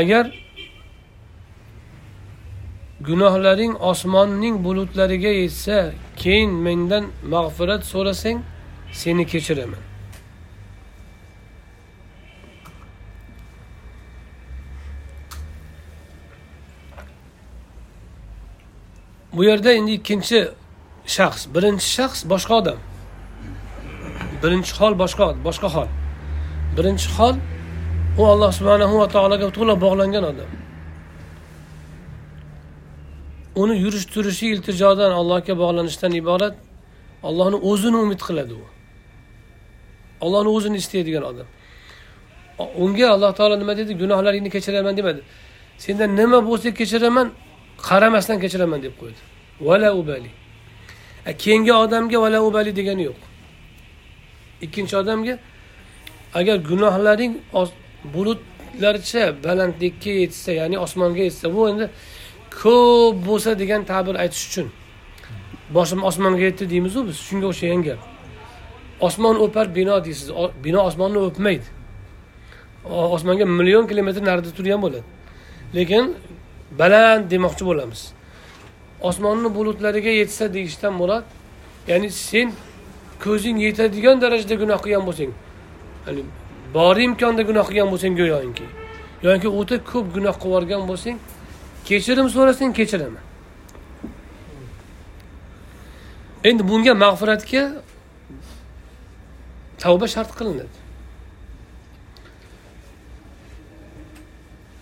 Agar 0.00 0.24
gunohlaring 3.08 3.72
osmonning 3.90 4.64
bulutlariga 4.66 5.32
yetsa 5.42 5.76
keyin 6.22 6.50
mendan 6.50 7.04
mag'firat 7.34 7.82
so'rasang 7.92 8.38
seni 8.92 9.26
kechiraman. 9.32 9.87
Bu 19.38 19.44
yerda 19.44 19.72
endi 19.72 19.92
ikkinchi 19.98 20.38
shaxs. 21.16 21.42
Birinchi 21.54 21.88
shaxs 21.96 22.20
boshqa 22.32 22.54
odam. 22.60 22.78
Birinchi 24.42 24.72
hol 24.80 24.94
boshqa 25.02 25.26
boshqa 25.46 25.68
hol. 25.74 25.88
Birinchi 26.76 27.08
hol 27.16 27.36
u 28.18 28.22
alloh 28.32 28.50
subhanahu 28.58 28.94
va 29.00 29.08
taologa 29.14 29.48
to'la 29.58 29.74
bog'langan 29.84 30.24
odam. 30.32 30.50
Uni 33.62 33.74
yurish 33.84 34.06
turishi 34.14 34.46
iltijodan 34.54 35.12
allohga 35.20 35.54
bog'lanishdan 35.62 36.12
iborat 36.20 36.54
allohni 37.28 37.58
o'zini 37.70 37.96
umid 38.04 38.20
qiladi 38.28 38.54
u. 38.62 38.64
Allohni 40.24 40.50
o'zini 40.56 40.76
istaydigan 40.82 41.24
odam. 41.30 41.48
Unga 42.84 43.06
alloh 43.14 43.32
taolo 43.38 43.56
nima 43.62 43.74
dedi? 43.80 43.92
Gunohlaringni 44.02 44.50
kechiraman 44.56 44.94
demadi. 45.00 45.20
Sendan 45.84 46.10
nima 46.20 46.38
bo'lsa 46.48 46.68
kechiraman 46.80 47.28
qaramasdan 47.86 48.40
kechiraman 48.42 48.82
deb 48.82 48.94
qo'ydi. 49.00 49.20
Vala 49.60 49.94
ubali. 50.00 50.30
Keyingi 51.42 51.72
odamga 51.72 52.18
vala 52.24 52.38
ubali 52.48 52.76
degani 52.76 53.02
yo'q. 53.08 53.20
Ikkinchi 54.64 54.96
odamga 54.96 55.38
agar 56.34 56.56
gunohlaring 56.70 57.32
bulutlarcha 58.14 59.24
balandlikka 59.44 60.10
yetsa 60.22 60.52
ya'ni 60.60 60.76
osmonga 60.78 61.22
yetsa 61.28 61.46
bu 61.54 61.68
endi 61.70 61.86
ko'p 62.62 63.16
bo'lsa 63.28 63.50
degan 63.58 63.84
ta'bir 63.90 64.14
aytish 64.22 64.44
uchun. 64.48 64.68
Boshim 65.76 66.00
osmonga 66.10 66.44
yetdi 66.48 66.64
deymizu 66.72 67.00
biz 67.08 67.16
shunga 67.28 67.46
o'xshagan 67.52 67.82
gap. 67.88 68.00
Osmon 69.00 69.36
o'par 69.44 69.66
bino 69.78 70.04
deysiz 70.04 70.28
bino 70.64 70.80
osmonni 70.88 71.18
o'pmaydi. 71.28 71.66
Osmonga 73.16 73.44
million 73.58 73.84
kilometr 73.90 74.22
narida 74.30 74.50
turgan 74.58 74.80
bo'ladi. 74.84 75.04
Lekin 75.76 76.04
baland 76.70 77.30
demoqchi 77.30 77.64
bo'lamiz. 77.70 78.12
Osmonni 79.00 79.54
bulutlariga 79.54 80.10
yetsa 80.10 80.54
deyishdan 80.54 80.92
murod 81.00 81.24
ya'ni 81.88 82.10
sen 82.10 82.52
ko'zing 83.24 83.56
yetadigan 83.66 84.20
darajada 84.20 84.54
gunoh 84.62 84.78
qilgan 84.84 85.04
bo'lsang 85.08 85.32
ya'ni 86.06 86.22
bor 86.74 86.96
imkonda 87.06 87.42
gunoh 87.50 87.66
qilgan 87.70 87.88
bo'lsang 87.92 88.14
go'yoki 88.20 88.66
yoki 89.22 89.48
o'ta 89.60 89.76
ko'p 89.90 90.06
gunoh 90.16 90.34
qilib 90.42 90.52
yuborgan 90.52 90.82
bo'lsang 90.90 91.16
kechirim 91.88 92.28
so'rasang 92.34 92.72
kechiraman. 92.78 93.24
Endi 96.48 96.62
bunga 96.70 96.94
mag'firatga 97.04 97.62
tavba 99.82 100.06
shart 100.14 100.30
qilinadi. 100.38 100.76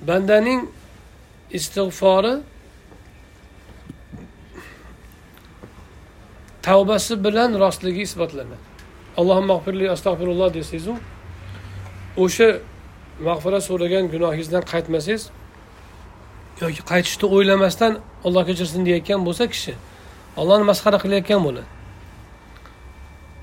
Bandaning 0.09 0.61
istig'fori 1.59 2.35
tavbasi 6.62 7.24
bilan 7.24 7.50
rostligi 7.62 8.02
isbotlanadi 8.09 8.56
alloh 9.16 9.38
mag'firli 9.50 9.90
astag'firulloh 9.94 10.48
desangizu 10.54 10.94
o'sha 12.24 12.48
mag'firat 13.28 13.62
so'ragan 13.68 14.04
gunohingizdan 14.14 14.62
qaytmasangiz 14.72 15.22
yoki 16.61 16.82
qaytishni 16.90 17.26
o'ylamasdan 17.37 17.92
olloh 18.26 18.42
kechirsin 18.48 18.80
deyayotgan 18.87 19.20
bo'lsa 19.26 19.44
kishi 19.54 19.74
ollohni 20.40 20.64
masxara 20.70 20.98
qilayotgan 21.04 21.40
bo'ladi. 21.46 21.68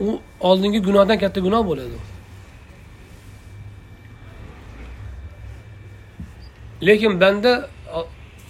U 0.06 0.08
oldingi 0.50 0.80
gunohdan 0.88 1.18
katta 1.24 1.40
gunoh 1.48 1.62
bo'ladi. 1.70 1.98
Lekin 6.88 7.22
banda 7.22 7.52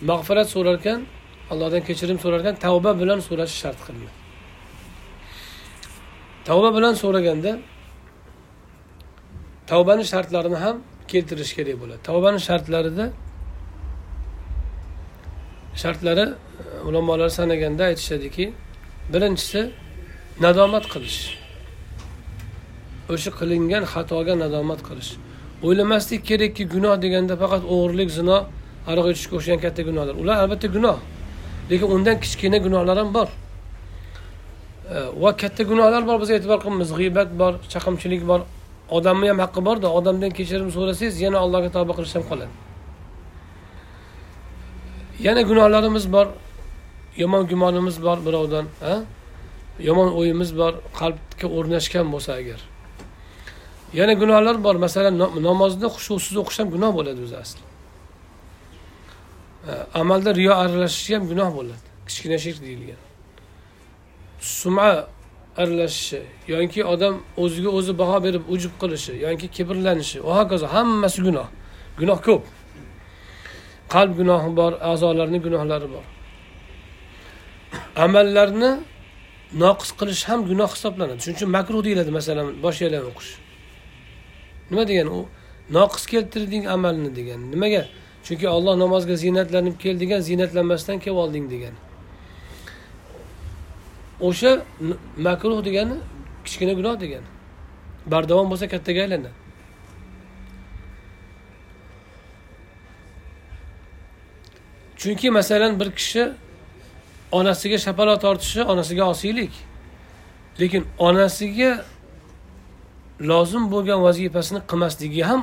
mag'firat 0.09 0.47
so'rarkan 0.55 0.99
allohdan 1.51 1.81
kechirim 1.87 2.17
so'rarkan 2.23 2.53
tavba 2.65 2.91
bilan 3.01 3.19
so'rash 3.27 3.53
shart 3.61 3.79
qilingan 3.85 4.15
tavba 6.47 6.69
bilan 6.77 6.93
so'raganda 7.03 7.51
tavbani 9.71 10.03
shartlarini 10.13 10.57
ham 10.65 10.77
keltirish 11.11 11.53
kerak 11.57 11.77
bo'ladi. 11.81 11.99
Tavbani 12.09 12.39
shartlarida 12.47 13.05
shartlari 15.81 16.25
e, 16.29 16.33
ulamolar 16.87 17.29
sanaganda 17.39 17.83
aytishadiki 17.91 18.45
birinchisi 19.13 19.61
nadomat 20.45 20.85
qilish. 20.93 21.19
O'sha 23.13 23.31
qilingan 23.39 23.83
xatoga 23.93 24.33
nadomat 24.43 24.81
qilish. 24.87 25.11
O'ylamaslik 25.67 26.21
kerakki 26.29 26.63
gunoh 26.73 26.95
deganda 27.03 27.35
faqat 27.43 27.63
o'g'irlik 27.73 28.09
zino 28.19 28.37
aroq 28.91 29.06
ichishga 29.13 29.34
o'xshagan 29.38 29.60
katta 29.65 29.82
gunohlar 29.88 30.15
ular 30.22 30.36
albatta 30.43 30.67
gunoh 30.76 30.98
lekin 31.69 31.88
undan 31.96 32.15
kichkina 32.24 32.58
gunohlar 32.65 32.98
ham 33.02 33.10
bor 33.17 33.30
va 35.22 35.30
katta 35.41 35.63
gunohlar 35.72 36.04
bor 36.10 36.17
biz 36.24 36.30
e'tibor 36.36 36.60
qilamiz 36.63 36.89
g'iybat 37.00 37.30
bor 37.41 37.54
chaqimchilik 37.74 38.22
bor 38.32 38.41
odamni 38.98 39.28
ham 39.32 39.39
haqqi 39.46 39.62
borda 39.67 39.88
odamdan 39.98 40.32
kechirim 40.38 40.69
so'rasangiz 40.76 41.15
yana 41.26 41.38
allohga 41.43 41.69
tavba 41.76 41.93
qilish 41.98 42.15
ham 42.17 42.26
qoladi 42.30 42.54
yana 45.26 45.41
gunohlarimiz 45.50 46.06
bor 46.15 46.28
yomon 47.22 47.43
gumonimiz 47.52 47.98
bor 48.06 48.17
birovdan 48.28 48.65
yomon 49.88 50.10
o'yimiz 50.19 50.50
bor 50.60 50.74
qalbga 51.00 51.48
o'rnashgan 51.58 52.06
bo'lsa 52.13 52.32
agar 52.41 52.60
yana 54.00 54.13
gunohlar 54.22 54.56
bor 54.65 54.76
masalan 54.86 55.13
namozni 55.50 55.88
xushusiz 55.96 56.36
o'qish 56.41 56.60
ham 56.62 56.67
gunoh 56.76 56.91
bo'ladi 56.98 57.22
o'zi 57.28 57.38
asli 57.43 57.72
amalda 59.93 60.36
riyo 60.36 60.54
aralashishi 60.54 61.13
ham 61.15 61.23
gunoh 61.32 61.49
bo'ladi. 61.58 61.86
Kichkina 62.08 62.38
shirk 62.38 62.62
deyilgan. 62.65 63.02
Suma 64.39 65.08
aralashishi 65.58 66.21
yoki 66.47 66.82
odam 66.93 67.15
o'ziga 67.43 67.69
o'zi 67.78 67.93
baho 68.02 68.17
berib 68.26 68.43
ujub 68.54 68.73
qilishi 68.82 69.13
yoki 69.26 69.47
kibrlanishi 69.56 70.17
va 70.26 70.32
hokazo 70.39 70.67
hammasi 70.76 71.19
gunoh. 71.28 71.47
Gunoh 71.99 72.19
ko'p. 72.28 72.43
Qalb 73.93 74.13
gunohi 74.19 74.49
bor 74.60 74.71
a'zolarni 74.91 75.39
gunohlari 75.45 75.88
bor. 75.95 76.06
Amallarni 78.06 78.71
noqis 79.63 79.89
qilish 79.99 80.23
ham 80.30 80.39
gunoh 80.49 80.69
hisoblanadi. 80.76 81.19
Shuning 81.23 81.38
uchun 81.39 81.49
makruh 81.58 81.82
deyiladi 81.86 82.12
masalan 82.19 82.47
bosh 82.63 82.80
yalang 82.86 83.06
o'qish. 83.12 83.32
Nima 84.69 84.84
degani 84.89 85.12
u? 85.19 85.21
Noqis 85.78 86.04
keltirding 86.12 86.63
amalni 86.75 87.10
degani 87.17 87.46
nimaga? 87.54 87.83
Chunki 88.24 88.48
olloh 88.50 88.76
namozga 88.84 89.15
ziynatlanib 89.15 89.76
kel 89.84 90.00
degan 90.00 90.19
ziynatlanmasdan 90.19 91.00
kelib 91.00 91.17
olding 91.24 91.52
degan. 91.52 91.74
O'sha 94.28 94.52
makruh 95.17 95.65
degani 95.65 95.98
kichkina 96.46 96.74
gunoh 96.80 97.00
degani 97.00 97.28
bardavom 98.06 98.48
bo'lsa 98.52 98.67
kattaga 98.74 99.02
aylanadi 99.06 99.44
chunki 104.98 105.30
masalan 105.30 105.80
bir 105.80 105.92
kishi 105.92 106.24
onasiga 107.32 107.78
shapaloq 107.86 108.21
tortishi 108.21 108.62
onasiga 108.63 109.04
osiylik. 109.13 109.54
Lekin 110.60 110.84
onasiga 110.98 111.71
lozim 113.19 113.63
bo'lgan 113.74 114.00
vazifasini 114.08 114.60
qilmasligi 114.69 115.21
ham 115.30 115.42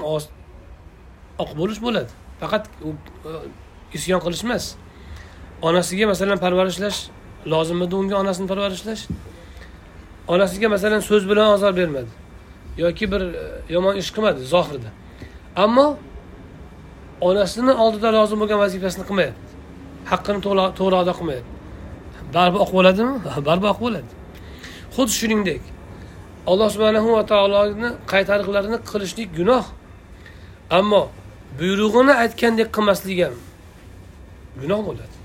oq 1.42 1.50
bo'lish 1.60 1.80
bo'ladi. 1.86 2.19
Faqat 2.40 2.64
e, 2.66 3.30
isyon 3.96 4.20
qilish 4.24 4.44
emas. 4.44 4.64
Onasiga 5.62 6.06
masalan 6.12 6.38
parvarishlash 6.44 6.98
lozim 7.52 7.82
edi 7.82 7.94
unga 8.00 8.16
onasini 8.22 8.46
parvarishlash 8.52 9.02
onasiga 10.28 10.68
masalan 10.74 11.00
so'z 11.00 11.24
bilan 11.30 11.48
ozor 11.54 11.76
bermadi 11.76 12.12
yoki 12.78 13.12
bir 13.12 13.20
e, 13.20 13.44
yomon 13.68 13.96
ish 13.96 14.10
qilmadi 14.14 14.40
zohirda. 14.54 14.90
Ammo 15.56 15.96
onasini 17.20 17.72
oldida 17.84 18.08
lozim 18.18 18.38
bo'lgan 18.40 18.58
vazifasini 18.64 19.04
qilmayapti. 19.08 19.50
Haqqini 20.10 20.40
to'g'ri 20.78 20.96
ado 21.02 21.12
qilmayapti. 21.18 21.52
Baribir 22.34 22.60
oqib 22.64 22.76
bo'ladimi? 22.78 23.14
Baribir 23.48 23.68
oqib 23.72 23.84
bo'ladi. 23.86 24.10
Xuddi 24.96 25.12
shuningdek 25.20 25.62
alloh 26.50 26.68
subhanahu 26.74 27.08
va 27.16 27.22
taoloni 27.32 27.90
qaytariqlarini 28.12 28.78
qilishlik 28.90 29.28
gunoh. 29.38 29.64
Ammo 30.78 31.02
buyrug'ini 31.58 32.14
aytgandek 32.22 32.68
qilmaslik 32.76 33.18
ham 33.24 33.36
gunoh 34.62 34.80
bo'ladi. 34.88 35.16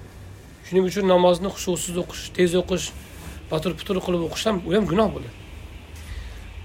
Shuning 0.68 0.86
uchun 0.90 1.06
namozni 1.14 1.50
xushusiz 1.56 1.98
o'qish 2.04 2.24
tez 2.38 2.56
o'qish 2.62 2.86
patur 3.52 3.72
putur 3.80 3.98
qilib 4.06 4.22
o'qish 4.28 4.46
ham 4.48 4.58
u 4.68 4.74
ham 4.76 4.86
gunoh 4.92 5.10
bo'ladi. 5.16 5.36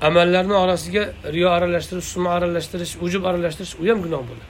Amallarni 0.09 0.55
orasiga 0.65 1.03
riyo 1.35 1.49
aralashtirish 1.57 2.09
suma 2.15 2.31
aralashtirish 2.39 2.95
ujub 3.05 3.23
aralashtirish 3.31 3.75
u 3.83 3.85
ham 3.91 3.99
gunoh 4.07 4.23
bo'ladi. 4.31 4.47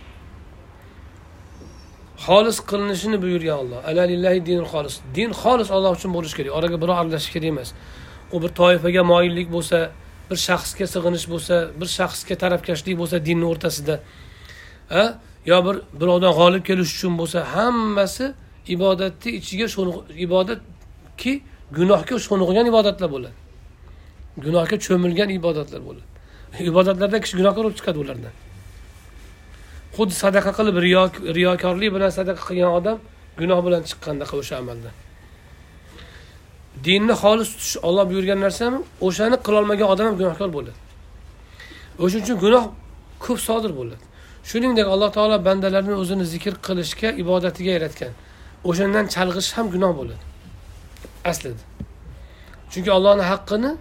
Xolis 2.26 2.58
qilinishini 2.70 3.18
buyurgan 3.24 3.56
olloh 3.62 3.80
alalillahi 3.90 4.40
dinul 4.48 4.68
xolis. 4.72 4.94
Din 5.16 5.30
xolis 5.42 5.68
olloh 5.76 5.92
uchun 5.98 6.10
bo'lishi 6.16 6.36
kerak. 6.38 6.52
Oraga 6.58 6.76
birov 6.82 6.96
aralashishi 7.02 7.32
kerak 7.36 7.50
emas. 7.54 7.68
U 8.34 8.36
bir 8.42 8.50
toifaga 8.60 9.02
moyillik 9.12 9.48
bo'lsa 9.56 9.78
bir 10.30 10.38
shaxsga 10.46 10.86
sig'inish 10.94 11.26
bo'lsa 11.32 11.54
bir 11.80 11.88
shaxsga 11.98 12.34
tarafkashlik 12.42 12.96
bo'lsa 13.00 13.16
dinni 13.28 13.46
o'rtasida 13.52 13.96
yo 15.50 15.58
bir 15.66 15.76
birovdan 16.00 16.32
g'olib 16.40 16.62
kelish 16.68 16.90
uchun 16.96 17.12
bo'lsa 17.20 17.38
hammasi 17.54 18.26
ibodatni 18.74 19.30
ichiga 19.38 19.66
ibodatki 20.26 21.32
gunohga 21.78 22.14
sho'ng'igan 22.26 22.66
ibodatlar 22.72 23.08
bo'ladi. 23.14 23.36
Gunohga 24.44 24.76
cho'milgan 24.86 25.28
ibodatlar 25.38 25.80
bo'ladi. 25.88 26.06
Ibodatlardan 26.70 27.20
kishi 27.24 27.34
gunohkor 27.40 27.62
bo'lib 27.64 27.78
chiqadi 27.80 27.98
ulardan 28.04 28.34
xuddi 29.96 30.14
sadaqa 30.24 30.50
qilib 30.58 30.76
riyokorlik 31.38 31.90
bilan 31.96 32.10
sadaqa 32.18 32.42
qilgan 32.48 32.72
odam 32.78 32.98
gunoh 33.40 33.60
bilan 33.66 33.82
chiqqandaqa 33.88 34.34
o'sha 34.40 34.54
amaldan 34.62 34.94
dinni 36.86 37.14
xolis 37.22 37.48
tutish 37.54 37.76
olloh 37.86 38.04
buyurgan 38.10 38.38
narsami? 38.46 38.78
O'shani 39.06 39.36
qilolmagan 39.46 39.88
odam 39.92 40.04
ham 40.08 40.16
gunohkor 40.20 40.48
bo'ladi. 40.56 40.78
O'shaning 42.02 42.24
uchun 42.26 42.38
gunoh 42.44 42.64
ko'p 43.24 43.38
sodir 43.48 43.72
bo'ladi. 43.78 44.04
Shuningdek 44.44 44.86
alloh 44.94 45.10
taolo 45.16 45.36
bandalarni 45.48 45.94
o'zini 46.02 46.24
zikr 46.34 46.54
qilishga 46.66 47.08
ibodatiga 47.22 47.70
yaratgan 47.76 48.12
o'shandan 48.68 49.06
chalg'ish 49.14 49.50
ham 49.56 49.66
gunoh 49.74 49.92
bo'ladi. 49.98 50.24
Aslida. 51.30 51.62
Chunki 52.72 52.90
allohni 52.98 53.24
haqqini 53.32 53.72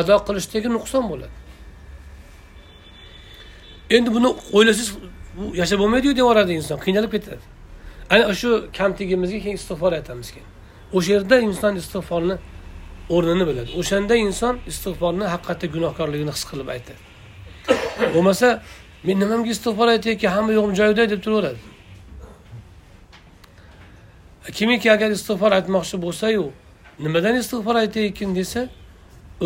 ado 0.00 0.16
qilishdagi 0.26 0.68
nuqson 0.76 1.04
bo'ladi. 1.12 1.34
Endi 3.96 4.08
buni 4.16 4.28
o'ylasangiz 4.56 4.90
bu 5.36 5.44
yashab 5.60 5.78
bo'lmaydiyu 5.82 6.12
deyaveradi 6.18 6.52
inson. 6.60 6.78
Qiynalib 6.86 7.12
ketadi. 7.16 7.44
Ana 8.12 8.34
shu 8.40 8.50
kamtigimizga 8.78 9.38
keyin 9.44 9.56
istig'for 9.60 9.92
aytamiz 9.98 10.28
keyin. 10.34 10.48
O'sha 10.96 11.10
yerda 11.14 11.36
inson 11.48 11.72
istig'forni 11.82 12.36
o'rnini 13.14 13.44
biladi. 13.48 13.70
O'shanda 13.80 14.14
inson 14.26 14.54
istig'forni 14.70 15.26
haqiqatda 15.34 15.66
gunohkorligini 15.74 16.32
his 16.36 16.44
qilib 16.50 16.68
aytadi. 16.74 17.00
Bo'lmasa 18.14 18.48
men 19.04 19.20
nimamga 19.20 19.50
istig'for 19.56 19.88
aytayotgan 19.94 20.30
hamma 20.36 20.52
yo'g'im 20.52 20.74
joyida 20.80 21.10
deb 21.10 21.20
turaveradi. 21.24 21.60
Kimiki 24.58 24.88
agar 24.92 25.10
istig'for 25.10 25.52
aytmoqchi 25.58 25.96
bo'lsayu 26.04 26.44
nimadan 27.04 27.34
istig'for 27.42 27.76
aytayotgan 27.82 28.36
desa 28.40 28.68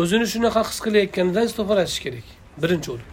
o'zini 0.01 0.25
shunaqa 0.33 0.61
his 0.69 0.79
qilayotganidan 0.85 1.43
istig'for 1.49 1.77
aytish 1.83 1.99
kerak. 2.05 2.27
Birinchi 2.61 2.91
o'rin. 2.93 3.07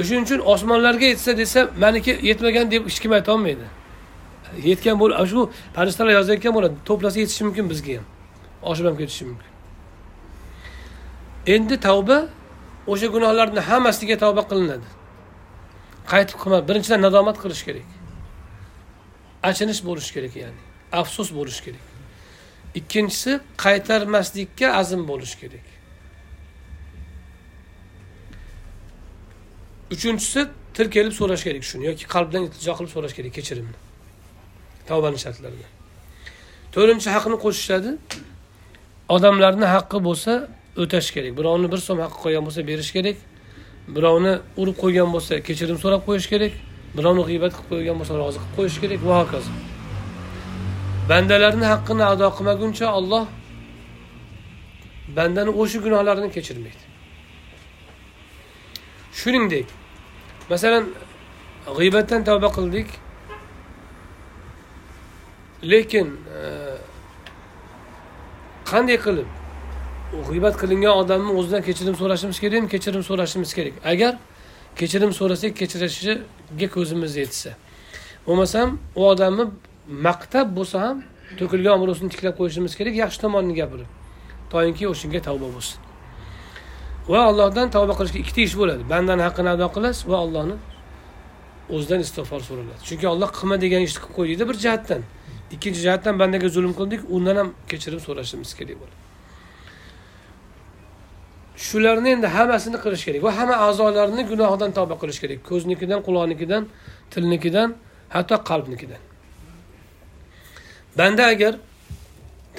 O'shaning 0.00 0.24
uchun 0.26 0.40
osmonlarga 0.52 1.06
yetsa 1.12 1.36
desa 1.38 1.60
maniki 1.84 2.12
yetmagan 2.30 2.70
deb 2.70 2.86
hech 2.88 3.00
kim 3.02 3.12
aytolmaydi 3.18 3.66
yetgan 4.70 4.98
bo'l 5.00 5.12
shu 5.32 5.50
farishtalar 5.76 6.12
yozayotgan 6.18 6.54
bo'ladi 6.56 6.74
to'plasa 6.88 7.18
yetishi 7.22 7.44
mumkin 7.44 7.70
bizga 7.70 7.92
ham. 7.98 8.06
Oshib 8.70 8.86
ham 8.88 8.96
ketishi 9.00 9.24
mumkin. 9.30 9.50
Endi 11.54 11.80
tavba 11.86 12.18
o'sha 12.92 13.08
gunohlarni 13.14 13.60
hammasiga 13.70 14.16
tavba 14.24 14.42
qilinadi. 14.50 14.88
Qaytib 16.12 16.36
qilma 16.42 16.58
birinchidan 16.68 17.00
nadomat 17.06 17.36
qilish 17.42 17.62
kerak. 17.68 17.88
Achinish 19.50 19.80
bo'lishi 19.88 20.10
kerak 20.16 20.34
ya'ni 20.42 20.60
afsus 21.00 21.28
bo'lishi 21.38 21.62
kerak. 21.66 21.84
Ikkinchisi 22.78 23.32
qaytarmaslikka 23.64 24.68
azm 24.80 25.00
bo'lishi 25.10 25.36
kerak. 25.42 25.66
Uchinchisi 29.94 30.40
til 30.76 30.86
kelib 30.94 31.14
so'rash 31.20 31.44
kerak 31.46 31.64
shuni 31.70 31.84
yoki 31.90 32.04
qalbdan 32.14 32.42
iltijo 32.46 32.72
qilib 32.78 32.92
so'rash 32.94 33.14
kerak 33.18 33.32
kechirimni. 33.38 33.76
Tavbani 34.88 35.18
shartlarida. 35.24 35.68
To'rtinchi 36.74 37.08
haqni 37.16 37.36
qo'shishadi. 37.44 37.90
Odamlarni 39.16 39.66
haqqi 39.74 39.98
bo'lsa 40.08 40.32
o'tash 40.76 41.10
kerak. 41.14 41.32
Birovni 41.38 41.72
bir 41.72 41.80
so'm 41.86 41.98
haqqi 42.04 42.18
qo'ygan 42.24 42.42
bo'lsa 42.46 42.66
berish 42.70 42.90
kerak. 42.96 43.16
Birovni 43.96 44.32
urib 44.60 44.76
qo'ygan 44.82 45.08
bo'lsa 45.14 45.40
kechirim 45.46 45.78
so'rab 45.84 46.02
qo'yish 46.08 46.28
kerak. 46.32 46.52
Birovni 46.96 47.22
g'iybat 47.28 47.52
qilib 47.56 47.70
qo'ygan 47.72 47.96
bo'lsa 48.00 48.14
rozi 48.22 48.38
qilib 48.42 48.56
qo'yish 48.58 48.78
kerak. 48.82 49.00
Va 49.08 49.14
hokazo. 49.22 49.52
Bandalarni 51.10 51.66
haqqini 51.72 52.04
ado 52.12 52.26
qilmaguncha 52.36 52.86
olloh 52.98 53.24
bandani 55.16 55.50
o'sha 55.60 55.78
gunohlarini 55.84 56.30
kechirmaydi. 56.36 56.84
Shuningdek 59.18 59.66
masalan 60.50 60.84
g'iybatdan 61.78 62.20
tavba 62.28 62.48
qildik. 62.56 62.88
Lekin 65.72 66.08
e, 66.38 66.42
qanday 68.70 68.98
qilib 69.06 69.28
g'iybat 70.28 70.54
qilingan 70.62 70.94
odamni 71.02 71.30
o'zidan 71.38 71.62
kechirim 71.68 71.94
so'rashimiz 72.00 72.38
kerakmi 72.44 72.68
kechirim 72.74 73.02
so'rashimiz 73.10 73.50
kerak. 73.58 73.74
Agar 73.92 74.14
kechirim 74.76 75.12
so'rasak 75.18 75.52
kechirishiga 75.60 76.68
ko'zimiz 76.76 77.12
yetsa 77.22 77.50
bo'lmasam 78.26 78.68
u 78.96 79.02
odamni 79.12 79.44
maqtab 80.06 80.46
bo'lsa 80.58 80.76
ham 80.84 81.02
to'kilgan 81.40 81.72
obro'sini 81.78 82.10
tiklab 82.14 82.34
qo'yishimiz 82.40 82.72
kerak 82.78 82.94
yaxshi 83.02 83.18
tomonini 83.24 83.54
gapirib 83.60 83.90
toinki 84.52 84.84
o'shanga 84.92 85.20
tavba 85.28 85.48
bo'lsin. 85.56 85.78
Va 87.12 87.20
allohdan 87.30 87.70
tavba 87.76 87.94
qilishga 87.98 88.18
ikkita 88.24 88.40
ish 88.48 88.56
bo'ladi. 88.60 88.82
Bandani 88.92 89.22
haqqini 89.28 89.50
ado 89.56 89.68
qilasiz 89.76 90.02
va 90.10 90.16
allohni 90.24 90.56
o'zidan 91.74 92.00
istig'for 92.06 92.40
so'raladi 92.48 92.80
chunki 92.88 93.06
olloh 93.14 93.30
qilma 93.38 93.56
degan 93.64 93.82
ishni 93.88 94.00
qilib 94.02 94.16
qo'ydida 94.18 94.44
bir 94.50 94.56
jihatdan. 94.64 95.02
Ikkinchi 95.54 95.80
jihatdan 95.86 96.14
bandaga 96.20 96.48
zulm 96.56 96.72
qildik 96.78 97.00
undan 97.16 97.36
ham 97.40 97.48
kechirim 97.70 98.00
so'rashimiz 98.06 98.50
kerak 98.58 98.76
bo'ladi. 98.82 99.03
Shularni 101.56 102.08
endi 102.16 102.26
hammasini 102.26 102.76
qilish 102.84 103.04
kerak 103.06 103.22
va 103.22 103.32
hamma 103.38 103.56
a'zolarni 103.66 104.22
gunohidan 104.32 104.70
tavba 104.78 104.94
qilish 105.02 105.20
kerak. 105.22 105.38
Ko'znikidan 105.50 106.00
quloqnikidan 106.06 106.62
tilnikidan 107.12 107.68
hatto 108.14 108.36
qalbnikidan. 108.50 109.02
Banda 110.98 111.24
agar 111.26 111.54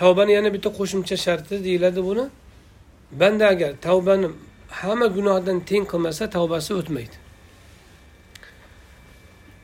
tavbani 0.02 0.32
yana 0.38 0.50
bitta 0.56 0.70
qo'shimcha 0.80 1.16
sharti 1.26 1.64
deyiladi 1.64 2.02
buni. 2.10 2.26
Banda 3.12 3.46
agar 3.54 3.72
tavbani 3.88 4.28
hamma 4.80 5.08
gunohdan 5.18 5.58
teng 5.70 5.84
qilmasa 5.92 6.24
tavbasi 6.30 6.72
o'tmaydi. 6.80 7.16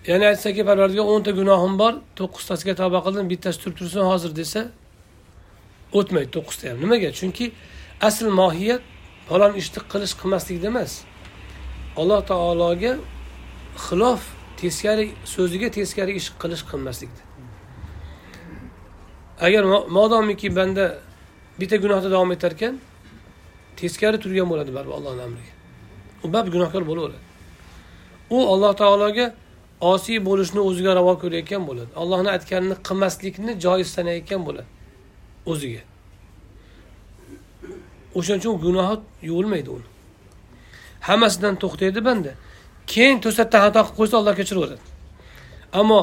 Ya'ni 0.10 0.26
aytsaki 0.32 0.62
parvardigor 0.70 1.06
o'nta 1.14 1.32
gunohim 1.40 1.74
bor 1.82 1.94
to'qqiztasiga 2.20 2.74
tavba 2.82 3.00
qildim 3.06 3.26
bittasi 3.34 3.58
turib 3.62 3.76
tursin 3.80 4.04
hozir 4.12 4.32
desa 4.40 4.62
o'tmaydi 6.00 6.30
to'qqizta 6.36 6.64
ham. 6.70 6.78
Nimaga? 6.84 7.10
Chunki 7.20 7.46
asl 8.08 8.28
mohiyat 8.42 8.82
falon 9.32 9.54
ishni 9.62 9.80
qilish 9.92 10.14
qilmaslikda 10.22 10.68
emas. 10.74 10.92
Alloh 12.02 12.22
taologa 12.32 12.94
xilof 13.86 14.22
teskari 14.62 15.06
so'ziga 15.34 15.68
teskari 15.78 16.12
ish 16.20 16.30
qilish 16.42 16.64
qilmaslikda 16.72 17.22
agar 19.46 19.64
modomiki 19.98 20.56
banda 20.56 20.86
bitta 21.60 21.78
gunohda 21.84 22.10
davom 22.12 22.32
etar 22.36 22.52
ekan 22.58 22.74
teskari 23.82 24.18
turgan 24.24 24.48
bo'ladi 24.52 24.72
baribir 24.78 24.94
allohni 25.00 25.22
amriga. 25.28 25.54
U 26.24 26.34
baribir 26.34 26.52
gunohkor 26.58 26.84
bo'laveradi. 26.90 27.22
U 28.36 28.38
alloh 28.54 28.74
taologa 28.82 29.26
osiy 29.94 30.20
bo'lishni 30.30 30.60
o'ziga 30.70 30.92
ravo 31.00 31.14
ko'rayotgan 31.24 31.64
bo'ladi. 31.70 31.92
Allohni 32.02 32.30
aytganini 32.36 32.76
qilmaslikni 32.88 33.52
joiz 33.66 33.88
sanayotgan 33.96 34.42
bo'ladi 34.48 34.70
o'ziga. 35.52 35.82
O'shaning 38.18 38.42
uchun 38.42 38.56
gunohi 38.66 38.96
yuvilmaydi 39.30 39.70
uni. 39.78 39.88
Hammasidan 41.08 41.56
to'xtaydi 41.64 42.00
banda. 42.08 42.32
Keyin 42.92 43.18
to'satdan 43.26 43.60
xato 43.66 43.82
qilib 43.84 43.98
qo'ysa 44.00 44.16
alloh 44.20 44.36
kechiraveradi. 44.40 44.82
Ammo 45.80 46.00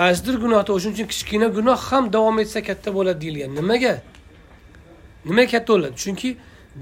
qaysidir 0.00 0.34
gunohda 0.44 0.70
o'shaning 0.76 0.96
uchun 0.96 1.08
kichkina 1.12 1.48
gunoh 1.56 1.78
ham 1.88 2.04
davom 2.14 2.36
etsa 2.44 2.60
katta 2.68 2.88
bo'ladi 2.96 3.18
deyilgan. 3.24 3.50
Nimaga? 3.58 3.94
Nimaga 5.28 5.50
katta 5.54 5.70
bo'ladi? 5.74 5.94
Chunki 6.02 6.30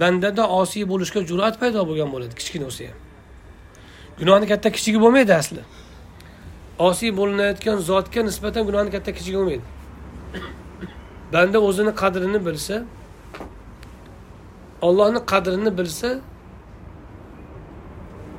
bandada 0.01 0.45
osiy 0.61 0.85
bo'lishga 0.93 1.21
jur'at 1.31 1.55
paydo 1.61 1.81
bo'lgan 1.91 2.09
bo'ladi 2.15 2.35
kichkina 2.41 2.65
bo'lsa 2.69 2.83
ham. 2.91 2.99
Gunohni 4.21 4.47
katta 4.53 4.69
kichigi 4.77 4.99
bo'lmaydi 5.05 5.33
asli. 5.41 5.63
Osiy 6.89 7.11
bo'linayotgan 7.19 7.77
zotga 7.91 8.21
nisbatan 8.29 8.63
gunohni 8.69 8.91
katta 8.97 9.11
kichigi 9.19 9.37
bo'lmaydi. 9.41 9.67
Banda 11.33 11.59
o'zini 11.69 11.93
qadrini 12.03 12.41
bilsa 12.47 12.77
ollohni 14.87 15.21
qadrini 15.33 15.71
bilsa 15.79 16.11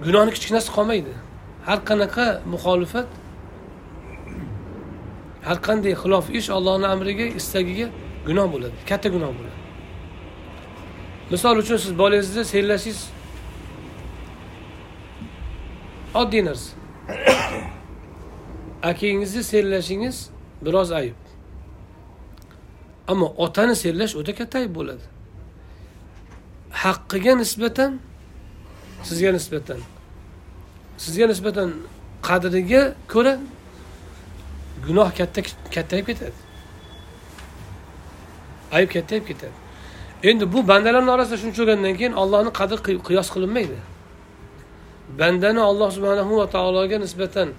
gunohni 0.05 0.31
kichkinasi 0.35 0.69
qolmaydi. 0.77 1.13
Har 1.67 1.79
qanaqa 1.89 2.25
muxolifat 2.53 3.09
har 5.47 5.57
qanday 5.67 5.93
xilof 6.01 6.25
ish 6.39 6.49
ollohni 6.57 6.87
amriga 6.93 7.25
istagiga 7.39 7.87
gunoh 8.27 8.47
bo'ladi 8.53 8.77
katta 8.89 9.07
gunoh 9.15 9.31
bo'ladi. 9.37 9.59
Misol 11.31 11.55
uchun 11.63 11.77
siz 11.83 11.93
bolangizni 12.01 12.43
sellashingiz 12.53 13.01
oddiy 16.21 16.43
narsa. 16.49 16.69
Akangizni 18.89 19.43
sellashingiz 19.51 20.17
biroz 20.65 20.91
ayb. 20.91 21.19
Ammo 23.11 23.27
otani 23.45 23.75
sellash 23.83 24.13
o'ta 24.19 24.35
katta 24.39 24.57
ayb 24.63 24.75
bo'ladi. 24.79 25.12
Haqqiga 26.81 27.33
nisbatan 27.41 27.91
sizga 29.07 29.31
nisbatan. 29.37 29.79
Sizga 31.03 31.25
nisbatan 31.31 31.69
qadriga 32.27 32.81
ko'ra 33.13 33.33
gunoh 34.85 35.09
katta 35.17 35.41
kattayib 35.75 36.05
ketadi. 36.09 36.37
Ayb 38.77 38.89
kattayib 38.95 39.25
ketadi. 39.29 39.55
Endi 40.29 40.53
bu 40.53 40.59
bandalarni 40.71 41.11
orasida 41.15 41.37
shuncha 41.43 41.59
bo'lgandan 41.61 41.93
keyin 41.99 42.13
allohni 42.21 42.51
qadri 42.59 42.77
qiyos 43.07 43.27
qilinmaydi. 43.35 43.77
Bandani 45.19 45.61
alloh 45.69 45.89
subhanahu 45.95 46.33
va 46.39 46.47
taologa 46.55 46.97
nisbatan 47.05 47.49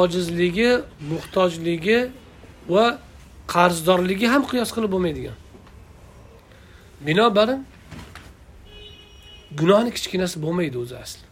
ojizligi 0.00 0.70
muhtojligi 1.10 2.00
va 2.74 2.84
qarzdorligi 3.54 4.26
ham 4.32 4.42
qiyos 4.50 4.70
qilib 4.74 4.90
bo'lmaydigan. 4.94 5.36
Binobarin 7.06 7.60
gunohni 9.60 9.90
kichkinasi 9.96 10.36
bo'lmaydi 10.44 10.76
o'zi 10.84 10.96
asli. 11.04 11.24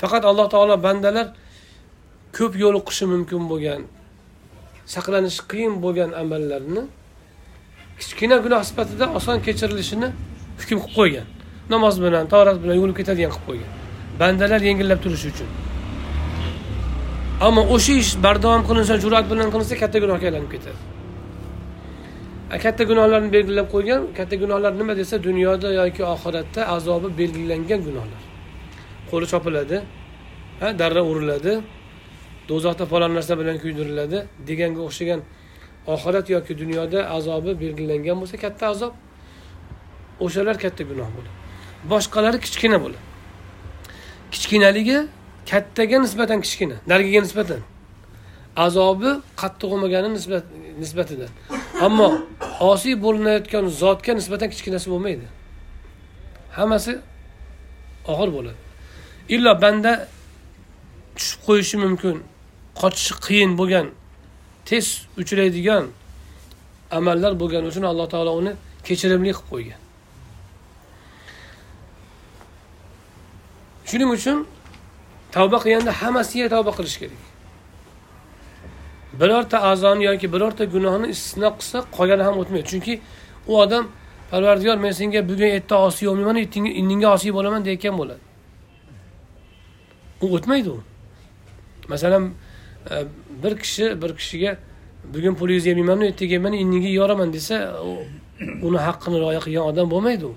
Faqat 0.00 0.22
alloh 0.30 0.46
taolo 0.54 0.76
bandalar 0.86 1.26
ko'p 2.36 2.52
yo'liqishi 2.64 3.04
mumkin 3.12 3.42
bo'lgan 3.52 3.80
saqlanishi 4.94 5.42
qiyin 5.50 5.74
bo'lgan 5.84 6.10
amallarni 6.22 6.82
kichkina 8.00 8.36
gunoh 8.44 8.62
sifatida 8.68 9.06
oson 9.18 9.36
kechirilishini 9.46 10.08
hukm 10.60 10.78
qilib 10.80 10.94
qo'ygan. 10.98 11.26
Namoz 11.74 11.94
bilan 12.04 12.24
torat 12.32 12.56
bilan 12.62 12.74
yuvilib 12.78 12.96
ketadigan 13.00 13.30
qilib 13.34 13.46
qo'ygan. 13.48 13.70
Bandalar 14.20 14.60
yengillab 14.68 15.00
turishi 15.04 15.28
uchun. 15.32 15.48
Ammo 17.46 17.62
o'sha 17.74 17.94
ish 18.02 18.12
bardavom 18.24 18.62
qilinsa 18.68 18.94
jur'at 19.04 19.26
bilan 19.32 19.48
qilinsa 19.54 19.74
katta 19.82 19.98
gunohga 20.04 20.26
aylanib 20.28 20.50
ketadi. 20.54 20.93
Katta 22.50 22.84
gunohlarni 22.84 23.32
belgilab 23.32 23.68
qo'ygan 23.74 24.02
katta 24.16 24.36
gunohlar 24.36 24.72
nima 24.80 24.96
desa 24.96 25.22
dunyoda 25.24 25.72
yoki 25.72 26.02
oxiratda 26.14 26.60
azobi 26.76 27.08
belgilangan 27.18 27.80
gunohlar. 27.88 28.22
Qo'li 29.10 29.26
chopiladi 29.32 29.76
darra 30.60 31.02
uriladi 31.10 31.52
do'zaxda 32.48 32.84
falon 32.92 33.14
narsa 33.14 33.34
bilan 33.40 33.56
kuydiriladi 33.64 34.18
deganga 34.48 34.80
o'xshagan 34.88 35.20
oxirat 35.94 36.26
yoki 36.36 36.52
dunyoda 36.62 36.98
azobi 37.16 37.52
belgilangan 37.62 38.16
bo'lsa 38.20 38.36
katta 38.44 38.64
azob 38.74 38.92
o'shalar 40.24 40.56
katta 40.64 40.82
gunoh 40.90 41.08
bo'ladi. 41.16 41.32
Boshqalari 41.92 42.38
kichkina 42.46 42.78
bo'ladi. 42.84 43.04
Kichkinaligi 44.34 44.98
kattaga 45.50 45.96
nisbatan 46.04 46.38
kichkina 46.44 46.76
narigiga 46.90 47.20
nisbatan. 47.26 47.60
Azobi 48.66 49.10
qattiq 49.40 49.68
bo'lmagani 49.72 50.08
nisbat 50.16 50.44
nisbatidan. 50.82 51.30
Ammo 51.84 52.08
osiy 52.72 52.94
bo'linayotgan 53.04 53.64
zotga 53.82 54.12
nisbatan 54.18 54.48
kichkinasi 54.52 54.86
bo'lmaydi. 54.92 55.26
Hammasi 56.56 56.92
og'ir 58.12 58.30
bo'ladi. 58.36 58.58
Illo 59.34 59.52
banda 59.62 59.92
tushib 61.16 61.40
qo'yishi 61.46 61.76
mumkin 61.84 62.16
qochishi 62.80 63.14
qiyin 63.26 63.50
bo'lgan 63.60 63.86
tez 64.68 64.86
uchraydigan 65.20 65.84
amallar 66.98 67.32
bo'lgani 67.40 67.66
uchun 67.72 67.84
alloh 67.90 68.06
taolo 68.14 68.32
uni 68.40 68.52
kechirimli 68.86 69.32
qilib 69.38 69.48
qo'ygan. 69.52 69.80
Shuning 73.88 74.10
uchun 74.18 74.38
tavba 75.34 75.56
qilganda 75.62 75.92
hammasiga 76.00 76.46
tavba 76.54 76.72
qilish 76.78 76.96
kerak. 77.02 77.33
Birorta 79.20 79.58
a'zoni 79.70 80.04
yoki 80.04 80.32
birorta 80.32 80.64
gunohni 80.64 81.08
istisno 81.14 81.50
qilsa 81.58 81.78
qolgani 81.96 82.22
ham 82.22 82.38
o'tmaydi. 82.38 82.66
Chunki 82.72 83.00
u 83.46 83.58
odam 83.64 83.88
parvardigor 84.30 84.78
men 84.84 84.92
senga 84.92 85.20
bugun 85.28 85.50
erta 85.58 85.76
osiy 85.86 86.08
bo'lmayman 86.08 86.36
indinga 86.80 87.08
osiy 87.16 87.32
bo'laman 87.36 87.64
deyotgan 87.66 87.98
bo'ladi. 88.00 88.22
U 90.24 90.26
o'tmaydi 90.36 90.70
u. 90.70 90.78
Masalan 91.88 92.30
e, 92.90 92.94
bir 93.42 93.58
kishi 93.62 94.02
bir 94.02 94.16
kishiga 94.18 94.56
bugun 95.14 95.34
pulingizni 95.34 95.68
yemayman 95.68 96.00
ertaga 96.00 96.30
yeyman 96.36 96.52
indinga 96.52 96.88
yeyoraman 96.88 97.32
desa 97.32 97.56
uni 98.62 98.78
haqqini 98.86 99.16
rioya 99.22 99.40
qilgan 99.46 99.64
odam 99.70 99.90
bo'lmaydi 99.90 100.24
u. 100.24 100.34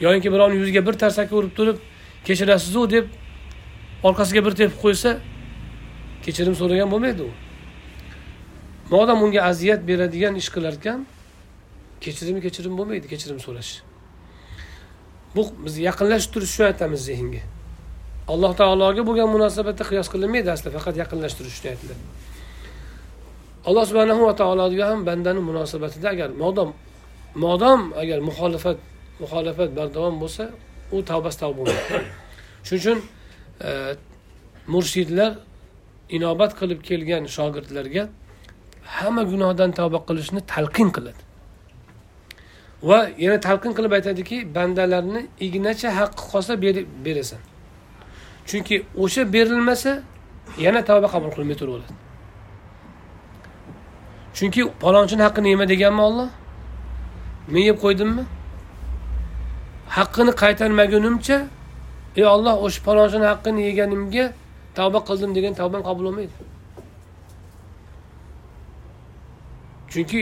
Yoyinki 0.00 0.32
birovni 0.32 0.56
yuziga 0.60 0.86
bir 0.86 0.92
tarsaki 0.92 1.34
urib 1.34 1.52
turib 1.58 1.76
kechirasizu 2.24 2.90
deb 2.90 3.06
orqasiga 4.02 4.44
bir 4.46 4.54
tepib 4.60 4.78
qo'ysa 4.84 5.10
kechirim 6.24 6.54
so'ragan 6.60 6.90
bo'lmaydi 6.92 7.22
u. 7.22 7.30
modam 8.94 9.22
unga 9.24 9.40
aziyat 9.50 9.80
beradigan 9.88 10.34
ish 10.40 10.50
qilar 10.54 10.74
ekan 10.80 11.00
kechirim 12.04 12.40
kechirim 12.44 12.72
bo'lmaydi 12.78 13.06
kechirim 13.12 13.38
so'rash. 13.46 13.72
Bu 15.34 15.42
biz 15.64 15.74
yaqinlashtirish 15.88 16.52
uchun 16.54 16.64
aytamiz 16.70 17.00
zehnga. 17.10 17.42
Alloh 18.32 18.52
taologa 18.60 19.02
bo'lgan 19.08 19.28
munosabatda 19.36 19.84
qiyos 19.90 20.08
qilinmaydi 20.14 20.48
aslida 20.54 20.70
faqat 20.78 20.94
yaqinlashtirish 21.02 21.56
uchun 21.58 21.70
aytiladi 21.74 22.02
alloh 23.68 23.84
subhanahu 23.90 24.22
va 24.28 24.34
taologa 24.40 24.84
ham 24.90 25.00
bandani 25.08 25.40
munosabatida 25.50 26.08
agar 26.14 26.30
modom 26.42 26.70
modom 27.44 27.80
agar 28.02 28.18
muxolifat 28.28 28.78
muxolifat 29.22 29.70
bardavom 29.78 30.16
bo'lsa 30.22 30.44
u 30.94 30.96
tavbasi 31.10 31.38
tavba 31.42 31.54
bo'lmaydi. 31.58 32.00
Shuning 32.66 32.80
uchun 32.82 32.98
e, 33.68 33.70
murshidlar 34.74 35.32
inobat 36.16 36.52
qilib 36.60 36.80
kelgan 36.88 37.22
shogirdlarga 37.36 38.04
hamma 38.96 39.22
gunohdan 39.32 39.70
tavba 39.78 39.98
qilishni 40.08 40.40
talqin 40.52 40.88
qiladi. 40.96 41.22
Va 42.88 42.98
yana 43.24 43.38
talqin 43.46 43.72
qilib 43.76 43.92
aytadiki 43.98 44.36
bandalarni 44.56 45.20
ignacha 45.46 45.88
haqqi 45.98 46.22
qolsa 46.32 46.52
berasan. 47.06 47.40
Chunki 48.48 48.76
o'sha 49.04 49.22
berilmasa 49.34 49.92
yana 50.64 50.80
tavba 50.88 51.08
qabul 51.14 51.30
qilmay 51.36 51.56
turaveradi 51.60 51.94
chunki 54.38 54.62
palonchini 54.82 55.22
haqqini 55.26 55.48
yema 55.54 55.66
deganmi 55.72 56.02
olloh 56.08 56.28
men 57.52 57.62
yeb 57.68 57.76
qo'ydimmi? 57.84 58.24
Haqqini 59.96 60.32
qaytarmagunimcha 60.42 61.38
ey 62.18 62.24
olloh 62.34 62.54
o'sha 62.66 62.80
palonchini 62.88 63.26
haqqini 63.32 63.60
yeganimga 63.68 64.24
tavba 64.78 64.98
qildim 65.08 65.30
degan 65.36 65.52
tavbam 65.60 65.82
qabul 65.88 66.04
bo'lmaydi. 66.08 66.34
Chunki 69.92 70.20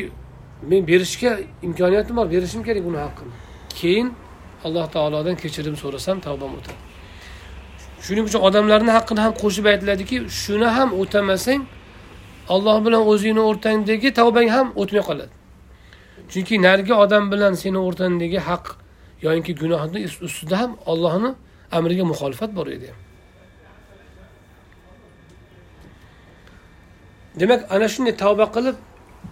men 0.70 0.82
berishga 0.90 1.30
imkoniyatim 1.66 2.16
bor 2.16 2.26
berishim 2.34 2.62
kerak 2.68 2.84
buni 2.88 2.98
haqqini 3.06 3.32
keyin 3.80 4.08
alloh 4.64 4.86
taolodan 4.94 5.36
kechirim 5.42 5.76
so'rasam 5.82 6.16
tavbam 6.26 6.52
o'tadi 6.58 6.80
shuning 8.06 8.24
uchun 8.28 8.40
odamlarni 8.48 8.92
haqqini 8.98 9.20
ham 9.24 9.32
qo'shib 9.42 9.64
aytiladiki 9.72 10.16
shuni 10.42 10.68
ham 10.76 10.88
o'tamasang 11.00 11.62
alloh 12.48 12.76
bilan 12.84 13.02
o'zingni 13.12 13.42
o'rtangdagi 13.50 14.08
tavbang 14.20 14.48
ham 14.56 14.66
o'tmay 14.80 15.02
qoladi. 15.08 15.34
Chunki 16.32 16.54
narigi 16.66 16.94
odam 17.04 17.24
bilan 17.32 17.52
seni 17.62 17.78
o'rtangdagi 17.86 18.40
haq 18.48 18.64
yoyinki 19.24 19.52
gunohni 19.62 19.98
ustida 20.26 20.56
ham 20.62 20.72
ollohni 20.92 21.30
amriga 21.76 22.04
muxolifat 22.12 22.50
bor 22.58 22.66
edi. 22.76 22.90
Demak 27.40 27.60
ana 27.74 27.86
shunday 27.94 28.14
tavba 28.22 28.46
qilib 28.56 28.76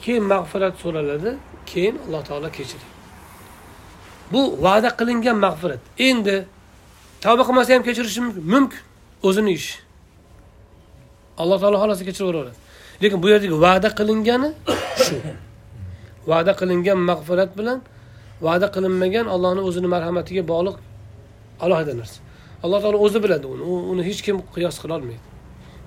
keyin 0.03 0.25
mag'firat 0.33 0.75
so'raladi 0.83 1.31
keyin 1.71 1.95
alloh 2.07 2.23
taolo 2.29 2.49
kechiradi. 2.57 2.89
Bu 4.33 4.41
va'da 4.65 4.91
qilingan 4.99 5.37
mag'firat. 5.47 5.83
Endi 6.09 6.37
tavba 7.25 7.43
qilmasa 7.49 7.71
ham 7.75 7.83
kechirishi 7.89 8.21
mumkin. 8.27 8.45
Mumkin. 8.55 8.83
O'zini 9.29 9.53
ishi 9.59 9.77
alloh 11.43 11.59
taolo 11.63 11.77
xohlasa 11.83 12.05
kechiraveraveradi 12.09 12.59
lekin 13.03 13.19
bu 13.23 13.27
yerdagi 13.33 13.57
va'da 13.65 13.89
qilingani 13.99 14.51
shu. 15.07 15.17
Va'da 16.31 16.53
qilingan 16.61 16.99
mag'firat 17.11 17.51
bilan 17.59 17.79
va'da 18.47 18.67
qilinmagan 18.75 19.27
allohni 19.35 19.63
o'zini 19.69 19.89
marhamatiga 19.95 20.43
bog'liq 20.53 20.77
alohida 21.65 21.95
narsa. 22.01 22.19
Alloh 22.65 22.79
taolo 22.85 22.99
o'zi 23.07 23.19
biladi 23.25 23.47
uni. 23.55 23.63
Uni 23.93 24.03
hech 24.09 24.21
kim 24.27 24.37
qiyos 24.55 24.77
qilolmaydi 24.83 25.25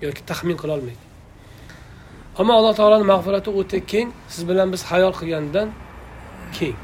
yoki 0.05 0.21
taxmin 0.29 0.57
qilolmaydi. 0.63 1.03
Ammo 2.39 2.53
alloh 2.59 2.73
taoloni 2.79 3.05
mag'firati 3.13 3.49
o'ta 3.59 3.79
keng 3.91 4.09
siz 4.33 4.43
bilan 4.49 4.67
biz 4.73 4.81
hayol 4.91 5.13
qilgandan 5.19 5.67
keng. 6.57 6.79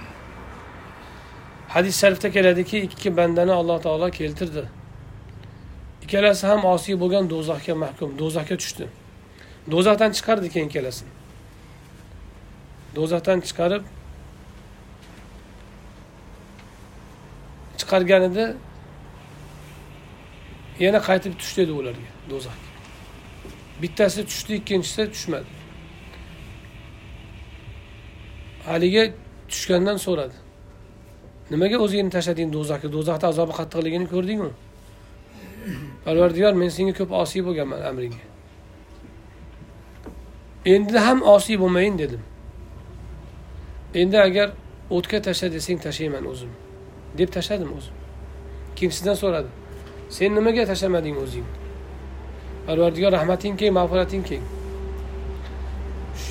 Hadis 1.73 1.95
sharifda 2.01 2.29
keladiki 2.35 2.77
ikki 2.87 3.09
bandani 3.17 3.53
alloh 3.59 3.79
taolo 3.85 4.07
keltirdi. 4.19 4.63
Ikkalasi 6.03 6.43
ham 6.51 6.61
osiy 6.73 6.95
bo'lgan 7.03 7.25
do'zaxga 7.33 7.73
mahkum 7.83 8.09
do'zaxga 8.21 8.55
tushdi. 8.61 8.85
Do'zaxdan 9.73 10.11
chiqardi 10.17 10.47
keyin 10.53 10.67
ikkalasini. 10.69 11.11
Do'zaxdan 12.97 13.39
chiqarib 13.47 13.83
chiqarganida 17.79 18.45
yana 20.85 20.99
qaytib 21.07 21.33
tush 21.39 21.53
dedi 21.59 21.71
ularga 21.79 22.09
do'zaxga 22.31 22.62
bittasi 23.84 24.21
tushdi 24.29 24.53
ikkinchisi 24.61 25.03
tushmadi. 25.13 25.51
Haligi 28.67 29.03
tushgandan 29.51 29.97
so'radi. 30.05 30.38
Nimaga 31.51 31.77
o'zingni 31.86 32.11
tashlading 32.15 32.49
do'zaxga? 32.55 32.89
Do'zaxda 32.95 33.27
azobi 33.34 33.53
qattiqligini 33.59 34.07
ko'rdingmi? 34.13 34.51
Parvardigor 36.05 36.53
men 36.61 36.69
senga 36.75 36.93
ko'p 36.99 37.11
osiy 37.23 37.41
bo'lganman 37.47 37.81
amringga. 37.89 38.21
Endi 40.73 40.97
ham 41.07 41.19
osiy 41.36 41.57
bo'lmayin 41.63 41.97
dedim. 42.03 42.21
Endi 44.01 44.17
agar 44.27 44.47
o'tga 44.97 45.19
tashla 45.27 45.51
desang 45.55 45.79
tashlayman 45.86 46.25
o'zim. 46.31 46.51
Deb 47.17 47.29
tashladim 47.36 47.69
o'zim. 47.77 47.95
Ikkinchisidan 48.71 49.19
so'radi. 49.23 49.51
Sen 50.15 50.36
nimaga 50.38 50.65
tashlamading 50.71 51.19
o'zing? 51.25 51.47
Parvardigor 52.68 53.11
rahmating 53.18 53.55
keng 53.59 53.74
mag'firating 53.80 54.24
keng. 54.30 54.43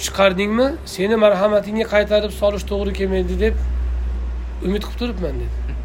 Chiqardingmi 0.05 0.67
seni 0.95 1.17
marhamatingga 1.25 1.87
qaytarib 1.95 2.33
solish 2.41 2.65
to'g'ri 2.71 2.93
kelmaydi 2.99 3.35
deb 3.45 3.55
umid 4.67 4.83
qilib 4.89 4.99
turibman 5.01 5.35
dedi. 5.43 5.77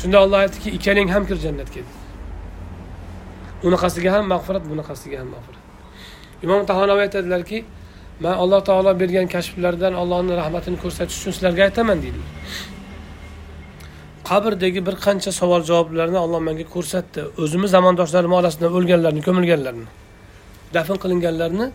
Shunda 0.00 0.16
olloh 0.24 0.38
aytdiki 0.44 0.68
ikkalang 0.76 1.08
ham 1.14 1.24
kir 1.28 1.38
jannatga 1.44 1.80
dedi. 1.86 1.98
Unaqasiga 3.68 4.10
ham 4.16 4.24
mag'firat 4.32 4.64
bunaqasiga 4.70 5.16
ham 5.20 5.28
mag'firat. 5.34 5.64
Imom 6.44 6.62
tahonaviy 6.70 7.04
aytadilarki 7.08 7.58
man 8.24 8.34
alloh 8.42 8.60
taolo 8.68 8.92
bergan 9.02 9.26
kashflardan 9.34 9.94
allohni 10.02 10.34
rahmatini 10.42 10.78
ko'rsatish 10.84 11.16
uchun 11.20 11.32
sizlarga 11.36 11.62
aytaman 11.68 11.98
deydilar 12.04 12.28
qabrdagi 14.30 14.80
bir 14.86 14.96
qancha 15.06 15.30
savol 15.40 15.62
javoblarni 15.70 16.18
alloh 16.24 16.40
menga 16.48 16.66
ko'rsatdi. 16.74 17.20
O'zimni 17.42 17.68
zamondoshlarim 17.76 18.32
orasidan 18.40 18.70
o'lganlarni 18.78 19.22
ko'milganlarni 19.28 19.86
dafn 20.76 20.96
qilinganlarni 21.02 21.66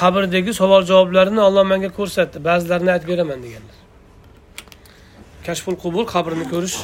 qabrdagi 0.00 0.52
savol 0.60 0.82
javoblarini 0.90 1.40
alloh 1.48 1.64
menga 1.72 1.90
ko'rsatdi. 1.98 2.36
Ba'zilarini 2.48 2.90
aytib 2.94 3.08
beraman 3.12 3.38
deganlar. 3.46 3.78
Kashful 5.46 5.76
qubur 5.84 6.04
qabrni 6.14 6.46
ko'rish 6.52 6.76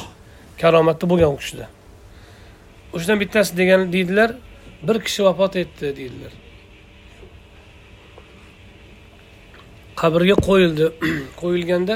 karomatda 0.61 1.05
bo'lgan 1.11 1.31
u 1.35 1.37
kishida 1.43 1.65
o'shadan 2.93 3.19
bittasi 3.23 3.57
degan 3.57 3.81
deydilar 3.93 4.29
bir 4.87 4.97
kishi 5.05 5.23
vafot 5.27 5.55
etdi 5.63 5.95
deydilar. 5.99 6.33
Qabrga 10.01 10.35
qo'yildi. 10.47 10.85
Qo'yilganda 11.41 11.95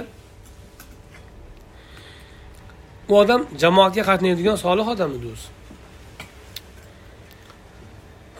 u 3.10 3.14
odam 3.22 3.42
jamoatga 3.62 4.04
qatnaydigan 4.10 4.58
solih 4.66 4.88
odam 4.94 5.12
edi 5.18 5.28
o'zi 5.34 5.48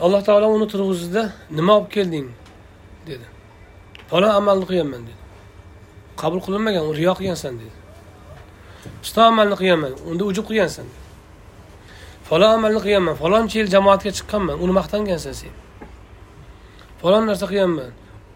alloh 0.06 0.22
taolo 0.28 0.48
uni 0.58 0.68
turg'izdi 0.74 1.24
nima 1.58 1.72
olib 1.78 1.90
kelding? 1.96 2.28
dedi. 3.08 3.26
Falon 4.10 4.32
amalni 4.40 4.66
qilganman 4.70 5.02
dedi. 5.08 5.22
Qabul 6.22 6.40
qilinmagan 6.46 6.84
u 6.90 6.92
riyo 7.00 7.14
qilgansan 7.20 7.54
dedi. 7.62 7.76
Piston 9.02 9.26
amalni 9.32 9.56
qilganman 9.60 9.94
unda 10.10 10.24
ujub 10.32 10.46
qilgansan 10.50 10.88
falon 12.30 12.52
amalni 12.58 12.80
qilganman 12.86 13.16
faloncha 13.22 13.56
yil 13.60 13.70
jamoatga 13.76 14.12
chiqqanman 14.18 14.58
uni 14.64 14.74
maqtangansan 14.80 15.34
sen. 15.42 15.54
Falon 17.02 17.24
narsa 17.30 17.46
qilganman 17.52 17.92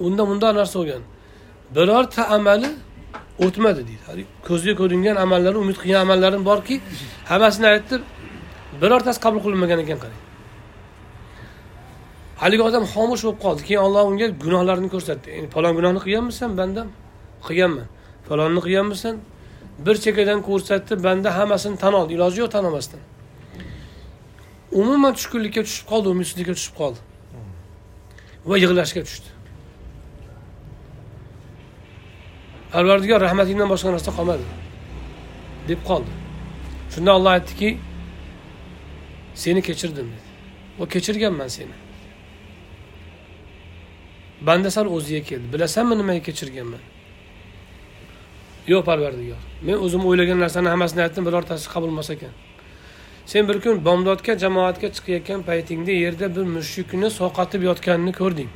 unda 0.06 0.24
bundoq 0.30 0.52
narsa 0.60 0.76
bo'lgan. 0.80 1.04
Birorta 1.76 2.24
amali 2.36 2.70
o'tmadi 3.46 3.82
deydi. 3.90 4.26
Ko'zga 4.48 4.74
ko'ringan 4.82 5.16
amallari 5.26 5.58
umid 5.64 5.78
qilgan 5.82 6.02
amallarim 6.06 6.44
borki 6.50 6.76
hammasini 7.32 7.68
aytdi 7.74 7.96
birortasi 8.82 9.20
qabul 9.26 9.40
qilinmagan 9.46 9.80
ekan 9.86 10.00
qarang. 10.04 10.22
Haligi 12.42 12.64
odam 12.70 12.84
xomush 12.94 13.24
bo'lib 13.26 13.40
qoldi. 13.46 13.62
Keyin 13.68 13.82
olloh 13.88 14.04
unga 14.12 14.28
gunohlarini 14.44 14.90
ko'rsatdi. 14.96 15.28
Falon 15.56 15.74
gunohni 15.78 16.00
qilganmisan 16.06 16.52
bandam? 16.60 16.88
Qilganman. 17.48 17.88
Falonni 18.28 18.62
qilganmisan? 18.66 19.16
Bir 19.86 19.96
chekkadan 20.04 20.40
ko'rsatdi 20.50 20.94
banda 21.06 21.30
hammasini 21.38 21.78
tan 21.84 21.94
oldi. 22.00 22.12
Iloji 22.18 22.38
yo'q 22.44 22.50
tan 22.56 22.64
olmasdan. 22.70 23.02
Umuman 24.82 25.12
tushkunlikka 25.18 25.62
tushib 25.68 25.86
qoldi 25.92 26.08
umidsizlikka 26.14 26.54
tushib 26.60 26.76
qoldi. 26.82 27.00
Va 28.50 28.56
yig'lashga 28.64 29.02
tushdi 29.08 29.29
parvardigor 32.74 33.20
rahmatingdan 33.28 33.70
boshqa 33.74 33.90
narsa 33.96 34.12
qolmadi 34.18 34.46
deb 35.70 35.80
qoldi. 35.90 36.12
Shunda 36.94 37.12
olloh 37.18 37.32
aytdiki 37.38 37.70
seni 39.44 39.62
kechirdim 39.68 40.08
dedi. 40.14 40.28
Va 40.80 40.86
kechirganman 40.94 41.50
seni. 41.58 41.76
Banda 44.48 44.70
sal 44.72 44.88
o'ziga 44.96 45.22
keldi. 45.30 45.48
Bilasanmi 45.54 45.96
nimaga 46.02 46.22
kechirganman? 46.30 46.84
Yo'q 48.72 48.84
parvardigor 48.90 49.42
men 49.68 49.76
o'zim 49.86 50.06
o'ylagan 50.10 50.40
narsani 50.44 50.70
hammasini 50.74 51.02
aytdim 51.06 51.24
birortasi 51.28 51.68
qabul 51.74 51.90
bo'lmas 51.92 52.10
ekan. 52.16 52.34
Sen 53.32 53.48
bir 53.50 53.58
kun 53.64 53.76
bomdodga 53.88 54.34
jamoatga 54.44 54.88
chiqayotgan 54.96 55.42
paytingda 55.50 55.94
yerda 56.04 56.28
bir 56.36 56.46
mushukni 56.56 57.10
sovqotib 57.20 57.62
yotganini 57.70 58.14
ko'rding. 58.22 58.50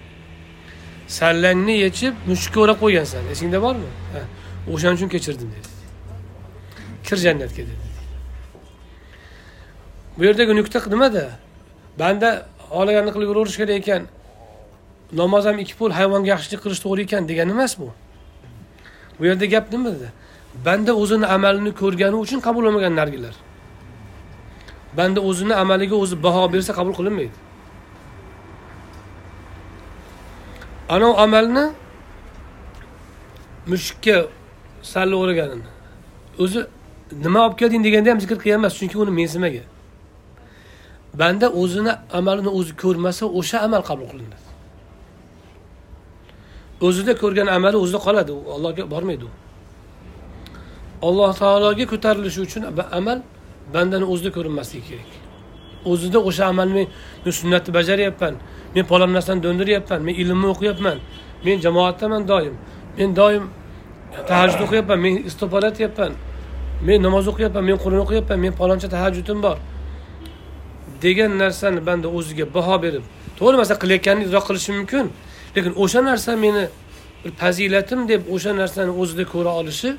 Sallangni 1.17 1.75
yechib 1.85 2.13
mushukka 2.29 2.59
o'rab 2.63 2.77
qo'ygansan. 2.83 3.23
Esingda 3.33 3.59
bormi? 3.65 3.89
O'shaning 4.73 4.97
uchun 4.97 5.09
kechirdim 5.15 5.49
dedi. 5.55 5.69
Kir 7.07 7.17
jannatga 7.25 7.63
dedi. 7.69 7.85
Bu 10.17 10.21
yerdagi 10.27 10.53
nuqta 10.59 10.79
nimada? 10.93 11.25
Banda 12.01 12.29
xohlaganini 12.69 13.11
qilib 13.15 13.29
yuraverish 13.31 13.57
kerak 13.61 13.77
ekan. 13.81 14.03
Namoz 15.21 15.45
ham 15.49 15.57
ikki 15.63 15.75
pul 15.79 15.91
hayvonga 15.99 16.27
yaxshilik 16.33 16.61
qilish 16.65 16.81
to'g'ri 16.85 17.01
ekan 17.07 17.23
degani 17.29 17.51
emas 17.57 17.73
bu. 17.81 17.89
Bu 19.17 19.23
yerda 19.29 19.45
gap 19.53 19.65
nimada 19.73 20.09
banda 20.65 20.91
o'zini 21.01 21.25
amalini 21.25 21.71
ko'rgani 21.81 22.17
uchun 22.25 22.39
qabul 22.39 22.63
bo'lmagan 22.67 22.93
narigilar 22.99 23.35
banda 24.97 25.19
o'zini 25.29 25.53
amaliga 25.63 25.95
o'zi 26.03 26.15
baho 26.25 26.43
bersa 26.53 26.71
qabul 26.79 26.93
qilinmaydi. 26.99 27.37
Anavi 30.89 31.13
amalni 31.25 31.65
mushukka 33.67 34.27
salla 34.81 35.15
o'raganini 35.15 35.69
o'zi 36.43 36.59
nima 37.25 37.39
olib 37.45 37.57
kelding 37.61 37.83
deganda 37.87 38.09
ham 38.11 38.19
zikr 38.23 38.37
qilgan 38.43 38.59
emas 38.61 38.73
chunki 38.79 38.97
uni 39.03 39.11
mensimagan 39.19 39.67
banda 41.21 41.47
o'zini 41.61 41.93
amalini 42.19 42.51
o'zi 42.59 42.73
ko'rmasa 42.83 43.23
o'sha 43.39 43.57
amal 43.67 43.81
qabul 43.89 44.07
qilinadi 44.11 44.43
o'zida 46.87 47.13
ko'rgan 47.21 47.47
amali 47.57 47.77
o'zida 47.83 47.99
qoladi 48.07 48.31
u 48.31 48.39
allohga 48.55 48.83
bormaydi 48.93 49.23
u. 49.29 49.31
Alloh 51.07 51.31
taologa 51.41 51.85
ko'tarilishi 51.93 52.39
uchun 52.47 52.63
amal 52.99 53.19
bandani 53.73 54.05
o'zida 54.13 54.31
ko'rinmasligi 54.37 54.85
kerak. 54.89 55.22
O'zida 55.91 56.19
o'sha 56.29 56.45
amalni 56.53 56.87
men 57.25 57.31
sunnatni 57.39 57.71
bajaryapman 57.77 58.33
men 58.75 58.85
palon 58.91 59.11
narsani 59.17 59.41
do'ndiryapman 59.45 59.99
men 60.07 60.15
ilmni 60.21 60.47
o'qiyapman 60.53 60.97
men 61.45 61.55
jamoatdaman 61.65 62.27
doim 62.31 62.55
men 62.97 63.15
doim 63.19 63.43
tahajjud 64.29 64.61
o'qiyapman 64.65 64.99
men 65.05 65.13
istig'for 65.29 65.63
aytyapman 65.69 66.11
men 66.87 66.97
namoz 67.07 67.25
o'qiyapman 67.31 67.63
men 67.69 67.77
qur'on 67.83 68.01
o'qiyapman 68.05 68.39
men 68.45 68.53
paloncha 68.61 68.87
tahajjudim 68.95 69.39
bor 69.45 69.57
degan 71.03 71.31
narsani 71.43 71.79
banda 71.87 72.07
o'ziga 72.17 72.45
baho 72.55 72.75
berib 72.85 73.03
to'g'ri 73.37 73.55
masalan 73.61 73.79
qilayotganini 73.83 74.23
idrok 74.27 74.43
qilishi 74.49 74.71
mumkin 74.79 75.05
lekin 75.55 75.73
o'sha 75.83 75.99
narsa 76.09 76.31
meni 76.45 76.63
bir 77.23 77.31
fazilatim 77.41 78.07
deb 78.11 78.21
o'sha 78.33 78.51
narsani 78.61 78.91
o'zida 79.01 79.23
ko'ra 79.33 79.51
olishi 79.61 79.89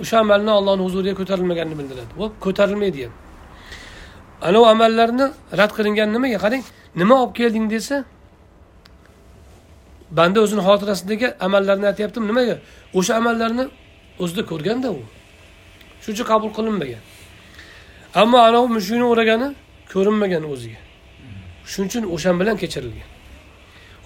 o'sha 0.00 0.16
amalni 0.24 0.50
allohni 0.58 0.82
huzuriga 0.86 1.14
ko'tarilmaganini 1.20 1.76
bildiradi. 1.80 2.12
Va 2.20 2.26
ko'tarilmaydi 2.44 3.04
ham. 3.04 3.12
Anavi 4.48 4.66
amallarni 4.74 5.26
rad 5.58 5.70
qilingan 5.76 6.08
nimaga? 6.16 6.38
Qarang 6.44 6.64
nima 7.00 7.14
olib 7.22 7.32
kelding 7.38 7.66
desa 7.74 7.96
banda 10.18 10.38
o'zini 10.44 10.62
xotirasidagi 10.68 11.28
amallarni 11.46 11.86
aytyaptimi? 11.92 12.26
Nimaga? 12.30 12.56
O'sha 12.98 13.12
amallarni 13.20 13.64
o'zida 14.22 14.42
ko'rganda 14.50 14.88
u. 14.98 15.02
Shuning 16.02 16.16
uchun 16.16 16.26
qabul 16.32 16.50
qilinmagan. 16.58 17.02
Ammo 18.20 18.38
anavi 18.48 18.68
mushukni 18.76 19.06
o'ragani 19.12 19.48
ko'rinmagan 19.92 20.44
o'ziga. 20.52 20.80
Shuning 21.70 21.88
uchun 21.90 22.04
o'shan 22.14 22.34
bilan 22.40 22.56
kechirilgan. 22.62 23.08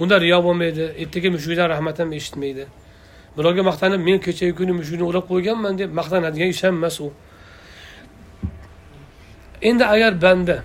Unda 0.03 0.17
riyo 0.25 0.39
bo'lmaydi 0.47 0.85
ertaga 1.03 1.29
mushukdan 1.37 1.67
rahmat 1.73 1.97
ham 2.01 2.11
eshitmaydi. 2.19 2.65
Birovga 3.37 3.63
maqtanib 3.71 4.01
men 4.09 4.19
kechagi 4.27 4.55
kuni 4.61 4.73
mushukni 4.81 5.05
o'rab 5.11 5.25
qo'yganman 5.33 5.75
deb 5.81 5.91
maqtanadigan 6.01 6.49
ish 6.55 6.63
ham 6.67 6.75
emas 6.81 6.97
u. 7.01 7.09
endi 9.63 9.85
agar 9.85 10.13
banda 10.23 10.57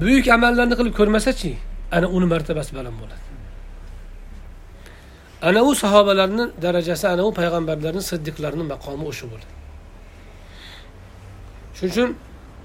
buyuk 0.00 0.28
amallarni 0.28 0.74
qilib 0.78 0.94
ko'rmasachi 1.00 1.52
ana 1.96 2.06
uni 2.16 2.26
martabasi 2.32 2.72
baland 2.78 2.96
bo'ladi. 3.02 3.24
Ana 5.42 5.60
u 5.68 5.74
sahobalarni 5.74 6.44
darajasi 6.62 7.06
ana 7.08 7.22
u 7.28 7.30
payg'ambarlarni 7.40 8.02
siddiqlarni 8.10 8.64
maqomi 8.72 9.04
o'sha 9.10 9.26
bo'ladi. 9.32 9.54
Shuning 11.76 11.92
uchun 11.92 12.10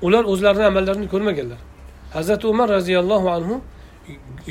ular 0.05 0.23
o'zlarini 0.31 0.65
amallarini 0.71 1.07
ko'rmaganlar. 1.13 1.59
Hazrati 2.15 2.45
umar 2.53 2.67
roziyallohu 2.77 3.27
anhu 3.37 3.55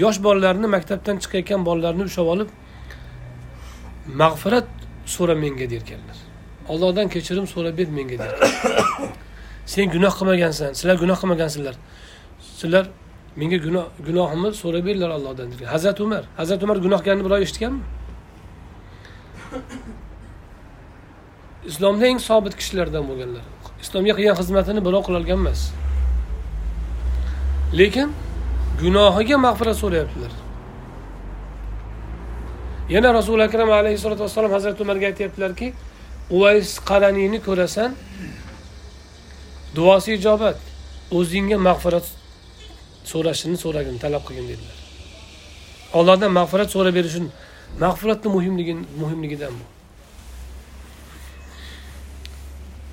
yosh 0.04 0.18
bolalarni 0.26 0.66
maktabdan 0.76 1.16
chiqayotgan 1.22 1.60
bolalarni 1.68 2.02
ushlab 2.10 2.28
olib 2.34 2.48
mag'firat 4.22 4.68
so'ra 5.14 5.34
menga 5.44 5.66
derkanlar. 5.74 6.18
Ollohdan 6.72 7.06
kechirim 7.14 7.46
so'rab 7.54 7.74
ber 7.78 7.88
menga 7.98 8.16
derkanlar. 8.20 9.29
Sen 9.72 9.86
gunoh 9.94 10.12
qilmagansan. 10.18 10.70
Sizlar 10.78 10.96
gunoh 11.02 11.18
qilmagansizlar. 11.22 11.76
Sizlar 12.60 12.84
menga 13.40 13.58
gunoh 13.66 13.86
gunohimni 14.08 14.50
so'rab 14.62 14.82
beringlar 14.86 15.10
allohdan 15.16 15.46
degan 15.52 15.68
hazrati 15.74 16.00
umar. 16.06 16.24
Hazrati 16.40 16.62
umar 16.66 16.78
gunohkarni 16.86 17.22
birov 17.26 17.40
eshitganmi? 17.46 17.82
Islomda 21.70 22.04
eng 22.10 22.20
sobit 22.28 22.54
kishilardan 22.60 23.04
bo'lganlar. 23.10 23.44
Islomga 23.84 24.12
qilgan 24.18 24.36
xizmatini 24.40 24.80
birov 24.86 25.02
qilolgan 25.08 25.38
emas. 25.42 25.60
Lekin 27.80 28.08
gunohiga 28.82 29.36
mag'firat 29.46 29.76
so'rayaptilar. 29.82 30.32
Yana 32.94 33.10
rasuli 33.18 33.42
akram 33.48 33.70
alayhissalotu 33.80 34.22
vassalom 34.26 34.52
hazrati 34.56 34.82
umarga 34.86 35.06
aytyaptilarki 35.10 35.68
uvays 36.36 36.70
qaraniyni 36.90 37.38
ko'rasan 37.46 37.90
duosi 39.76 40.14
ijobat. 40.18 40.58
O'zingga 41.18 41.58
mag'firat 41.68 42.06
so'rashini 43.10 43.56
so'ragin 43.64 43.96
talab 44.04 44.22
qilgin 44.28 44.46
dedilar. 44.52 44.78
Allohdan 45.98 46.32
mag'firat 46.38 46.68
so'rab 46.74 46.94
berishini 46.98 47.28
mag'firatni 47.84 48.28
muhimligi 48.36 48.74
muhimligidan 49.02 49.52
bu. 49.60 49.66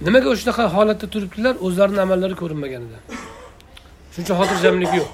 Nimaga 0.05 0.36
shunaqa 0.41 0.63
holatda 0.75 1.05
turibdilar? 1.13 1.55
O'zlarini 1.65 2.01
amallari 2.05 2.36
ko'rinmaganidan 2.41 3.03
shuncha 4.13 4.34
xotirjamlik 4.39 4.91
yo'q. 4.99 5.09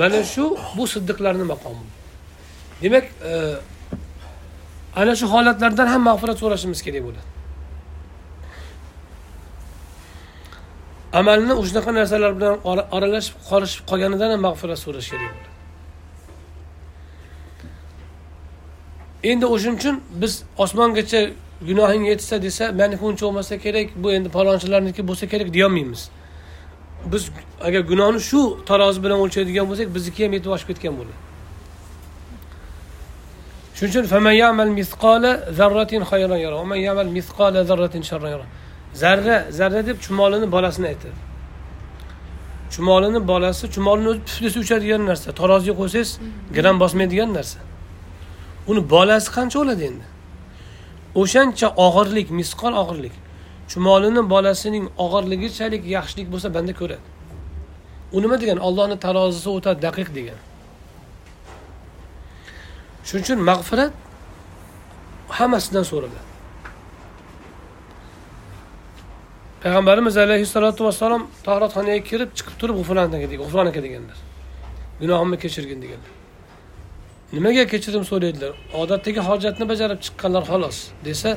Mana 0.00 0.20
shu 0.34 0.44
bu 0.76 0.84
siddiqlarni 0.94 1.44
maqomi. 1.52 1.86
Demak 2.82 3.04
e, 3.30 3.32
ana 5.00 5.12
shu 5.20 5.26
holatlardan 5.34 5.86
ham 5.92 6.02
mag'firat 6.08 6.38
so'rashimiz 6.42 6.80
kerak 6.86 7.02
bo'ladi. 7.06 7.37
Amalni 11.12 11.52
shunaqa 11.68 11.94
narsalar 11.94 12.32
bilan 12.38 12.56
aralashib 12.96 13.36
qolishib 13.50 13.84
qolganidan 13.90 14.30
ham 14.30 14.40
mag'firat 14.48 14.78
so'rash 14.84 15.08
kerak 15.12 15.30
bo'ladi. 15.34 15.48
Endi 19.30 19.46
o'shaning 19.54 19.78
uchun 19.80 19.96
biz 20.22 20.32
osmongacha 20.64 21.20
gunohing 21.68 22.04
yetsa 22.12 22.42
desa 22.42 22.64
maniki 22.80 23.04
uncha 23.04 23.26
bo'lmasa 23.26 23.58
kerak 23.64 23.88
bu 24.02 24.12
endi 24.12 24.28
palonchilarniki 24.28 25.02
bo'lsa 25.08 25.24
kerak 25.32 25.48
deyolmaymiz. 25.54 26.10
Biz 27.12 27.30
agar 27.66 27.80
gunohni 27.80 28.20
shu 28.30 28.40
tarozi 28.68 29.02
bilan 29.04 29.18
o'lchaydigan 29.24 29.66
bo'lsak 29.70 29.88
bizniki 29.94 30.24
ham 30.24 30.32
yetib 30.36 30.50
oshib 30.56 30.68
ketgan 30.70 30.94
bo'ladi. 30.98 31.16
Shuning 33.76 33.90
uchun 33.92 34.04
zarra 38.94 39.46
zarra 39.50 39.86
deb 39.86 40.00
chumolini 40.00 40.52
bolasini 40.52 40.86
aytadi. 40.86 41.18
Chumolini 42.70 43.28
bolasi 43.28 43.70
chumolini 43.70 44.08
o'zi 44.08 44.20
puf 44.26 44.56
uchadigan 44.56 45.02
narsa. 45.06 45.32
Taroziga 45.32 45.74
qo'ysangiz 45.80 46.10
gram 46.56 46.76
bosmaydigan 46.80 47.30
narsa. 47.38 47.58
Uni 48.70 48.90
bolasi 48.90 49.28
qancha 49.36 49.56
bo'ladi 49.60 49.82
endi? 49.90 50.06
O'shancha 51.20 51.68
og'irlik 51.86 52.28
misqol 52.40 52.74
og'irlik. 52.82 53.14
Chumolini 53.70 54.22
bolasining 54.34 54.84
og'irligichalik 55.04 55.82
yaxshilik 55.96 56.28
bo'lsa 56.32 56.48
banda 56.56 56.72
ko'radi. 56.80 57.06
U 58.12 58.22
nima 58.22 58.36
degani 58.40 58.60
ollohni 58.68 58.96
tarozisi 59.06 59.48
o'ta 59.56 59.72
daqiq 59.86 60.08
degan. 60.18 60.38
Shuning 63.06 63.24
uchun 63.24 63.38
mag'firat 63.50 63.92
hammasidan 65.38 65.84
so'raladi. 65.90 66.37
Payg'ambarimiz 69.62 70.16
alayhissalotu 70.16 70.84
vassalom 70.88 71.22
tohratxonaga 71.46 72.02
kirib 72.10 72.30
chiqib 72.38 72.54
turib 72.60 72.76
g'ufron 72.80 72.98
aka 73.06 73.26
g'ufron 73.42 73.66
aka 73.70 73.80
deganlar 73.86 74.18
gunohimni 75.00 75.36
kechirgin 75.44 75.78
deganlar 75.84 76.12
nimaga 77.36 77.64
kechirim 77.72 78.04
so'raydilar 78.10 78.52
odatdagi 78.82 79.20
hojatni 79.28 79.64
bajarib 79.72 79.98
chiqqanlar 80.04 80.44
xolos 80.50 80.78
desa 81.06 81.30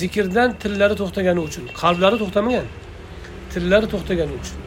zikrdan 0.00 0.48
tillari 0.62 0.94
to'xtagani 1.00 1.40
uchun 1.48 1.64
qalblari 1.80 2.16
to'xtamagan 2.22 2.66
tillari 3.52 3.86
to'xtagani 3.92 4.32
uchun 4.40 4.58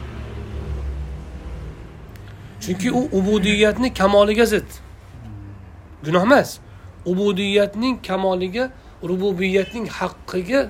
chunki 2.64 2.88
u 2.98 3.00
ubudiyatni 3.18 3.88
kamoliga 4.00 4.46
zid 4.52 4.68
gunoh 6.06 6.22
emas 6.28 6.48
ubudiyatning 7.10 7.94
kamoliga 8.08 8.64
rububiyatning 9.10 9.86
haqqiga 9.98 10.60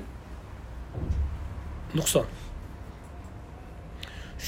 nuqson. 1.99 2.27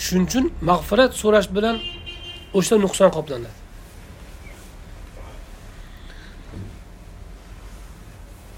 Shuning 0.02 0.26
uchun 0.28 0.44
mag'firat 0.70 1.12
so'rash 1.22 1.48
bilan 1.56 1.76
o'sha 2.58 2.76
nuqson 2.84 3.10
qoplanadi 3.16 3.66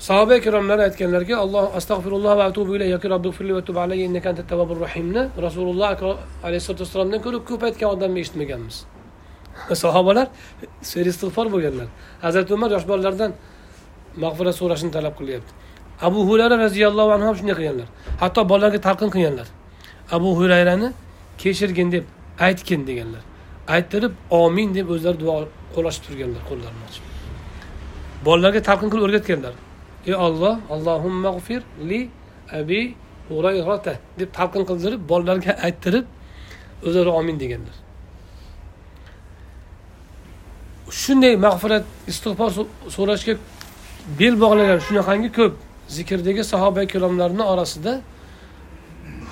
sahoba 0.08 0.34
ikromlar 0.40 0.78
aytganlarki 0.86 1.34
alloh 1.44 1.64
astag'firulloh 1.78 2.32
va 2.40 2.44
atubu 2.50 2.76
ilay 2.76 2.88
yoki 2.94 3.08
robbifirli 3.14 3.52
va 3.58 3.62
tub 3.68 3.76
alayhi 3.84 4.04
innaka 4.08 4.28
anta 4.32 4.44
tavvabur 4.50 4.78
rahimni 4.86 5.22
rasululloh 5.46 5.88
alayhisalotu 6.46 6.82
vassalomdan 6.84 7.20
ko'ra 7.26 7.38
ko'p 7.48 7.62
aytgan 7.68 7.88
odamni 7.94 8.20
eshitmaganmiz. 8.24 8.76
Sahobalar 9.82 10.26
ser 10.90 11.06
istig'for 11.12 11.46
bo'lganlar. 11.54 11.88
Hazrati 12.24 12.50
umar 12.56 12.70
yosh 12.76 12.86
bolalardan 12.90 13.30
mag'firat 14.24 14.54
so'rashni 14.60 14.90
talab 14.96 15.14
qilyapti. 15.20 15.52
Abu 16.06 16.20
hurayra 16.28 16.56
roziyallohu 16.64 17.10
anhu 17.16 17.26
ham 17.28 17.36
shunday 17.36 17.54
qilganlar. 17.58 17.88
Hatto 18.20 18.40
bolalarga 18.50 18.80
talqin 18.86 19.10
qilganlar. 19.14 19.48
Abu 20.16 20.28
hurayrani 20.38 20.92
kechirgin 21.38 21.92
deb 21.92 22.04
aytgin 22.46 22.86
deganlar. 22.86 23.22
Ayttirib 23.68 24.12
omin 24.30 24.74
deb 24.74 24.86
o'zlari 24.94 25.20
duo 25.20 25.34
qo'l 25.74 25.84
ochib 25.90 26.02
turganlar 26.06 26.42
qo'llarini 26.50 26.82
ochib. 26.88 27.04
Bolalarga 28.26 28.60
talqin 28.68 28.88
qilib 28.92 29.04
o'rgatganlar. 29.08 29.54
Ey 30.06 30.14
olloh 30.26 30.54
allohumma 30.74 31.30
g'ufir 31.36 31.62
li 31.88 32.00
abi 32.58 32.80
hurayrata 33.28 33.94
deb 34.20 34.30
talqin 34.38 34.64
qildirib 34.70 35.00
bolalarga 35.10 35.52
ayttirib 35.66 36.06
o'zlari 36.86 37.10
omin 37.20 37.36
deganlar. 37.42 37.76
Shunday 41.02 41.34
mag'firat 41.46 41.84
istig'for 42.10 42.50
so'rashga 42.96 43.34
bel 44.20 44.34
bog'lagan 44.42 44.78
shunaqangi 44.86 45.30
ko'p. 45.38 45.67
Zikrdagi 45.88 46.44
sahoba 46.44 46.82
ikromlarni 46.82 47.42
orasida 47.42 48.00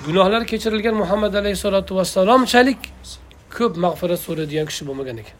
gunohlar 0.05 0.45
kechirilgan 0.45 0.95
muhammad 0.95 1.33
alayhissalotu 1.33 1.95
vassalomchalik 1.95 2.81
ko'p 3.57 3.73
mag'firat 3.85 4.19
so'raydigan 4.27 4.65
kishi 4.71 4.83
bo'lmagan 4.87 5.17
ekan. 5.23 5.37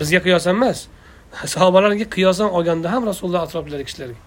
Bizga 0.00 0.20
qiyosan 0.26 0.54
emas. 0.58 0.78
Sahobalarga 1.54 2.06
qiyosan 2.16 2.48
olganda 2.56 2.92
ham 2.92 3.06
rasululloh 3.10 3.42
atrofidagi 3.46 3.84
kishilarga. 3.88 4.20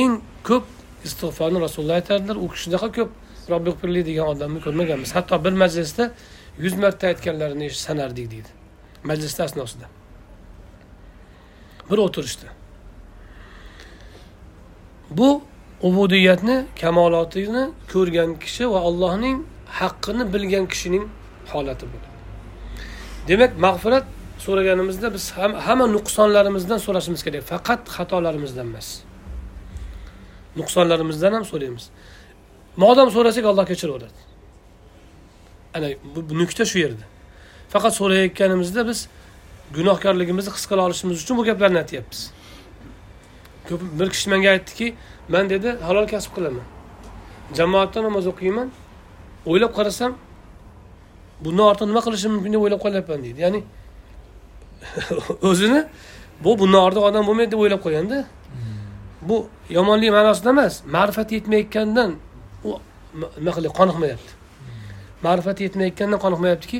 Eng 0.00 0.12
ko'p 0.48 0.64
istig'forni 1.08 1.58
rasululloh 1.66 1.96
aytardilar. 2.00 2.36
U 2.44 2.46
shunaqa 2.62 2.88
ko'p 2.96 3.10
robbi 3.52 4.04
degan 4.10 4.26
odamni 4.32 4.60
ko'rmaganmiz. 4.66 5.10
Hatto 5.16 5.44
bir 5.44 5.54
majlisda 5.62 6.04
yuz 6.64 6.74
marta 6.82 7.06
aytganlarini 7.12 7.70
sanardik 7.70 8.30
deydi. 8.32 8.50
Majlisni 9.10 9.42
asnosida. 9.48 9.86
Bir 11.90 11.98
o'tirishda 12.06 12.57
bu 15.10 15.42
ubudiyatni 15.82 16.66
kamolotini 16.80 17.70
ko'rgan 17.92 18.38
kishi 18.38 18.70
va 18.70 18.78
allohning 18.88 19.36
haqqini 19.80 20.32
bilgan 20.32 20.66
kishining 20.72 21.04
holati 21.52 21.86
bu. 21.86 21.98
Demak 23.28 23.58
mag'firat 23.58 24.04
so'raganimizda 24.38 25.14
biz 25.14 25.24
ham, 25.30 25.52
hamma 25.66 25.86
nuqsonlarimizdan 25.96 26.78
so'rashimiz 26.86 27.22
kerak. 27.26 27.42
Faqat 27.52 27.80
xatolarimizdan 27.96 28.66
emas. 28.70 28.88
Nuqsonlarimizdan 30.56 31.32
ham 31.36 31.44
so'raymiz. 31.52 31.84
Modam 32.76 33.08
so'rasak 33.10 33.44
alloh 33.50 33.66
kechiraveradi. 33.66 34.18
Ana 35.74 35.88
bu, 36.14 36.20
bu 36.28 36.34
nuqta 36.38 36.64
shu 36.70 36.78
yerda. 36.84 37.04
Faqat 37.72 37.94
so'rayotganimizda 38.00 38.88
biz 38.88 39.08
gunohkorligimizni 39.76 40.52
his 40.56 40.66
qila 40.70 40.82
olishimiz 40.88 41.16
uchun 41.22 41.36
bu 41.38 41.44
gaplarni 41.44 41.78
aytyapmiz. 41.78 42.20
Ko'p 43.68 43.82
bir 43.98 44.08
kishi 44.14 44.30
menga 44.30 44.50
aytdiki 44.56 44.94
man 45.28 45.50
dedi 45.50 45.68
halol 45.88 46.06
kasb 46.12 46.30
qilaman. 46.36 46.66
Jamoatda 47.58 48.02
namoz 48.02 48.26
o'qiyman. 48.32 48.68
O'ylab 49.50 49.72
qarasam 49.78 50.12
bundan 51.44 51.64
ortiq 51.70 51.86
nima 51.90 52.00
qilishim 52.06 52.32
mumkin 52.36 52.52
deb 52.52 52.62
o'ylab 52.64 52.80
qolyapman 52.84 53.22
deydi. 53.24 53.40
Ya'ni 53.44 53.60
o'zini 55.50 55.80
bu 56.44 56.58
bundan 56.60 56.80
ortiq 56.86 57.02
odam 57.10 57.26
bo'lmaydi 57.28 57.50
deb 57.54 57.60
o'ylab 57.64 57.80
qo'yganda 57.86 58.18
bu 59.28 59.36
yomonlik 59.76 60.10
ma'nosida 60.16 60.50
emas 60.56 60.74
ma'rifat 60.96 61.28
yetmayotgandan 61.36 62.10
u 62.68 62.70
nima 63.40 63.52
qilyapti 63.56 63.76
qoniqmayapti. 63.80 64.30
Ma'rifat 65.26 65.58
yetmayotgandan 65.64 66.20
qoniqmayaptiki 66.24 66.78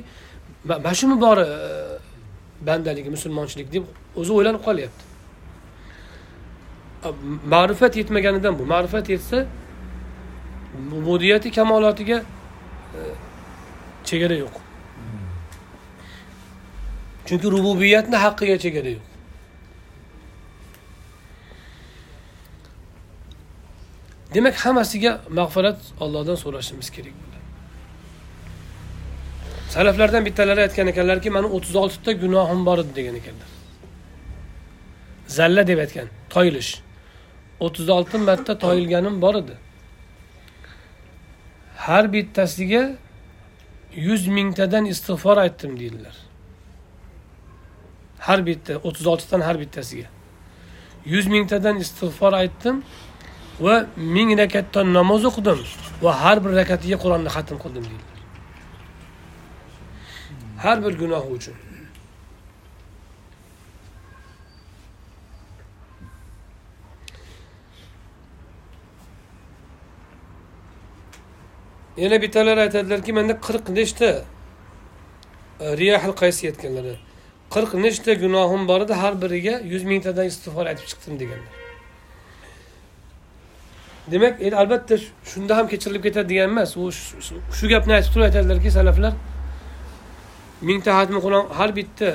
mana 0.68 0.94
shumi 1.00 1.20
bor 1.20 1.38
e, 1.38 1.42
e, 1.42 1.48
bandalik 1.48 2.66
bandaligi 2.66 3.10
musulmonchilik 3.16 3.68
deb 3.72 3.84
o'zi 4.20 4.32
o'ylanib 4.38 4.62
qolyapti. 4.68 5.07
Ma'rifat 7.46 7.96
yetmaganidan 7.96 8.58
bu. 8.58 8.66
Ma'rifat 8.66 9.08
yetsa 9.08 9.46
ubudiyati 10.92 11.50
kamolotiga 11.50 12.18
e, 12.18 13.00
chegara 14.04 14.34
yo'q. 14.34 14.56
Chunki 17.26 17.46
rububiyatni 17.50 18.16
haqqiga 18.16 18.58
chegara 18.58 18.88
yo'q. 18.88 19.06
Demak 24.34 24.54
hammasiga 24.54 25.20
mag'firat 25.38 25.80
ollohdan 26.00 26.36
so'rashimiz 26.44 26.90
kerak 26.96 27.14
bo'ladi. 27.20 27.38
Salaflardan 29.74 30.24
bittalari 30.26 30.60
aytgan 30.66 30.86
ekanlarki 30.92 31.30
mani 31.36 31.48
o'ttiz 31.56 31.76
oltita 31.82 32.12
gunohim 32.12 32.66
bor 32.66 32.78
edi 32.82 32.92
degan 32.98 33.14
ekanlar. 33.20 33.50
Zalla 35.38 35.66
deb 35.66 35.78
aytgan 35.84 36.08
toyilish. 36.34 36.72
O'ttiz 37.60 37.88
olti 37.88 38.18
marta 38.18 38.58
toyilganim 38.58 39.22
bor 39.22 39.34
edi. 39.34 39.56
Har 41.76 42.12
bittasiga 42.12 42.82
yuz 44.06 44.26
mingtadan 44.26 44.84
istig'for 44.92 45.36
aytdim 45.44 45.72
deydilar. 45.80 46.16
Har 48.26 48.46
bitta 48.46 48.72
o'ttiz 48.76 49.06
oltidan 49.06 49.40
har 49.40 49.56
bittasiga. 49.62 50.06
Yuz 51.12 51.26
mingtadan 51.26 51.76
istig'for 51.84 52.32
aytdim 52.42 52.82
va 53.60 53.86
ming 53.96 54.30
rakatdan 54.38 54.86
namoz 54.98 55.24
o'qidim 55.30 55.60
va 56.02 56.12
har 56.22 56.36
bir 56.44 56.52
rakatiga 56.60 56.96
qur'onni 57.04 57.30
xatm 57.36 57.56
qildim 57.64 57.84
deydilar. 57.90 58.18
Har 60.64 60.76
bir 60.84 60.92
gunohi 60.98 61.30
uchun. 61.38 61.56
Yana 72.02 72.16
bittalar 72.22 72.58
aytadilarki 72.64 73.12
menda 73.18 73.34
qirq 73.46 73.66
nechta 73.78 74.08
e, 75.60 75.66
riyahil 75.80 76.14
qaysi 76.22 76.42
aytganlari 76.50 76.94
qirq 77.54 77.70
nechta 77.84 78.12
gunohim 78.24 78.62
bor 78.70 78.80
edi 78.86 78.94
har 79.02 79.14
biriga 79.22 79.54
yuz 79.72 79.84
mingtadan 79.90 80.26
istig'for 80.32 80.66
aytib 80.70 80.86
chiqdim 80.90 81.14
deganlar. 81.22 81.54
Demak 84.12 84.34
endi 84.44 84.56
albatta 84.62 84.94
shunda 85.30 85.52
ham 85.58 85.66
kechirilib 85.72 86.02
ketadi 86.06 86.28
degan 86.32 86.50
emas 86.52 86.70
u 86.82 86.84
shu 87.58 87.66
gapni 87.72 87.92
aytib 87.98 88.10
turib 88.12 88.26
aytadilarki 88.28 88.70
salaflar 88.78 89.14
mingta 90.68 90.90
hatmi 90.98 91.18
qur'on 91.24 91.44
har 91.58 91.70
bitta 91.78 92.08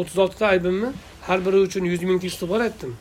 o'ttiz 0.00 0.18
oltita 0.24 0.44
aybimni 0.54 0.90
har 1.28 1.38
biri 1.46 1.58
uchun 1.66 1.84
yuz 1.92 2.02
mingta 2.10 2.26
istig'for 2.32 2.60
aytdim. 2.66 2.92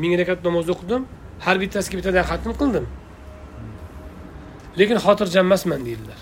Ming 0.00 0.12
rakat 0.20 0.40
namoz 0.46 0.66
o'qidim 0.74 1.02
har 1.46 1.56
bittasiga 1.62 1.96
bittadan 1.98 2.24
xatm 2.30 2.52
qildim. 2.60 2.86
Lekin 4.78 4.98
xotirjam 5.06 5.46
emasman 5.46 5.80
deydilar. 5.86 6.20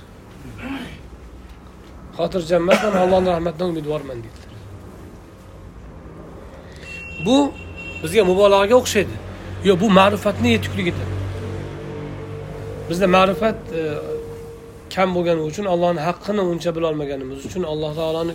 Xotirjam 2.18 2.62
emasman 2.64 2.94
allohni 3.04 3.28
rahmatidan 3.34 3.68
umidvorman 3.72 4.18
deydilar. 4.24 4.50
Bu 7.26 7.36
bizga 8.02 8.22
mubolag'aga 8.30 8.74
o'xshaydi. 8.82 9.16
Yo'q 9.68 9.80
bu 9.82 9.88
ma'rifatni 9.98 10.48
yetukligidir. 10.56 11.08
Bizda 12.88 13.06
ma'rifat 13.16 13.58
e, 13.80 13.82
kam 14.94 15.08
bo'lgani 15.16 15.42
uchun 15.50 15.66
allohni 15.74 16.00
haqqini 16.08 16.42
uncha 16.52 16.70
bilolmaganimiz 16.76 17.38
uchun 17.48 17.62
alloh 17.72 17.92
taoloni 18.00 18.34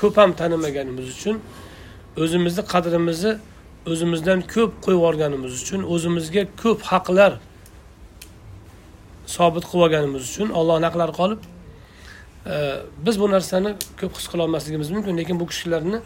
ko'p 0.00 0.16
ham 0.20 0.30
tanimaganimiz 0.40 1.06
uchun 1.16 1.36
o'zimizni 2.22 2.62
qadrimizni 2.72 3.32
o'zimizdan 3.92 4.40
ko'p 4.54 4.72
qo'yib 4.84 4.98
yuborganimiz 4.98 5.52
uchun 5.62 5.80
o'zimizga 5.94 6.42
ko'p 6.62 6.80
haqlar 6.90 7.32
sobit 9.26 9.64
qilib 9.70 9.82
olganimiz 9.86 10.22
uchun 10.30 10.50
olloh 10.50 10.82
haqlari 10.82 11.12
qolib 11.20 11.40
e, 12.46 12.54
biz 13.06 13.20
bu 13.20 13.30
narsani 13.30 13.74
ko'p 14.00 14.12
his 14.18 14.26
qilolmasligimiz 14.32 14.90
mumkin 14.90 15.16
lekin 15.16 15.40
bu 15.40 15.46
kishilarni 15.46 15.98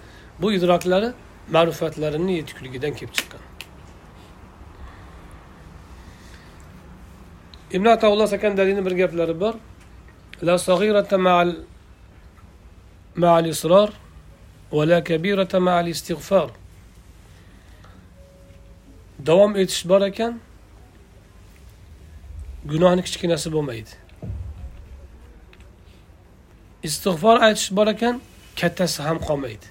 bu 0.43 0.53
idroklari 0.53 1.12
ma'rifatlarini 1.55 2.33
yetukligidan 2.41 2.93
kelib 2.95 3.12
chiqqan. 3.19 3.41
Ibn 7.77 7.87
ataulloh 7.87 8.27
sakandariyni 8.27 8.85
bir 8.87 8.95
gaplari 9.03 9.41
bor. 9.41 9.55
La 10.43 10.59
sag'irata 10.59 11.19
ma'al 11.19 11.51
ma'al 13.16 13.47
isror 13.47 13.91
va 14.73 14.85
la 14.87 15.05
kabirata 15.05 15.59
ma'al 15.61 15.89
istig'for 15.95 16.49
davom 19.27 19.57
etish 19.57 19.85
bor 19.91 20.03
ekan 20.11 20.41
gunohni 22.67 23.03
kichkinasi 23.07 23.53
bo'lmaydi. 23.55 23.91
Istig'for 26.89 27.37
aytish 27.47 27.71
bor 27.79 27.89
ekan 27.95 28.21
kattasi 28.61 29.03
ham 29.03 29.19
qolmaydi. 29.29 29.67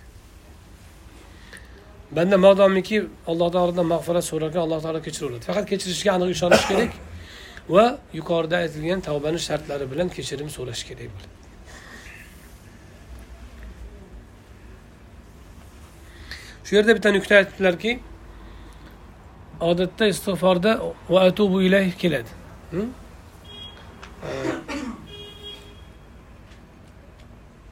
Banda 2.12 2.38
modomiki 2.38 2.98
alloh 3.32 3.50
taolodan 3.56 3.88
mag'firat 3.94 4.26
so'ragan 4.32 4.62
alloh 4.66 4.80
taolo 4.86 5.02
kechiraveradi 5.08 5.44
faqat 5.50 5.66
kechirishga 5.72 6.12
aniq 6.18 6.30
ishonish 6.36 6.66
kerak 6.70 6.94
va 7.76 7.86
yuqorida 8.20 8.56
aytilgan 8.64 9.00
tavbani 9.10 9.40
shartlari 9.48 9.86
bilan 9.92 10.08
kechirim 10.18 10.50
so'rash 10.58 10.84
kerak 10.90 11.10
bo'ladi. 11.16 11.36
Shu 16.66 16.76
yerda 16.76 16.92
bitta 16.98 17.10
nuqta 17.18 17.34
aytibdilarki 17.42 17.92
odatda 19.70 20.06
istig'forda 20.14 20.72
va 21.14 21.20
atubu 21.30 21.62
ilayh 21.68 21.92
keladi. 22.04 22.37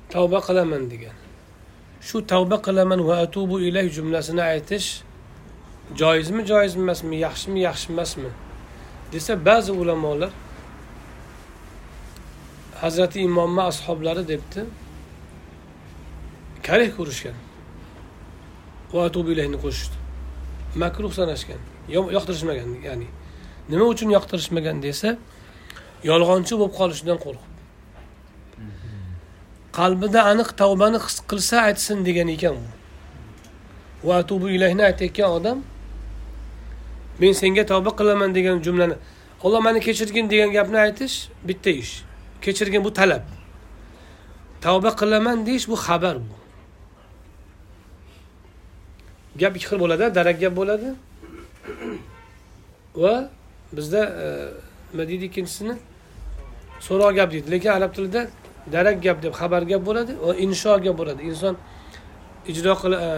Tavba 0.10 0.40
qilaman 0.48 0.84
degan. 0.92 1.16
Shu 2.08 2.18
tavba 2.32 2.58
qilaman 2.66 3.02
va 3.08 3.16
atubu 3.26 3.56
ilayh 3.68 3.88
jumlasini 3.96 4.44
aytish 4.52 4.88
joizmi 6.00 6.42
joiz 6.52 6.74
emasmi 6.82 7.16
yaxshimi 7.26 7.60
yaxshi 7.68 7.88
emasmi? 7.94 8.30
Desa 9.12 9.34
ba'zi 9.48 9.72
ulamolar 9.82 10.32
hazrati 12.82 13.20
imomni 13.28 13.62
ashoblari 13.72 14.24
debdi 14.32 14.62
karih 16.68 16.90
ko'rishgan 16.98 17.38
va 18.94 19.00
atubu 19.08 19.30
ilayhni 19.36 19.58
qo'shishdi 19.64 19.98
makruh 20.82 21.14
sanashgan 21.20 21.62
yo- 21.96 22.12
yoqtirishmagan 22.16 22.70
ya'ni 22.88 23.08
nima 23.70 23.86
uchun 23.94 24.10
yoqtirishmagan 24.16 24.78
desa 24.86 25.10
yolg'onchi 26.10 26.54
bo'lib 26.60 26.74
qolishidan 26.80 27.18
qo'rqib. 27.26 27.52
Qalbida 29.78 30.22
aniq 30.32 30.50
tavbani 30.62 31.00
his 31.06 31.18
qilsa 31.30 31.56
aytsin 31.68 31.98
degan 32.08 32.28
ekan 32.36 32.56
u. 32.64 32.66
Va 34.08 34.14
atubu 34.22 34.48
ilahni 34.56 34.84
aytayotgan 34.90 35.30
odam 35.38 35.58
men 37.20 37.34
senga 37.42 37.64
tavba 37.72 37.92
qilaman 38.00 38.30
degan 38.38 38.58
jumlani 38.66 38.96
olloh 39.46 39.62
mani 39.68 39.80
kechirgin 39.88 40.26
degan 40.34 40.50
gapni 40.58 40.78
aytish 40.86 41.16
bitta 41.48 41.70
ish. 41.82 41.94
Kechirgin 42.42 42.84
bu 42.88 42.92
talab. 43.00 43.26
Tavba 44.62 44.92
qilaman 45.02 45.46
deyish 45.48 45.68
bu 45.72 45.76
xabar 45.86 46.16
bu. 46.28 46.36
Gap 49.42 49.54
ikki 49.58 49.68
xil 49.70 49.80
bo'ladi 49.84 50.16
darak 50.18 50.38
gap 50.44 50.54
bo'ladi. 50.60 50.90
Va 53.04 53.16
bizda 53.72 54.02
e, 54.06 54.26
nima 54.94 55.08
deydi 55.08 55.26
ikkinchisini? 55.26 55.76
So'roq 56.80 57.16
gap 57.16 57.32
deydi. 57.32 57.52
Lekin 57.52 57.70
arab 57.70 57.94
tilida 57.96 58.28
darak 58.72 59.04
gap 59.04 59.24
deb 59.24 59.34
xabar 59.34 59.62
gap 59.62 59.86
bo'ladi 59.86 60.12
va 60.26 60.36
insho 60.46 60.78
gap 60.86 60.98
bo'ladi. 60.98 61.22
Inson 61.30 61.56
ijro 62.48 62.74
qila 62.82 62.98
e, 63.08 63.10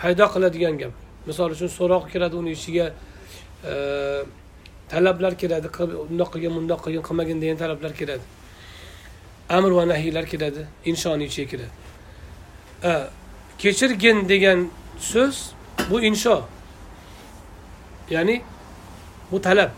paydo 0.00 0.26
qiladigan 0.34 0.78
gap. 0.78 0.92
Misol 1.26 1.50
uchun 1.56 1.68
so'roq 1.78 2.04
kiradi 2.12 2.36
uni 2.36 2.50
ichiga 2.58 2.86
e, 3.70 3.74
talablar 4.92 5.32
kiradi 5.40 5.68
bundoq 6.10 6.28
qilgin 6.32 6.52
bundoq 6.58 6.80
qilgin 6.84 7.02
qilmagin 7.08 7.38
degan 7.42 7.56
talablar 7.62 7.92
kiradi. 8.00 8.24
Amr 9.56 9.70
va 9.78 9.84
nahiylar 9.92 10.24
kiradi 10.32 10.62
inshoni 10.90 11.24
ichiga 11.30 11.48
kiradi. 11.52 11.74
Kechirgin 13.58 14.28
degan 14.28 14.58
so'z 15.12 15.36
bu 15.90 16.00
insho 16.00 16.36
ya'ni 18.10 18.42
bu 19.32 19.40
talab. 19.46 19.70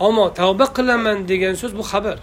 Ammo 0.00 0.34
tavba 0.34 0.66
qilaman 0.76 1.28
degan 1.28 1.54
so'z 1.60 1.72
bu 1.78 1.84
xabar. 1.92 2.18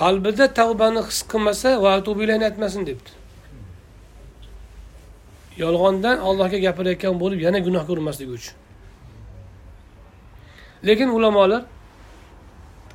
Qalbida 0.00 0.46
tavbani 0.60 1.00
his 1.08 1.20
qilmasa 1.30 1.70
va 1.82 1.90
aytmasin 2.48 2.82
debdi. 2.88 3.10
Yolg'ondan 5.62 6.16
allohga 6.28 6.58
gapirayotgan 6.66 7.14
bo'lib 7.22 7.40
yana 7.46 7.58
gunohga 7.66 7.90
urmasligi 7.96 8.32
uchun. 8.38 8.56
Lekin 10.88 11.08
ulamolar 11.16 11.62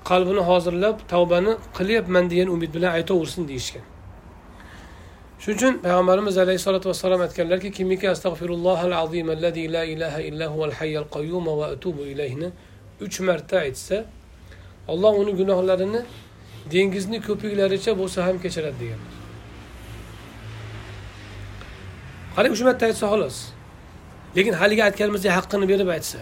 qalbini 0.10 0.42
hozirlab 0.50 0.98
tavbani 1.14 1.54
qilyapman 1.78 2.26
degan 2.32 2.48
umid 2.56 2.72
bilan 2.76 2.92
aytaversin 2.98 3.44
deyishgan. 3.48 3.86
Shuning 5.40 5.58
uchun 5.58 5.74
payg'ambarimiz 5.86 6.38
alayhissalotu 6.38 6.90
vassalom 6.90 7.22
aytganlarki 7.22 7.72
kimiki 7.72 8.10
astag'firullohal 8.10 8.96
azim 9.04 9.30
allazi 9.30 9.68
la 9.76 9.84
ilaha 9.94 10.22
illa 10.30 10.46
huval 10.54 10.72
hayyal 10.80 11.08
qayyum 11.16 11.46
va 11.60 11.66
atubu 11.76 12.02
ilayhni 12.14 12.50
uch 13.06 13.20
marta 13.20 13.60
aytsa 13.66 14.06
olloh 14.88 15.14
uni 15.22 15.34
gunohlarini 15.40 16.02
dengizni 16.72 17.18
ko'piklaricha 17.28 17.92
bo'lsa 18.00 18.20
ham 18.28 18.38
kechiradi 18.44 18.78
deganlar. 18.82 19.14
Qarang 22.36 22.52
uch 22.56 22.64
marta 22.68 22.84
aytsa 22.90 23.06
xolos. 23.14 23.38
Lekin 24.36 24.54
haligi 24.62 24.84
aytganimizdek 24.88 25.32
haqqini 25.38 25.66
berib 25.72 25.90
aytsa 25.96 26.20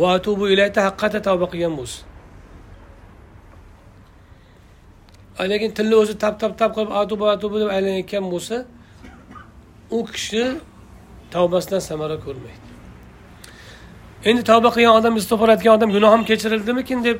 va 0.00 0.08
atubu 0.16 0.44
ilayda 0.54 0.80
haqqata 0.88 1.18
tavba 1.28 1.46
qilgan 1.52 1.74
bo'lsa 1.80 2.11
lekin 5.40 5.70
tilni 5.76 5.94
o'zi 5.94 6.18
tap 6.18 6.40
tap 6.40 6.58
tap 6.58 6.74
qilib 6.76 6.90
atubu 7.02 7.24
atubu 7.34 7.60
deb 7.60 7.70
aylanayotgan 7.76 8.24
bo'lsa 8.32 8.56
u 9.90 10.04
kishi 10.06 10.44
tavbasidan 11.30 11.78
samara 11.78 12.16
ko'rmaydi. 12.24 12.60
Endi 14.28 14.42
tavba 14.50 14.68
qilgan 14.76 14.94
odam 15.00 15.14
istig'for 15.20 15.48
aytgan 15.54 15.72
odam 15.76 15.90
gunohim 15.96 16.22
kechirildimikin 16.30 17.04
deb 17.08 17.18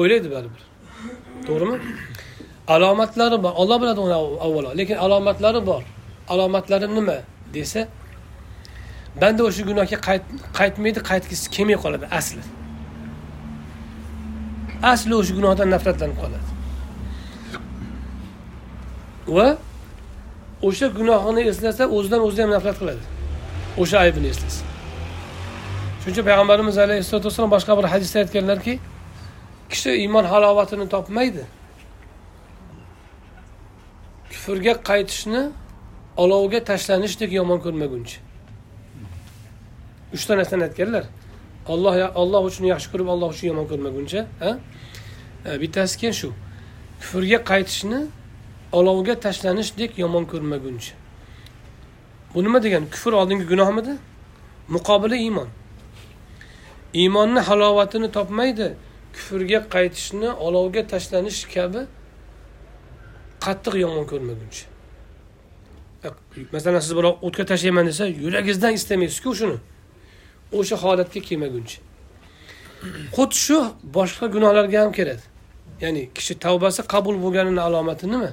o'ylaydi 0.00 0.28
baribir. 0.34 0.62
To'g'rimi? 1.46 1.78
Alomatlari 2.74 3.42
bor. 3.42 3.52
Olloh 3.60 3.80
biladi 3.82 4.00
uni 4.00 4.16
avvalo. 4.46 4.70
Lekin 4.78 4.96
alomatlari 5.04 5.66
bor. 5.66 5.82
Alomatlari 6.28 6.86
nima 6.96 7.18
desa 7.54 7.80
banda 9.20 9.42
o'sha 9.48 9.62
gunohga 9.70 9.96
qaytmaydi 10.58 11.00
qaytgisi 11.10 11.46
kelmay 11.54 11.78
qoladi 11.84 12.06
asli. 12.18 12.42
Asli 14.82 15.14
o'sha 15.14 15.34
gunohdan 15.34 15.70
nafratlanib 15.74 16.16
qoladi. 16.22 16.46
Va 19.36 19.48
o'sha 20.62 20.86
gunohini 20.98 21.42
eslasa 21.50 21.82
o'zidan 21.96 22.20
o'zi 22.28 22.42
ham 22.42 22.50
nafrat 22.56 22.76
qiladi. 22.80 23.02
O'sha 23.82 23.96
aybini 24.04 24.28
eslasa. 24.34 24.62
Shuning 26.00 26.14
uchun 26.14 26.24
payg'ambarimiz 26.30 26.76
alayhissalotu 26.84 27.26
vassalom 27.28 27.50
boshqa 27.56 27.72
bir 27.78 27.86
hadisda 27.92 28.18
aytganlarki 28.24 28.74
kishi 29.72 29.90
iymon 30.02 30.24
halovatini 30.32 30.86
topmaydi. 30.94 31.44
Kufrga 34.30 34.74
qaytishni 34.90 35.42
olovga 36.22 36.60
tashlanishdek 36.70 37.30
yomon 37.38 37.58
ko'rmaguncha. 37.64 38.18
Uchta 40.14 40.32
narsani 40.40 40.62
aytganlar. 40.68 41.04
Olloh 41.68 41.94
olloh 42.22 42.42
uchun 42.50 42.64
yaxshi 42.72 42.88
ko'rib 42.92 43.08
olloh 43.14 43.28
uchun 43.34 43.46
yomon 43.50 43.66
ko'rmaguncha 43.70 44.20
bittasi 45.62 45.94
keyin 46.00 46.16
shu 46.20 46.32
kufrga 47.00 47.38
qaytishni 47.50 48.00
olovga 48.72 49.14
tashlanishdek 49.20 49.98
yomon 49.98 50.24
ko'rmaguncha. 50.24 50.94
Bu 52.34 52.44
nima 52.44 52.62
degani? 52.62 52.90
Kufr 52.90 53.12
oldingi 53.12 53.46
gunohmidi? 53.46 53.96
Muqobili 54.68 55.16
iymon. 55.16 55.48
Iymonni 56.94 57.40
halovatini 57.40 58.10
topmaydi 58.12 58.74
kufrga 59.14 59.60
qaytishni 59.74 60.30
olovga 60.46 60.86
tashlanish 60.86 61.44
kabi 61.54 61.86
qattiq 63.44 63.74
yomon 63.84 64.04
ko'rmaguncha. 64.12 64.66
Masalan 66.52 66.80
siz 66.80 66.96
birov 66.96 67.14
o'tga 67.26 67.44
tashlayman 67.52 67.86
desa 67.86 68.06
yuragingizdan 68.06 68.72
istamaysizku 68.78 69.34
shuni. 69.34 69.58
O'sha 70.52 70.76
holatga 70.84 71.20
kelmaguncha. 71.28 71.80
Xuddi 73.16 73.36
shu 73.44 73.58
boshqa 73.96 74.26
gunohlarga 74.34 74.78
ham 74.82 74.92
keladi 74.98 75.24
ya'ni 75.84 76.02
kishi 76.16 76.34
tavbasi 76.46 76.82
qabul 76.92 77.16
bo'lganini 77.24 77.60
alomati 77.68 78.06
nima? 78.14 78.30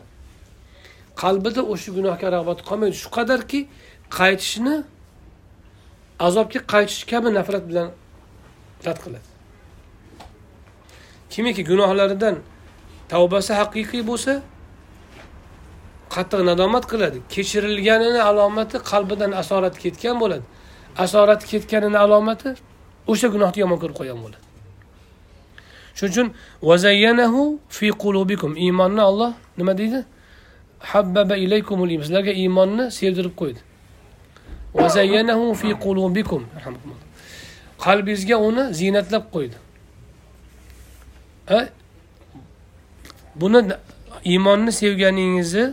Qalbida 1.22 1.62
o'sha 1.74 1.90
gunohga 1.98 2.28
rag'bat 2.36 2.60
qolmaydi. 2.70 2.96
Shu 3.04 3.10
qadarki 3.18 3.60
qaytishni 4.20 4.76
azobga 6.28 6.60
qaytish 6.74 7.02
kabi 7.12 7.30
nafrat 7.38 7.64
bilan 7.70 7.88
rad 8.86 9.00
qiladi. 9.06 9.28
Kimiki 11.34 11.64
gunohlaridan 11.72 12.36
tavbasi 13.14 13.52
haqiqiy 13.62 14.04
bo'lsa 14.10 14.34
qattiq 16.16 16.42
nadomat 16.50 16.86
qiladi. 16.92 17.18
Kechirilganini 17.34 18.22
alomati 18.30 18.78
qalbidan 18.92 19.32
asorat 19.42 19.76
ketgan 19.84 20.16
bo'ladi. 20.24 20.46
Asorati 20.98 21.46
ketganini 21.52 21.98
alomati 21.98 22.50
o'sha 23.08 23.28
gunohni 23.34 23.60
yomon 23.64 23.78
ko'rib 23.82 23.96
qo'ygan 24.00 24.20
bo'ladi. 24.24 24.38
Shuning 25.96 26.12
uchun 26.12 26.28
vazayyanahu 26.70 27.42
fi 27.70 27.88
qulubikum 28.04 28.52
iymonni 28.58 29.02
olloh 29.02 29.32
nima 29.58 29.78
deydi? 29.78 30.00
Habbaba 30.80 31.36
ilaykumul 31.38 31.90
sizlarga 32.04 32.32
iymonni 32.32 32.92
sevdirib 32.92 33.36
qo'ydi. 33.42 33.60
Vazayyanahu 34.74 35.54
fi 35.62 35.70
qulubikum 35.86 36.42
qalbingizga 37.86 38.38
uni 38.48 38.74
ziynatlab 38.74 39.24
qo'ydi. 39.36 39.56
Buni 43.36 43.60
iymonni 44.24 44.72
sevganingizni 44.72 45.66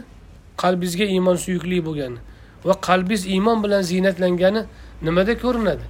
qalbingizga 0.63 1.05
iymon 1.05 1.37
suyukli 1.37 1.79
bo'lgani 1.87 2.19
va 2.65 2.75
qalbingiz 2.89 3.27
iymon 3.27 3.65
bilan 3.65 3.83
ziynatlangani 3.83 4.63
nimada 5.03 5.39
ko'rinadi? 5.39 5.85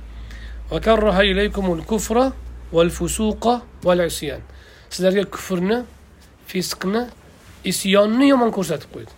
Sizlarga 4.91 5.25
kufrni 5.35 5.83
fisqni 6.47 7.07
isyonni 7.65 8.29
yomon 8.33 8.51
ko'rsatib 8.57 8.91
qo'ydi. 8.95 9.13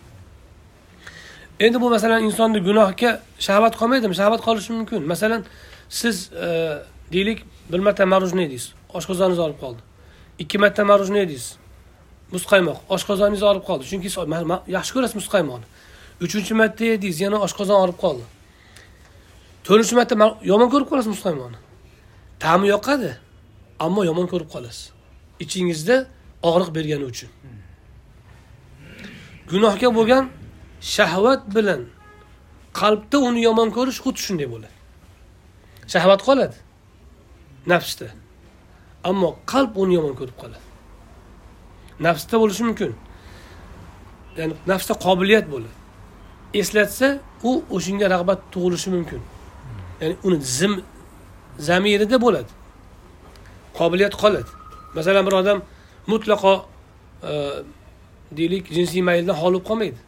Endi 1.59 1.81
bu 1.81 1.89
masalan 1.89 2.23
insonni 2.27 2.59
gunohga 2.67 3.11
shahvat 3.47 3.77
qolmaydimi? 3.79 4.15
Shahvat 4.15 4.41
qolishi 4.47 4.73
mumkin. 4.73 5.07
Masalan 5.07 5.45
siz 5.89 6.31
e, 6.33 6.47
deylik 7.13 7.45
bir 7.71 7.79
marta 7.79 8.05
marujniy 8.05 8.43
yedingiz 8.43 8.73
oshqozoningiz 8.93 9.39
olib 9.39 9.59
qoldi. 9.63 9.81
Ikki 10.39 10.57
marta 10.63 10.85
marujniy 10.91 11.21
yedingiz 11.23 11.47
muzqaymoq. 12.35 12.77
Oshqozoningiz 12.95 13.43
olib 13.51 13.63
qoldi. 13.69 13.83
Chunki 13.91 14.09
yaxshi 14.75 14.91
ko'rasiz 14.95 15.15
muzqaymoqni 15.21 15.67
uchinchi 16.21 16.53
marta 16.53 16.85
yedingiz 16.85 17.21
yana 17.21 17.39
oshqozon 17.47 17.79
olib 17.85 17.97
qoldi. 18.03 18.23
To'rtinchi 19.65 19.95
marta 19.99 20.15
yomon 20.51 20.69
ko'rib 20.73 20.87
qolasiz 20.91 21.09
muzqaymonni 21.15 21.59
ta'mi 22.43 22.67
yoqadi 22.75 23.11
ammo 23.79 24.03
yomon 24.03 24.27
ko'rib 24.31 24.49
qolasiz. 24.55 24.91
Ichingizda 25.43 25.95
og'riq 26.49 26.69
bergani 26.77 27.05
uchun. 27.11 27.29
Gunohga 29.51 29.89
bo'lgan 29.97 30.25
shahvat 30.95 31.41
bilan 31.55 31.81
qalbda 32.79 33.17
uni 33.27 33.41
yomon 33.47 33.69
ko'rish 33.77 33.99
xuddi 34.05 34.19
shunday 34.25 34.47
bo'ladi. 34.53 34.75
Shahvat 35.93 36.21
qoladi 36.27 36.57
nafsda. 37.71 38.07
Ammo 39.09 39.29
qalb 39.51 39.71
uni 39.83 39.93
yomon 39.97 40.15
ko'rib 40.19 40.37
qoladi. 40.41 40.65
Nafsda 42.05 42.35
bo'lishi 42.41 42.63
mumkin. 42.67 42.91
Ya'ni 44.39 44.53
nafsda 44.71 44.93
qobiliyat 45.05 45.45
bo'ladi. 45.53 45.75
Eslatsa 46.61 47.07
u 47.49 47.51
o'shanga 47.75 48.07
rag'bat 48.13 48.39
tug'ilishi 48.53 48.89
mumkin. 48.95 49.21
Ya'ni 50.01 50.15
uni 50.23 50.37
zim 50.41 50.73
zamirida 51.59 52.17
bo'ladi. 52.21 52.51
Qobiliyat 53.79 54.15
qoladi. 54.23 54.51
Masalan 54.95 55.25
bir 55.27 55.31
odam 55.31 55.61
mutlaqo 56.07 56.65
e, 57.23 57.31
deylik 58.37 58.65
jinsiy 58.77 59.01
mayldan 59.01 59.35
xoli 59.41 59.53
bo'lib 59.53 59.65
qolmaydi. 59.69 59.99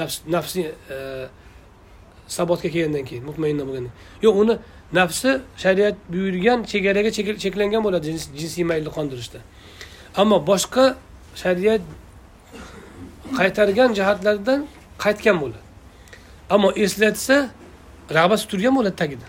Nafs 0.00 0.16
nafsiy 0.26 0.66
e, 0.66 0.96
sabotga 2.28 2.68
kelgandan 2.74 3.04
keyin 3.08 3.24
mutmainna 3.28 3.64
bo'lgandan 3.68 3.92
yo'q 4.24 4.34
uni 4.42 4.54
nafsi 4.92 5.30
shariat 5.64 5.96
buyurgan 6.12 6.58
chegaraga 6.72 7.10
cheklangan 7.44 7.82
bo'ladi 7.86 8.06
jinsiy 8.40 8.64
maylni 8.70 8.90
qondirishda. 8.98 9.38
Ammo 10.20 10.36
boshqa 10.50 10.84
shariat 11.42 11.82
qaytargan 13.38 13.90
jihatlardan 13.98 14.60
qaytgan 15.04 15.36
bo'ladi. 15.42 15.64
Ammo 16.54 16.68
eslatsa 16.84 17.36
rag'bati 18.10 18.44
turgan 18.50 18.74
bo'ladi 18.76 18.96
tagida. 18.96 19.26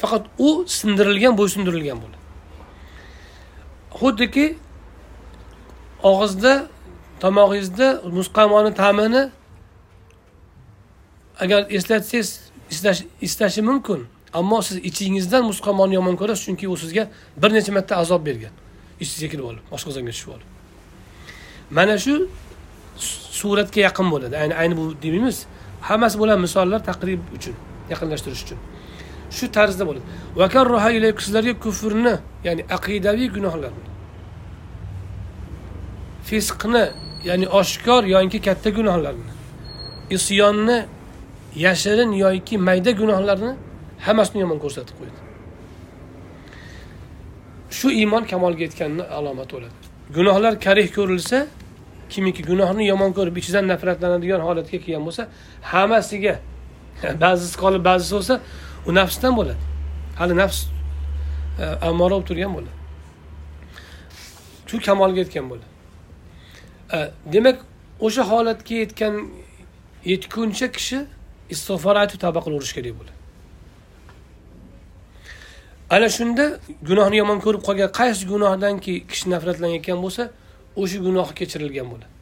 Faqat 0.00 0.26
u 0.38 0.64
sindirilgan 0.78 1.34
bo'ysundirilgan 1.38 1.98
bo'ladi. 2.02 2.22
Xuddiki 3.98 4.46
og'izda 6.10 6.52
tomog'ingizda 7.22 7.88
muzqaymoni 8.18 8.74
ta'mini 8.74 9.22
agar 11.42 11.66
eslatsangiz 11.76 12.28
istashi 13.20 13.62
mumkin. 13.62 14.06
Ammo 14.34 14.62
siz 14.62 14.76
ichingizdan 14.76 15.44
muzqaymonni 15.50 15.94
yomon 15.94 16.16
ko'rasiz 16.20 16.44
chunki 16.46 16.68
u 16.68 16.76
sizga 16.76 17.08
bir 17.42 17.50
necha 17.56 17.72
marta 17.72 17.96
azob 17.96 18.26
bergan. 18.26 18.52
Ichingizga 19.00 19.28
kirib 19.32 19.44
olib 19.50 19.64
oshqozonga 19.76 20.10
tushib 20.14 20.30
olib. 20.34 20.48
Mana 21.70 21.98
shu 22.04 22.14
suratga 23.38 23.80
yaqin 23.80 24.10
bo'ladi. 24.10 24.34
Ayni 24.42 24.54
ayni 24.54 24.74
bu 24.76 24.84
demaymiz. 25.02 25.46
Hammasi 25.88 26.18
bo'ladi 26.18 26.40
misollar 26.46 26.80
taqrib 26.90 27.20
uchun. 27.36 27.54
Yaqinlashtirish 27.92 28.42
uchun. 28.44 28.58
Shu 29.36 29.46
tarzda 29.56 29.84
bo'ladi 29.88 30.04
vakarroha 30.40 30.90
ilaykum 30.98 31.22
sizlarga 31.26 31.54
kufrni 31.64 32.14
ya'ni 32.46 32.62
aqidaviy 32.76 33.28
gunohlarni. 33.36 33.84
Fisqni 36.28 36.84
ya'ni 37.28 37.46
oshkor 37.60 38.02
yoki 38.14 38.38
katta 38.46 38.70
gunohlarni. 38.78 39.30
Isyonni 40.16 40.78
yashirin 41.66 42.10
yoki 42.24 42.54
mayda 42.68 42.90
gunohlarni 43.00 43.52
hammasini 44.06 44.38
yomon 44.44 44.58
ko'rsatib 44.64 44.96
qo'ydi. 45.00 45.18
Shu 47.76 47.86
iymon 48.00 48.22
kamolga 48.32 48.62
yetganini 48.66 49.04
alomati 49.18 49.52
bo'ladi 49.56 49.76
gunohlar 50.16 50.60
karih 50.60 50.88
ko'rilsa 50.96 51.46
kimiki 52.10 52.42
gunohni 52.42 52.86
yomon 52.86 53.12
ko'rib 53.12 53.36
ichidan 53.40 53.64
nafratlanadigan 53.72 54.40
holatga 54.48 54.78
kelgan 54.84 55.04
bo'lsa 55.08 55.22
hammasiga 55.72 56.34
ba'zisi 57.24 57.56
qolib 57.62 57.84
ba'zisi 57.90 58.12
bo'lsa 58.16 58.34
u 58.86 58.94
nafsdan 58.94 59.36
bo'ladi. 59.36 59.62
Hali 60.20 60.36
nafs 60.36 60.58
e, 61.58 61.64
ammora 61.88 62.14
bo'lib 62.14 62.26
turgan 62.30 62.52
bo'ladi. 62.56 62.74
Shu 64.68 64.80
kamolga 64.86 65.20
yetgan 65.24 65.50
bo'ladi. 65.50 65.66
E, 66.94 66.98
demak 67.34 67.58
o'sha 68.06 68.22
holatga 68.30 68.74
yetgan 68.84 69.14
yetguncha 70.12 70.68
kishi 70.76 70.98
istig'for 71.54 71.96
aytib 72.02 72.18
tavba 72.24 72.40
qilaverish 72.46 72.74
kerak 72.78 72.94
bo'ladi. 73.00 73.14
Ana 75.94 76.08
shunda 76.16 76.44
gunohni 76.88 77.16
yomon 77.22 77.38
ko'rib 77.44 77.62
qolgan 77.68 77.90
qaysi 78.00 78.22
gunohdanki 78.32 78.92
kishi 79.10 79.26
nafratlanayotgan 79.34 79.98
bo'lsa 80.04 80.22
o'sha 80.82 80.98
gunohi 81.06 81.32
kechirilgan 81.40 81.86
bo'ladi. 81.92 82.13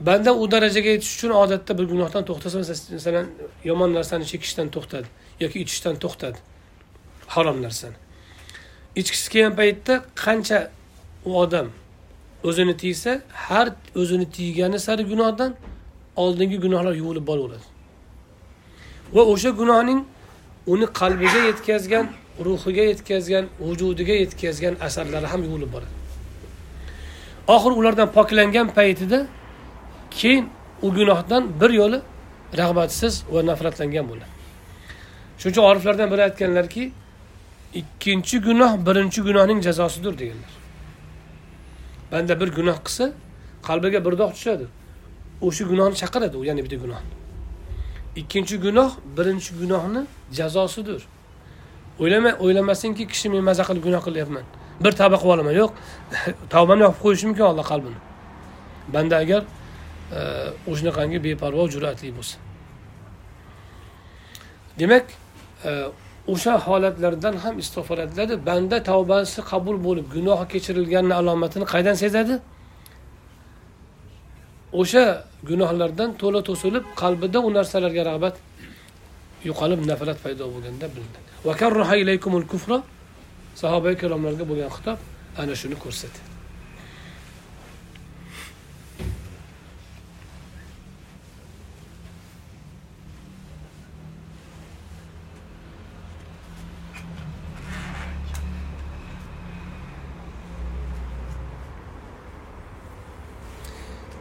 Banda 0.00 0.34
u 0.34 0.50
darajaga 0.50 0.88
yetish 0.88 1.12
uchun 1.16 1.30
odatda 1.30 1.78
bir 1.78 1.84
gunohdan 1.92 2.24
to'xtasa 2.28 2.58
masalan 2.58 3.26
yomon 3.64 3.90
narsani 3.98 4.24
chekishdan 4.32 4.68
to'xtadi 4.74 5.08
yoki 5.40 5.58
ichishdan 5.64 5.96
to'xtadi. 6.04 6.38
Harom 7.34 7.58
narsani. 7.62 7.96
Ichgisi 9.00 9.30
kelgan 9.32 9.54
paytda 9.60 9.94
qancha 10.24 10.58
u 11.28 11.30
odam 11.42 11.66
o'zini 12.48 12.74
tiysa 12.82 13.20
har 13.46 13.66
o'zini 14.00 14.26
tiygani 14.36 14.78
sari 14.86 15.04
gunohdan 15.12 15.54
oldingi 16.16 16.58
gunohlar 16.64 16.94
yuvilib 17.00 17.26
boraveradi. 17.30 17.66
Va 19.14 19.22
o'sha 19.32 19.50
gunohning 19.60 20.00
uni 20.72 20.86
qalbiga 21.00 21.40
yetkazgan 21.50 22.06
ruhiga 22.46 22.84
yetkazgan 22.92 23.44
vujudiga 23.66 24.14
yetkazgan 24.22 24.74
asarlari 24.86 25.26
ham 25.32 25.42
yuvilib 25.48 25.70
boradi. 25.74 25.92
Oxiri 27.54 27.74
ulardan 27.80 28.08
poklangan 28.16 28.68
paytida 28.78 29.18
keyin 30.10 30.48
u 30.82 30.94
gunohdan 30.94 31.42
bir 31.60 31.70
yo'li 31.80 32.00
rag'batsiz 32.60 33.14
va 33.32 33.40
nafratlangan 33.50 34.06
bo'ladi 34.10 34.32
shuning 35.38 35.52
uchun 35.52 35.64
oriflardan 35.70 36.08
biri 36.12 36.22
aytganlarki 36.28 36.92
ikkinchi 37.74 38.36
gunoh 38.48 38.72
birinchi 38.86 39.20
gunohning 39.22 39.62
jazosidir 39.62 40.18
deganlar. 40.18 40.52
Banda 42.12 42.40
bir 42.40 42.48
gunoh 42.58 42.78
qilsa 42.86 43.12
qalbiga 43.68 44.04
bir 44.06 44.14
dog' 44.18 44.32
tushadi. 44.36 44.66
O'sha 45.46 45.64
gunohni 45.64 45.96
chaqiradi 46.02 46.36
u 46.40 46.44
yana 46.44 46.62
bitta 46.64 46.76
gunohni 46.84 47.10
ikkinchi 48.16 48.56
gunoh 48.60 48.90
birinchi 49.16 49.54
gunohni 49.60 50.02
jazosidir. 50.32 51.02
O'ylama 52.00 52.30
o'ylamasinki 52.44 53.06
kishi 53.12 53.28
men 53.28 53.44
maza 53.44 53.62
qilib 53.68 53.82
gunoh 53.86 54.02
qilyapman. 54.06 54.44
Bir 54.84 54.92
tavba 55.00 55.16
qilib 55.22 55.32
olaman. 55.34 55.54
Yo'q 55.62 55.70
tavbani 56.54 56.82
yopib 56.86 57.00
qo'yishi 57.04 57.26
mumkin 57.28 57.44
alloh 57.50 57.66
qalbini. 57.72 57.98
Banda 58.94 59.16
agar 59.24 59.42
o'shanaqangi 60.70 61.18
beparvo 61.26 61.64
jur'atli 61.74 62.10
bo'lsa 62.18 62.36
demak 64.80 65.06
e, 65.64 65.70
o'sha 66.32 66.54
holatlardan 66.66 67.34
ham 67.44 67.54
istig'for 67.62 67.98
etiladi. 68.04 68.34
Banda 68.48 68.76
tavbasi 68.90 69.40
qabul 69.50 69.76
bo'lib 69.86 70.06
gunohi 70.16 70.44
kechirilganini 70.52 71.14
alomatini 71.20 71.66
qaydan 71.74 71.96
sezadi? 72.04 72.34
O'sha 74.80 75.04
gunohlardan 75.50 76.10
to'la 76.22 76.40
to'silib 76.48 76.84
qalbida 77.02 77.38
u 77.46 77.48
narsalarga 77.58 78.02
rag'bat 78.10 78.34
yo'qolib 79.48 79.80
nafrat 79.90 80.18
paydo 80.24 80.44
bo'lganda 80.54 80.86
bilinadi 80.94 81.28
sahoba 83.62 83.88
ikromlarga 83.96 84.44
bo'lgan 84.50 84.70
xitob 84.76 84.98
ana 85.40 85.54
shuni 85.60 85.76
ko'rsatadi 85.84 86.39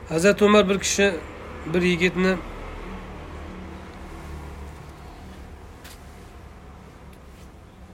hazrati 0.09 0.45
umar 0.45 0.69
bir 0.69 0.79
kishi 0.79 1.13
bir 1.73 1.81
yigitni 1.81 2.33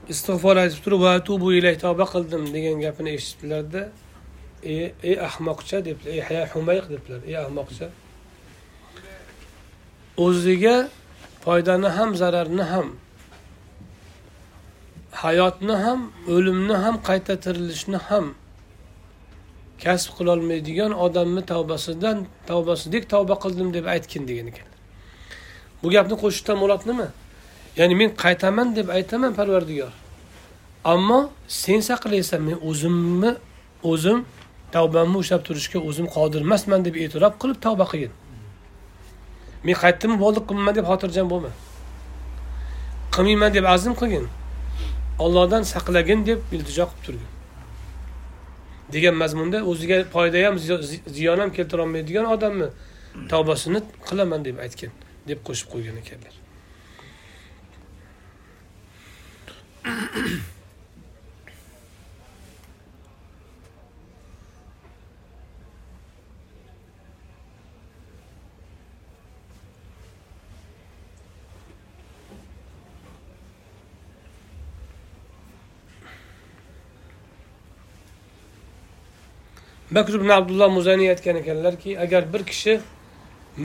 istig'for 0.08 0.56
aytib 0.62 0.80
turib 0.84 1.00
va 1.06 1.12
tubu 1.28 1.52
ilay 1.58 1.76
tavba 1.84 2.04
qildim 2.14 2.42
degan 2.54 2.80
gapini 2.84 3.10
eshitdilarda 3.18 3.82
ey 4.62 4.94
ey 5.08 5.16
ahmoqcha 5.28 5.78
debdilar 5.88 6.30
ey 6.36 6.44
humayq 6.54 6.84
debdilar 6.92 7.20
ey 7.30 7.36
ahmoqcha 7.44 7.88
o'ziga 10.26 10.76
foydani 11.44 11.88
ham 11.96 12.10
zararni 12.22 12.64
ham 12.72 12.88
hayotni 15.24 15.76
ham 15.84 16.00
o'limni 16.34 16.76
ham 16.84 16.94
qayta 17.08 17.34
tirilishni 17.44 17.98
ham 18.08 18.26
kasb 19.84 20.10
qilolmaydigan 20.18 20.92
odamni 21.06 21.42
tavbasidan 21.52 22.26
tavbasidek 22.50 23.04
tavba 23.12 23.34
qildim 23.44 23.68
deb 23.76 23.86
aytgin 23.94 24.28
degan 24.28 24.46
ekan. 24.52 24.68
Bu 25.82 25.90
gapni 25.94 26.16
qo'shishdan 26.22 26.56
murod 26.62 26.82
nima? 26.90 27.08
Ya'ni 27.76 27.94
men 28.00 28.10
qaytaman 28.24 28.76
deb 28.78 28.88
aytaman 28.98 29.32
parvardigor. 29.38 29.92
Ammo 30.84 31.20
sen 31.48 31.80
saqlaysan 31.90 32.40
men 32.48 32.58
o'zimni 32.70 33.32
o'zim 33.92 34.18
tavbamni 34.74 35.16
ushlab 35.22 35.42
turishga 35.48 35.78
o'zim 35.88 36.06
qodir 36.16 36.40
emasman 36.46 36.80
deb 36.86 36.94
e'tirof 37.02 37.34
qilib 37.42 37.58
tavba 37.66 37.84
qilgin. 37.92 38.12
Men 39.66 39.74
qaytdimmi 39.82 40.16
bo'ldi 40.24 40.40
qilmayman 40.48 40.74
deb 40.78 40.86
xotirjam 40.90 41.26
bo'lma. 41.32 41.52
Qilmayman 43.14 43.50
deb 43.56 43.64
azm 43.74 43.92
qilgin. 44.00 44.26
Ollohdan 45.24 45.62
saqlagin 45.72 46.20
deb 46.28 46.38
iltijo 46.54 46.84
qilib 46.90 47.02
turgin. 47.06 47.35
Degan 48.92 49.14
mazmunda 49.22 49.58
o'ziga 49.72 50.04
foyda 50.14 50.46
ham 50.46 50.58
ziyon 51.18 51.38
ham 51.44 51.52
keltirolmaydigan 51.58 52.26
odamni 52.34 52.68
tavbasini 53.32 53.80
qilaman 54.08 54.44
deb 54.48 54.58
aytgan 54.66 54.92
deb 55.28 55.38
qo'shib 55.46 55.68
qo'ygan 55.74 55.96
ekanlar. 56.02 56.34
bakr 79.96 80.12
ibn 80.20 80.30
abdulloh 80.38 80.70
muzaniy 80.78 81.08
aytgan 81.14 81.36
ekanlarki 81.42 81.90
agar 82.04 82.22
bir 82.32 82.42
kishi 82.50 82.74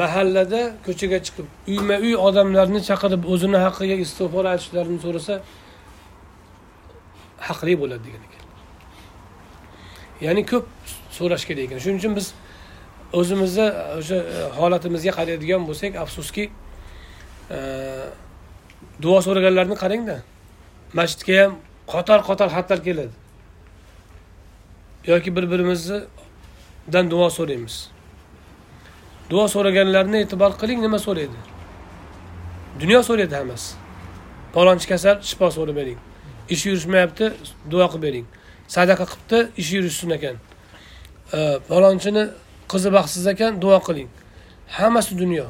mahallada 0.01 0.61
ko'chaga 0.85 1.19
chiqib 1.25 1.47
uyma 1.71 1.95
uy 2.05 2.13
odamlarni 2.27 2.79
chaqirib 2.89 3.23
o'zini 3.33 3.59
haqqiga 3.65 3.95
istig'for 4.05 4.45
aytishlarini 4.53 4.99
so'rasa 5.05 5.33
haqli 7.47 7.73
bo'ladi 7.81 8.03
degan 8.07 8.23
ekan 8.27 8.45
ya'ni 10.25 10.43
ko'p 10.51 10.67
so'rash 11.17 11.45
kerak 11.49 11.63
ekan 11.67 11.79
shuning 11.83 11.99
uchun 12.01 12.13
biz 12.19 12.27
o'zimizni 13.19 13.67
o'sha 13.99 14.17
e, 14.35 14.37
holatimizga 14.59 15.11
qaraydigan 15.19 15.61
bo'lsak 15.69 15.91
afsuski 16.03 16.45
e, 17.55 17.59
duo 19.03 19.17
so'raganlarni 19.27 19.75
qarangda 19.83 20.17
masjidga 20.99 21.35
ham 21.43 21.53
qator 21.93 22.19
qator 22.29 22.49
xatlar 22.55 22.79
keladi 22.87 23.15
yoki 25.11 25.29
bir 25.35 25.51
birimizni 25.51 25.99
dan 26.93 27.11
duo 27.11 27.29
so'raymiz. 27.37 27.75
Duo 29.29 29.47
so'raganlarni 29.53 30.17
e'tibor 30.23 30.51
qiling 30.61 30.79
nima 30.85 30.99
so'raydi? 31.07 31.39
Dunyo 32.81 33.01
so'raydi 33.09 33.35
hammasi. 33.39 33.75
Palonchi 34.55 34.87
kasal 34.91 35.15
shifo 35.29 35.47
so'rab 35.57 35.75
bering. 35.75 35.99
Ishi 36.53 36.69
yurishmayapti 36.69 37.25
duo 37.71 37.85
qilib 37.91 38.03
bering. 38.07 38.25
Sadaqa 38.75 39.05
qilibdi 39.11 39.39
ishi 39.61 39.73
yurishsin 39.77 40.11
ekan. 40.17 40.35
Palonchini 41.69 42.23
qizi 42.71 42.89
baxtsiz 42.97 43.25
ekan 43.33 43.61
duo 43.63 43.79
qiling. 43.87 44.09
Hammasi 44.77 45.13
dunyo. 45.23 45.45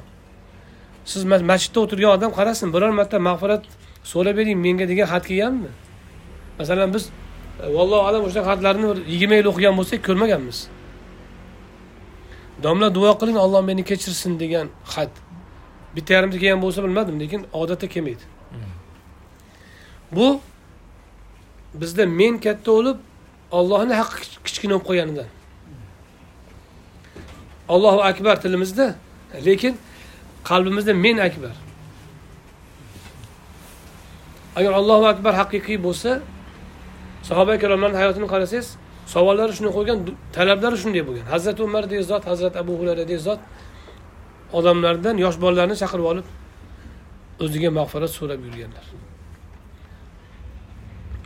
Siz 1.06 1.24
masjidda 1.26 1.80
o'tirgan 1.86 2.12
odam 2.18 2.32
qarasin 2.38 2.68
biror 2.74 2.92
marta 3.00 3.18
mag'firat 3.30 3.64
so'rab 4.12 4.36
bering 4.40 4.58
menga 4.66 4.86
degan 4.92 5.08
xat 5.14 5.24
kelganmi? 5.30 5.72
Masalan 6.60 6.94
biz 6.94 7.04
e, 7.64 7.74
vallohu 7.78 8.04
alam 8.10 8.22
o'sha 8.28 8.42
xatlarni 8.50 8.86
bir 8.92 8.98
yigirma 9.14 9.36
yil 9.40 9.48
o'qigan 9.52 9.74
bo'lsak 9.80 10.00
ko'rmaganmiz. 10.08 10.58
Domla 12.64 12.88
duo 12.96 13.12
qiling 13.22 13.38
olloh 13.46 13.62
meni 13.70 13.84
kechirsin 13.90 14.40
degan 14.40 14.68
xat. 14.94 15.12
Bitta 15.96 16.14
yarimta 16.14 16.38
kelgan 16.42 16.62
bo'lsa 16.66 16.80
bilmadim 16.86 17.16
lekin 17.24 17.42
odatda 17.54 17.88
kelmaydi. 17.94 18.24
Bu 20.16 20.28
bizda 21.82 22.06
men 22.20 22.34
katta 22.46 22.72
bo'lib 22.78 22.98
ollohni 23.58 23.94
haqqi 24.02 24.18
kich- 24.24 24.42
kichkina 24.46 24.74
bo'lib 24.74 24.86
qolganidan 24.90 25.30
allohu 27.74 28.00
akbar 28.12 28.36
tilimizda 28.44 28.88
lekin 29.48 29.74
qalbimizda 30.50 30.94
men 31.06 31.18
akbar. 31.28 31.56
Agar 34.56 34.72
allohu 34.80 35.06
akbar 35.14 35.34
haqiqiy 35.42 35.78
bo'lsa 35.88 36.12
sahoba 37.28 37.52
ikromlarni 37.58 37.98
hayotini 38.02 38.28
qarasangiz 38.34 38.68
savollari 39.14 39.54
shunday 39.58 39.74
qo'ygan 39.78 39.98
talablari 40.38 40.78
shunday 40.84 41.04
bo'lgan. 41.08 41.26
Hazrati 41.34 41.62
umardek 41.68 42.02
zot 42.12 42.24
hazrati 42.32 42.58
abu 42.64 42.74
hurayradek 42.80 43.20
zot 43.28 43.42
odamlardan 44.58 45.16
yosh 45.26 45.38
bolalarni 45.44 45.76
chaqirib 45.82 46.08
olib 46.12 46.28
o'ziga 47.44 47.70
mag'firat 47.80 48.12
so'rab 48.18 48.42
yurganlar. 48.48 48.86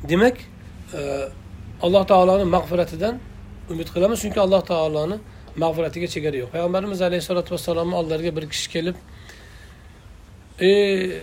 Demak 0.09 0.35
e, 0.97 1.01
alloh 1.85 2.03
taoloni 2.11 2.45
mag'firatidan 2.55 3.15
umid 3.71 3.87
qilamiz 3.95 4.17
chunki 4.23 4.39
alloh 4.45 4.61
taoloni 4.71 5.17
mag'firatiga 5.63 6.07
chegara 6.13 6.37
yo'q. 6.41 6.49
Payg'ambarimiz 6.55 6.99
alayhissalotu 7.07 7.49
vassalomni 7.55 7.95
oldilariga 7.99 8.31
bir 8.37 8.45
kishi 8.53 8.67
kelib 8.75 8.97
ey 10.71 11.21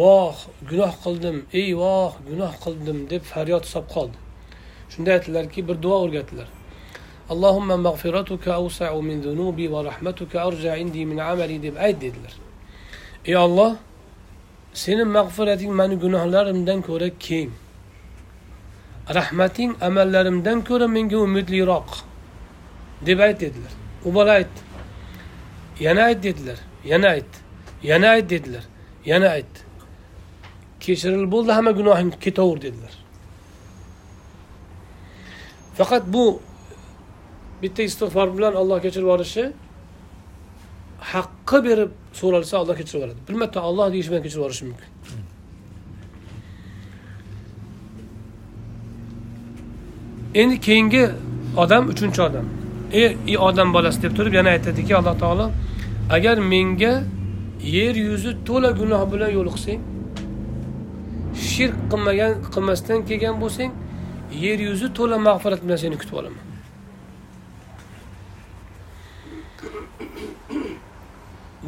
voh 0.00 0.36
gunoh 0.70 0.92
qildim 1.04 1.36
ey 1.60 1.68
voh 1.82 2.12
gunoh 2.28 2.52
qildim 2.64 2.98
deb 3.12 3.22
faryod 3.32 3.64
solib 3.72 3.88
qoldi. 3.96 4.21
Shunda 4.92 5.10
aytdilarki 5.16 5.68
bir 5.68 5.76
duo 5.82 5.96
o'rgatdilar 6.04 6.48
allohumma 7.32 7.76
mag'firatuka 7.86 8.50
awsa'u 8.60 9.02
min 9.08 9.22
zunubi 9.22 9.72
va 9.72 9.80
rahmatuka 9.84 10.36
arja 10.48 10.76
indi 10.82 11.06
min 11.10 11.18
amali 11.18 11.56
deb 11.62 11.76
ayt 11.86 12.00
dedilar 12.04 12.34
ey 13.28 13.36
olloh 13.36 13.72
seni 14.82 15.04
mag'firating 15.16 15.72
mani 15.80 15.96
gunohlarimdan 16.04 16.80
ko'ra 16.88 17.08
keng 17.26 17.50
rahmating 19.18 19.72
amallarimdan 19.88 20.58
ko'ra 20.68 20.86
menga 20.96 21.18
umidliroq 21.26 21.90
deb 23.06 23.18
ayt 23.26 23.38
dedilar 23.44 23.72
u 24.06 24.14
bola 24.16 24.32
aytdi 24.40 24.60
yana 25.84 26.02
ayt 26.08 26.22
dedilar 26.26 26.58
yana 26.90 27.08
ayt 27.16 27.32
yana 27.90 28.08
ayt 28.14 28.26
dedilar 28.30 28.64
yana 29.10 29.28
ayt 29.36 29.52
kechirilib 30.80 31.30
bo'ldi 31.34 31.52
hamma 31.58 31.72
gunohing 31.80 32.12
ketaver 32.24 32.58
dedilar 32.66 32.94
faqat 35.78 36.02
bu 36.14 36.40
bitta 37.62 37.82
istig'for 37.88 38.28
bilan 38.36 38.54
alloh 38.60 38.78
kechirib 38.84 39.06
yuborishi 39.06 39.44
haqqi 41.12 41.58
berib 41.66 41.90
so'ralsa 42.20 42.54
alloh 42.60 42.76
kechirib 42.80 42.98
yuboradi 43.00 43.20
bir 43.28 43.34
marta 43.40 43.58
olloh 43.68 43.86
deyish 43.92 44.08
bilan 44.10 44.22
kechirib 44.24 44.40
yuborishi 44.42 44.64
mumkin. 44.70 44.88
Endi 50.40 50.56
keyingi 50.66 51.04
odam 51.62 51.82
uchinchi 51.92 52.20
odam. 52.28 52.46
Ey 52.92 53.16
ey 53.30 53.38
odam 53.48 53.68
bolasi 53.76 54.02
deb 54.04 54.12
turib 54.16 54.34
yana 54.38 54.50
aytadiki 54.56 54.92
alloh 55.00 55.14
taolo 55.22 55.46
agar 56.16 56.36
menga 56.52 56.94
yer 57.76 57.94
yuzi 57.94 58.30
to'la 58.46 58.70
gunoh 58.80 59.02
bilan 59.12 59.30
yo'liqsang 59.38 59.80
shirk 61.50 61.76
qilmagan 61.90 62.32
qilmasdan 62.54 62.98
kelgan 63.08 63.36
bo'lsang 63.42 63.70
yer 64.44 64.58
yuzi 64.68 64.88
to'la 64.94 65.18
mag'firat 65.28 65.60
bilan 65.64 65.78
seni 65.84 65.96
kutib 65.98 66.14
olaman 66.20 66.44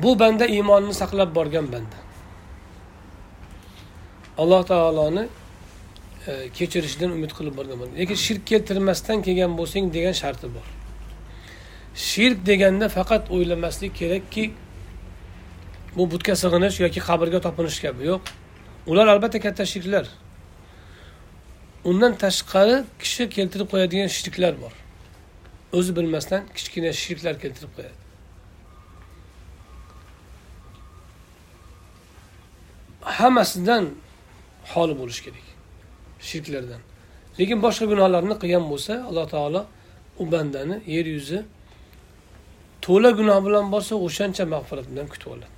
bu 0.02 0.18
banda 0.18 0.46
iymonini 0.46 0.94
saqlab 1.02 1.34
borgan 1.34 1.66
banda 1.72 1.98
alloh 4.38 4.62
taoloni 4.70 5.24
e, 6.28 6.32
kechirishidan 6.56 7.10
umid 7.16 7.32
qilib 7.38 7.54
borgan 7.58 7.80
banda 7.80 7.94
lekin 8.00 8.18
shirk 8.26 8.46
keltirmasdan 8.50 9.22
kelgan 9.26 9.52
bo'lsang 9.58 9.84
degan 9.96 10.14
sharti 10.22 10.46
bor 10.56 10.66
shirk 12.08 12.38
deganda 12.46 12.86
faqat 12.88 13.30
o'ylamaslik 13.34 13.92
kerakki 14.00 14.44
bu 15.96 16.10
butga 16.10 16.34
sig'inish 16.36 16.80
yoki 16.80 17.00
qabrga 17.08 17.40
topinish 17.40 17.78
kabi 17.84 18.06
yo'q. 18.10 18.22
Ular 18.86 19.06
albatta 19.06 19.38
katta 19.40 19.64
shirklar. 19.72 20.06
Undan 21.84 22.12
tashqari 22.24 22.76
kishi 23.02 23.28
keltirib 23.36 23.68
qo'yadigan 23.72 24.08
shirklar 24.16 24.54
bor. 24.62 24.72
O'zi 25.78 25.96
bilmasdan 25.96 26.42
kichkina 26.56 26.92
shirklar 27.02 27.34
keltirib 27.42 27.72
qo'yadi. 27.76 27.98
Hammasidan 33.18 33.84
xoli 34.72 34.94
bo'lish 35.00 35.20
kerak 35.24 35.46
shirklardan. 36.28 36.80
Lekin 37.38 37.58
boshqa 37.66 37.84
gunohlarni 37.92 38.34
qilgan 38.42 38.64
bo'lsa 38.72 38.92
alloh 39.08 39.26
taolo 39.34 39.62
u 40.22 40.24
bandani 40.32 40.76
yer 40.94 41.06
yuzi 41.16 41.38
to'la 42.86 43.10
gunoh 43.18 43.38
bilan 43.46 43.66
borsa 43.74 43.94
o'shancha 44.06 44.44
mag'firat 44.54 44.86
bilan 44.92 45.06
kutib 45.12 45.28
oladi. 45.34 45.48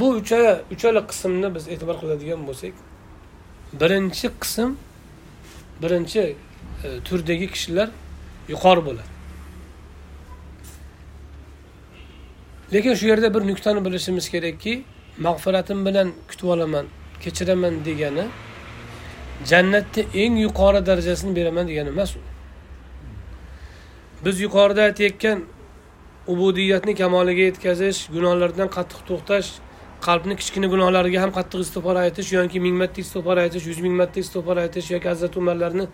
Bu 0.00 0.08
uchala 0.20 0.52
uchala 0.74 1.00
qismni 1.10 1.48
biz 1.54 1.64
e'tibor 1.72 1.96
qiladigan 2.02 2.40
bo'lsak 2.48 2.74
birinchi 3.80 4.28
qism 4.42 4.70
birinchi 5.82 6.22
e, 6.84 6.88
turdagi 7.06 7.46
kishilar 7.54 7.88
yuqori 8.48 8.82
bo'ladi. 8.88 9.10
Lekin 12.72 12.94
shu 12.94 13.06
yerda 13.06 13.34
bir 13.34 13.42
nuqtani 13.50 13.84
bilishimiz 13.86 14.26
kerakki 14.34 14.72
mag'firatim 15.26 15.78
bilan 15.86 16.08
kutib 16.28 16.48
olaman 16.54 16.86
kechiraman 17.22 17.74
degani 17.84 18.24
jannatni 19.50 20.02
eng 20.22 20.34
yuqori 20.46 20.80
darajasini 20.86 21.36
beraman 21.36 21.68
degani 21.68 21.88
emas 21.88 22.16
u. 22.16 22.20
Biz 24.24 24.40
yuqorida 24.40 24.82
aytayotgan 24.88 25.38
ubudiyatni 26.32 26.94
kamoliga 26.94 27.42
yetkazish 27.50 27.98
gunohlardan 28.14 28.68
qattiq 28.76 29.00
to'xtash 29.08 29.48
qalbni 30.06 30.34
kichkina 30.40 30.66
gunohlariga 30.72 31.18
ham 31.24 31.30
qattiq 31.38 31.60
istig'for 31.66 31.96
aytish 32.04 32.32
yoki 32.38 32.58
ming 32.66 32.76
marta 32.82 33.00
istig'for 33.04 33.36
aytish 33.44 33.64
yuz 33.70 33.80
ming 33.84 33.94
marta 34.00 34.20
istig'for 34.24 34.56
aytish 34.64 34.90
yoki 34.94 35.08
hazrati 35.12 35.36
umarlarni 35.42 35.84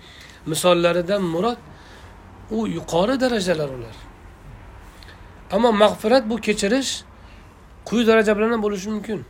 misollaridan 0.52 1.22
murod 1.34 1.60
u 2.50 2.68
yuqori 2.76 3.20
darajalar 3.20 3.68
ular. 3.76 3.96
Ammo 5.54 5.72
mag'firat 5.72 6.30
bu 6.30 6.36
kechirish 6.46 6.92
quyi 7.84 8.06
daraja 8.06 8.36
bilan 8.36 8.50
ham 8.52 8.62
bo'lishi 8.62 8.88
mumkin. 8.94 9.24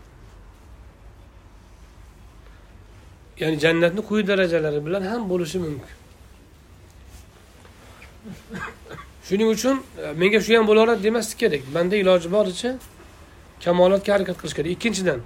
Ya'ni 3.40 3.58
jannatni 3.64 4.02
quyi 4.08 4.26
darajalari 4.26 4.86
bilan 4.86 5.02
ham 5.02 5.22
bo'lishi 5.30 5.58
mumkin. 5.58 5.96
Shuning 9.26 9.48
uchun 9.48 9.82
e, 10.02 10.12
menga 10.20 10.40
shu 10.40 10.56
ham 10.56 10.66
bo'laveradi 10.70 11.02
demaslik 11.04 11.38
kerak. 11.38 11.62
Banda 11.74 11.96
iloji 11.96 12.28
boricha 12.36 12.70
kamolotga 13.62 14.10
harakat 14.14 14.36
qilish 14.40 14.54
kerak. 14.58 14.70
Ikkinchidan 14.76 15.20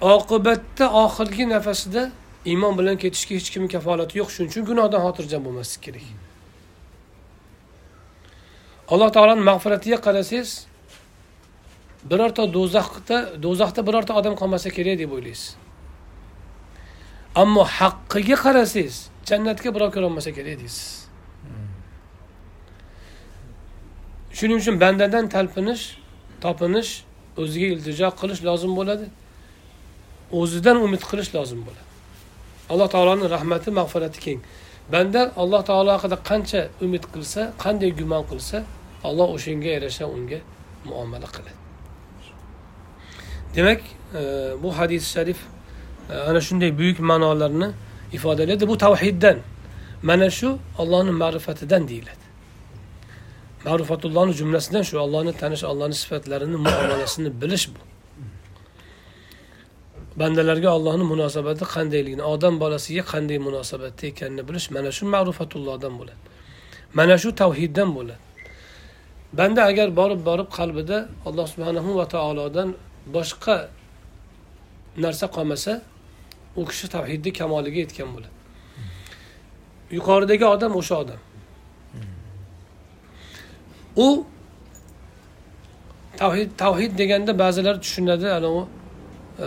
oqibatda 0.00 0.86
oxirgi 1.04 1.44
nafasida 1.54 2.02
iymon 2.50 2.78
bilan 2.78 2.96
ketishga 3.02 3.34
hech 3.38 3.50
kimni 3.54 3.68
kafolati 3.74 4.18
yo'q. 4.20 4.28
Shuning 4.34 4.50
uchun 4.52 4.64
gunohdan 4.70 5.00
xotirjam 5.06 5.42
bo'lmaslik 5.46 5.80
kerak. 5.86 6.06
Alloh 8.92 9.08
taoloni 9.16 9.42
mag'firatiga 9.50 9.98
qarasangiz 10.06 10.50
birorta 12.10 12.42
do'zaxda 12.56 13.16
do'zaxda 13.44 13.80
birorta 13.88 14.12
odam 14.20 14.34
qolmasa 14.40 14.68
kerak 14.76 14.96
deb 15.02 15.10
o'ylaysiz. 15.16 15.56
Ammo 17.42 17.62
haqqiga 17.78 18.36
qarasangiz 18.44 18.96
jannatga 19.28 19.68
birov 19.76 19.90
kirolmasa 19.94 20.30
kerak 20.38 20.56
deysiz. 20.62 21.08
Shuning 24.38 24.58
uchun 24.62 24.76
bandadan 24.82 25.24
talpinish 25.34 25.84
topinish 26.44 26.90
o'ziga 27.42 27.66
iltijo 27.74 28.08
qilish 28.20 28.40
lozim 28.48 28.72
bo'ladi. 28.78 29.06
O'zidan 30.40 30.76
umid 30.86 31.02
qilish 31.10 31.30
lozim 31.36 31.60
bo'ladi. 31.66 31.86
Alloh 32.72 32.88
taoloni 32.94 33.26
rahmati 33.34 33.70
mag'firati 33.78 34.18
keng. 34.24 34.40
Banda 34.92 35.32
alloh 35.42 35.62
taolo 35.70 35.90
haqida 35.96 36.16
qancha 36.30 36.60
umid 36.84 37.04
qilsa 37.14 37.40
qanday 37.64 37.90
gumon 38.00 38.24
qilsa 38.30 38.56
alloh 39.08 39.28
o'shanga 39.36 39.70
yarasha 39.76 40.04
unga 40.16 40.38
muomala 40.88 41.28
qiladi. 41.36 41.58
Demak 43.54 43.80
e, 44.20 44.20
bu 44.62 44.68
hadis 44.78 45.04
sharif 45.14 45.38
e, 46.10 46.14
ana 46.28 46.40
shunday 46.40 46.70
buyuk 46.78 46.98
ma'nolarni 47.10 47.68
ifodalaydi 48.16 48.64
bu 48.68 48.76
tavhiddan 48.84 49.38
mana 50.02 50.30
shu 50.38 50.58
ollohni 50.78 51.12
ma'rifatidan 51.22 51.88
deyiladi. 51.88 52.17
Ma'rifatullohni 53.68 54.32
jumlasidan 54.40 54.82
shu 54.88 54.96
allohni 55.04 55.32
tanish 55.42 55.64
allohni 55.70 55.96
sifatlarini 56.02 56.56
muomalasini 56.66 57.30
bilish 57.42 57.66
bu. 57.74 57.80
Bandalarga 60.20 60.70
allohni 60.76 61.04
munosabati 61.12 61.64
qandayligini 61.74 62.24
odam 62.34 62.54
bolasiga 62.62 63.02
qanday 63.12 63.38
munosabatda 63.48 64.02
ekanini 64.10 64.42
bilish 64.48 64.66
mana 64.76 64.90
shu 64.96 65.04
ma'rifatullohdan 65.14 65.92
bo'ladi. 66.00 66.20
Mana 66.98 67.14
shu 67.22 67.28
tavhiddan 67.42 67.90
bo'ladi. 67.98 68.22
Banda 69.38 69.60
agar 69.70 69.88
borib 70.00 70.20
borib 70.28 70.48
qalbida 70.58 70.98
alloh 71.28 71.46
subhanahu 71.52 71.90
va 71.98 72.06
taolodan 72.14 72.68
boshqa 73.16 73.56
narsa 75.04 75.26
qolmasa 75.36 75.72
u 76.60 76.62
kishi 76.70 76.86
tavhidni 76.96 77.30
kamoliga 77.40 77.78
yetgan 77.84 78.08
bo'ladi. 78.14 78.36
Yuqoridagi 79.96 80.44
odam 80.54 80.72
o'sha 80.80 80.94
odam. 81.02 81.20
U 84.06 84.08
tavhid 86.16 86.50
tavhid 86.62 86.92
deganda 86.98 87.32
ba'zilar 87.38 87.76
tushunadi 87.84 88.26
anavi 88.38 88.62
e, 89.44 89.46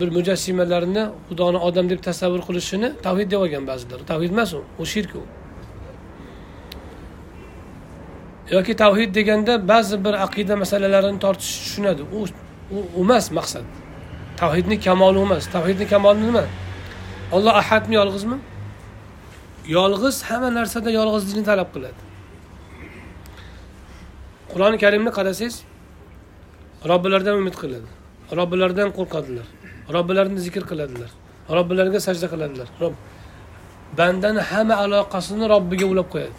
bir 0.00 0.08
mujassimalarni 0.16 1.04
xudoni 1.28 1.58
odam 1.68 1.86
deb 1.92 2.00
tasavvur 2.08 2.42
qilishini 2.48 2.88
tavhid 3.06 3.28
deb 3.32 3.40
olgan 3.44 3.64
ba'zilar. 3.70 3.98
Tavhid 4.12 4.30
emas 4.36 4.50
u 4.58 4.60
u 4.82 4.84
shirk 4.92 5.14
u. 5.20 5.22
Yoki 8.54 8.76
tavhid 8.84 9.14
deganda 9.18 9.68
ba'zi 9.72 10.04
bir 10.04 10.14
aqida 10.26 10.54
masalalarini 10.62 11.18
tortish 11.24 11.52
tushunadi. 11.62 12.02
U 12.18 12.20
u 12.76 13.00
emas 13.04 13.30
maqsad. 13.38 13.66
Tavhidni 14.40 14.76
kamoli 14.86 15.20
emas. 15.26 15.44
Tavhidni 15.56 15.86
kamoli 15.92 16.20
nima? 16.28 16.44
Olloh 17.32 17.54
ahadmi 17.62 17.94
yolg'izmi? 18.00 18.38
Yolg'iz 19.76 20.16
hamma 20.28 20.50
narsada 20.58 20.90
yolg'izlikni 20.98 21.44
talab 21.50 21.68
qiladi. 21.74 22.11
Qur'oni 24.52 24.76
karimni 24.84 25.10
qarasangiz 25.18 25.56
robbilaridan 26.90 27.34
umid 27.42 27.56
qiladi 27.62 27.88
robbilaridan 28.38 28.88
qo'rqadilar 28.98 29.46
robbilarini 29.94 30.40
zikr 30.46 30.64
qiladilar 30.70 31.10
robbilariga 31.50 32.00
sajda 32.00 32.26
qiladilar. 32.32 32.68
Rob 32.80 32.94
bandani 33.98 34.40
hamma 34.40 34.74
aloqasini 34.84 35.48
robbiga 35.54 35.86
ulab 35.92 36.08
qo'yadi. 36.14 36.38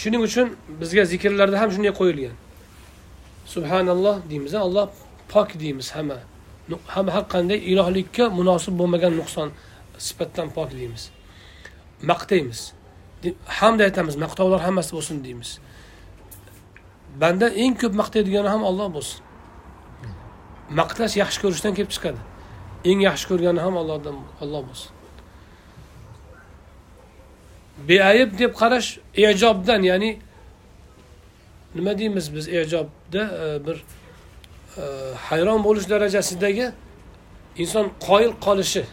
Shuning 0.00 0.22
uchun 0.28 0.46
bizga 0.80 1.04
zikrlarda 1.12 1.56
ham 1.62 1.70
shunday 1.74 1.92
qo'yilgan. 2.00 2.36
Subhanalloh 3.54 4.16
deymiz 4.30 4.54
alloh 4.54 4.86
pok 5.32 5.48
deymiz 5.62 5.88
hamma. 5.96 6.18
Hamma 6.94 7.10
har 7.16 7.24
qanday? 7.34 7.58
Ilohlikka 7.72 8.24
munosib 8.38 8.74
bo'lmagan 8.80 9.12
nuqson 9.20 9.48
sifatdan 10.06 10.48
pok 10.56 10.70
deymiz. 10.78 11.02
Maqtaymiz. 12.10 12.60
Hamd 13.60 13.80
aytamiz 13.86 14.16
maqtovlar 14.24 14.60
hammasi 14.66 14.90
bo'lsin 14.96 15.24
deymiz. 15.24 15.50
Banda 17.20 17.48
eng 17.48 17.74
ko'p 17.82 17.94
maqtaydigani 18.00 18.48
ham 18.54 18.62
olloh 18.70 18.88
bo'lsin. 18.96 19.20
Maqtash 20.80 21.14
yaxshi 21.22 21.38
ko'rishdan 21.44 21.72
kelib 21.78 21.92
chiqadi. 21.96 22.20
Eng 22.90 23.00
yaxshi 23.08 23.28
ko'rgani 23.30 23.60
ham 23.66 23.74
ollohdan 23.82 24.16
olloh 24.42 24.62
bo'lsin. 24.68 24.90
Beayb 27.88 28.38
deb 28.38 28.52
qarash 28.60 28.88
ijobdan 29.26 29.82
ya'ni 29.90 30.10
nima 31.74 31.98
deymiz 31.98 32.34
biz 32.34 32.48
ijobda? 32.48 33.22
E, 33.44 33.66
bir 33.66 33.76
e, 34.82 34.82
hayron 35.28 35.60
bo'lish 35.66 35.86
darajasidagi 35.92 36.72
inson 37.62 37.86
qoyil 38.08 38.32
qolishi. 38.46 38.84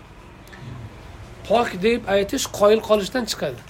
Pok 1.47 1.69
deb 1.83 2.01
aytish 2.15 2.45
qoyil 2.59 2.81
qolishdan 2.89 3.25
chiqadi. 3.31 3.68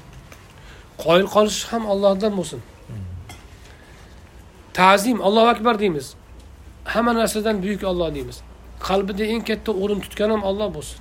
Qoyil 1.04 1.28
qolish 1.36 1.60
ham 1.72 1.84
ollohdan 1.94 2.34
bo'lsin. 2.40 2.62
Ta'zim 4.78 5.18
allohu 5.28 5.50
akbar 5.56 5.76
deymiz. 5.80 6.08
Hamma 6.94 7.14
narsadan 7.20 7.56
buyuk 7.64 7.84
olloh 7.92 8.10
deymiz. 8.16 8.38
Qalbida 8.88 9.24
eng 9.34 9.44
katta 9.50 9.72
o'rin 9.82 10.00
tutgan 10.06 10.30
ham 10.34 10.44
olloh 10.50 10.70
bo'lsin. 10.76 11.00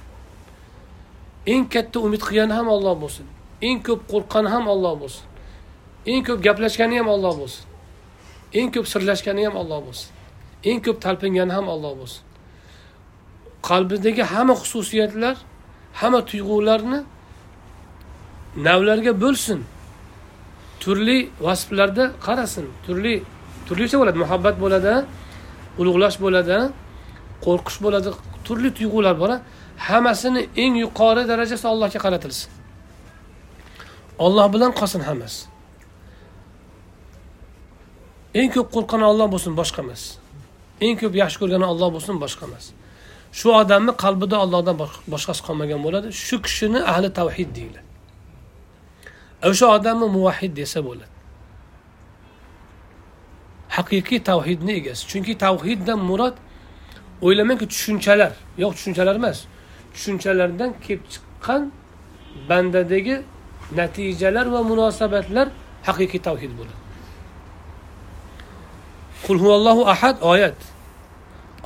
Eng 1.53 1.65
katta 1.75 1.99
umid 2.07 2.23
qilgani 2.29 2.55
ham 2.59 2.69
olloh 2.75 2.95
bo'lsin. 3.03 3.27
Eng 3.69 3.79
ko'p 3.87 4.01
qo'rqqani 4.13 4.49
ham 4.55 4.65
olloh 4.73 4.95
bo'lsin. 5.03 5.25
Eng 6.07 6.23
ko'p 6.27 6.41
gaplashgani 6.47 6.97
ham 7.01 7.09
olloh 7.15 7.35
bo'lsin. 7.41 7.65
Eng 8.59 8.69
ko'p 8.75 8.87
sirlashgani 8.93 9.43
ham 9.47 9.57
olloh 9.63 9.81
bo'lsin. 9.87 10.09
Eng 10.69 10.81
ko'p 10.85 10.99
talpingani 11.05 11.53
ham 11.53 11.67
olloh 11.75 11.93
bo'lsin. 12.01 12.23
Qalbidagi 13.69 14.23
hamma 14.33 14.55
xususiyatlar 14.63 15.37
hamma 16.01 16.21
tuyg'ularni 16.31 17.01
navlarga 18.67 19.13
bo'lsin. 19.25 19.61
Turli 20.83 21.19
vasflarda 21.47 22.05
qarasin. 22.27 22.67
Turli 22.87 23.15
turlicha 23.67 23.97
bo'ladi. 24.01 24.19
Muhabbat 24.25 24.57
bo'ladi 24.65 24.95
ulug'lash 25.81 26.17
bo'ladi 26.25 26.59
qo'rqish 27.45 27.79
bo'ladi 27.85 28.09
turli 28.47 28.71
tuyg'ular 28.79 29.15
bor 29.23 29.31
hammasini 29.89 30.43
eng 30.63 30.75
yuqori 30.85 31.23
darajasi 31.31 31.67
allohga 31.73 31.99
qaratilsin. 32.07 32.49
Olloh 34.25 34.47
bilan 34.55 34.73
qolsin 34.79 35.03
hammasi. 35.09 35.41
Eng 38.41 38.51
ko'p 38.55 38.69
qo'rqqani 38.75 39.05
olloh 39.11 39.27
bo'lsin 39.35 39.53
boshqa 39.61 39.81
emas. 39.87 40.03
Eng 40.85 40.97
ko'p 41.01 41.15
yaxshi 41.23 41.39
ko'rgani 41.43 41.67
olloh 41.73 41.89
bo'lsin 41.97 42.17
boshqa 42.25 42.45
emas. 42.49 42.65
Shu 43.39 43.49
odamni 43.63 43.93
qalbida 44.05 44.37
ollohdan 44.45 44.77
boshqasi 45.15 45.41
qolmagan 45.47 45.81
bo'ladi. 45.87 46.09
Shu 46.27 46.37
kishini 46.47 46.81
ahli 46.93 47.09
tavhid 47.19 47.51
deyiladi. 47.57 47.88
O'sha 49.43 49.67
odamni 49.77 50.07
muvahhid 50.17 50.57
desa 50.57 50.85
bo'ladi. 50.85 51.15
Haqiqiy 53.77 54.21
tavhidni 54.31 54.73
egasi. 54.81 55.03
Chunki 55.11 55.35
tavhiddan 55.39 56.01
murod 56.11 56.37
o'ylamangki 57.27 57.67
tushunchalar. 57.73 58.33
Yo'q 58.63 58.73
tushunchalar 58.77 59.15
emas. 59.21 59.39
Tushunchalardan 59.95 60.71
kelib 60.85 61.03
chiqqan 61.13 61.63
bandadagi 62.49 63.17
natijalar 63.79 64.47
va 64.55 64.61
munosabatlar 64.71 65.47
haqiqiy 65.89 66.21
tavhid 66.29 66.53
bo'ladi. 66.59 66.79
Qul 69.25 69.39
huvallohu 69.43 69.83
ahad 69.95 70.17
oyat. 70.33 70.59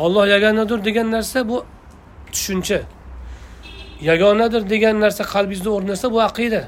Olloh 0.05 0.24
yagonadir 0.35 0.85
degan 0.85 1.09
narsa 1.16 1.49
bu 1.49 1.65
tushuncha. 2.32 2.81
Yagonadir 4.01 4.62
degan 4.70 4.97
narsa 5.05 5.23
qalbingizda 5.32 5.70
o'rnasa 5.77 6.07
bu 6.15 6.19
aqida. 6.28 6.62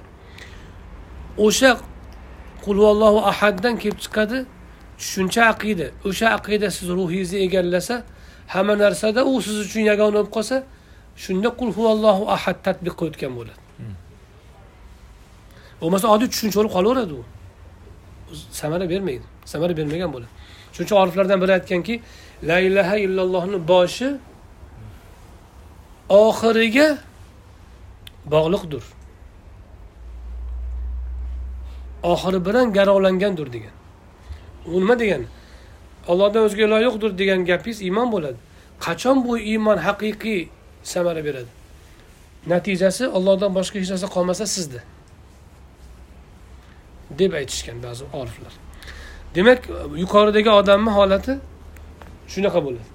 O'sha 1.38 1.78
qul 2.64 2.76
huvallohu 2.80 3.18
ahaddan 3.30 3.74
kelib 3.82 3.98
chiqadi. 4.04 4.38
Tushuncha 4.98 5.42
aqida. 5.52 5.86
O'sha 6.08 6.26
aqida 6.38 6.70
siz 6.70 6.88
ruhingizni 6.88 7.38
egallasa 7.46 7.96
hamma 8.54 8.74
narsada 8.84 9.20
u 9.30 9.42
siz 9.42 9.56
uchun 9.66 9.82
yagona 9.90 10.16
bo'lib 10.16 10.32
qolsa 10.36 10.56
shunda 11.24 11.48
qul 11.58 11.70
huvallohu 11.76 12.22
ahad 12.36 12.56
tadbiq 12.66 12.94
qilayotgan 12.98 13.32
bo'ladi. 13.38 13.60
Bo'lmasa 15.80 16.06
oddiy 16.14 16.28
tushuncha 16.32 16.56
bo'lib 16.60 16.72
qolaveradi 16.76 17.12
u. 17.20 17.22
Samara 18.60 18.84
bermaydi. 18.92 19.26
Samara 19.52 19.72
bermagan 19.80 20.10
bo'ladi. 20.14 20.32
Shuning 20.74 20.86
uchun 20.86 20.96
oriflardan 21.02 21.38
biri 21.42 21.52
aytganki 21.58 21.94
la 22.48 22.58
ilaha 22.68 22.96
illallohni 23.06 23.58
boshi 23.72 24.08
oxiriga 26.08 26.88
bog'liqdir 28.34 28.84
oxiri 32.12 32.40
bilan 32.46 32.66
garovlangandir 32.76 33.48
degan. 33.56 33.74
U 34.72 34.80
nima 34.80 34.96
degani 35.02 35.26
ollohdan 36.12 36.42
o'zga 36.46 36.62
iloh 36.66 36.80
yo'qdir 36.86 37.12
degan 37.20 37.40
gapingiz 37.50 37.78
iymon 37.86 38.08
bo'ladi. 38.14 38.38
Qachon 38.86 39.16
bu 39.26 39.38
iymon 39.52 39.78
haqiqiy 39.86 40.42
samara 40.92 41.22
beradi? 41.28 41.50
Natijasi 42.52 43.04
ollohdan 43.16 43.50
boshqa 43.58 43.76
hech 43.80 43.90
narsa 43.94 44.08
qolmasa 44.16 44.44
sizda. 44.54 44.80
Deb 47.20 47.32
aytishgan 47.40 47.78
ba'zi 47.86 48.04
oriflar. 48.20 48.54
Demak 49.36 49.60
yuqoridagi 50.02 50.50
odamni 50.60 50.90
holati 50.98 51.32
shunaqa 52.32 52.60
bo'ladi. 52.66 52.88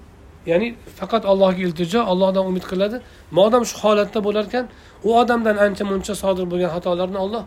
Ya'ni 0.50 0.68
faqat 0.98 1.22
allohga 1.32 1.60
iltijo 1.66 2.00
allohdan 2.12 2.44
umid 2.50 2.64
qiladi. 2.70 2.96
Modam 3.38 3.62
shu 3.70 3.76
holatda 3.82 4.18
bo'lar 4.26 4.44
ekan 4.50 4.66
u 5.06 5.08
odamdan 5.20 5.56
ancha 5.66 5.84
muncha 5.90 6.14
sodir 6.22 6.46
bo'lgan 6.52 6.70
xatolarni 6.76 7.18
olloh 7.24 7.44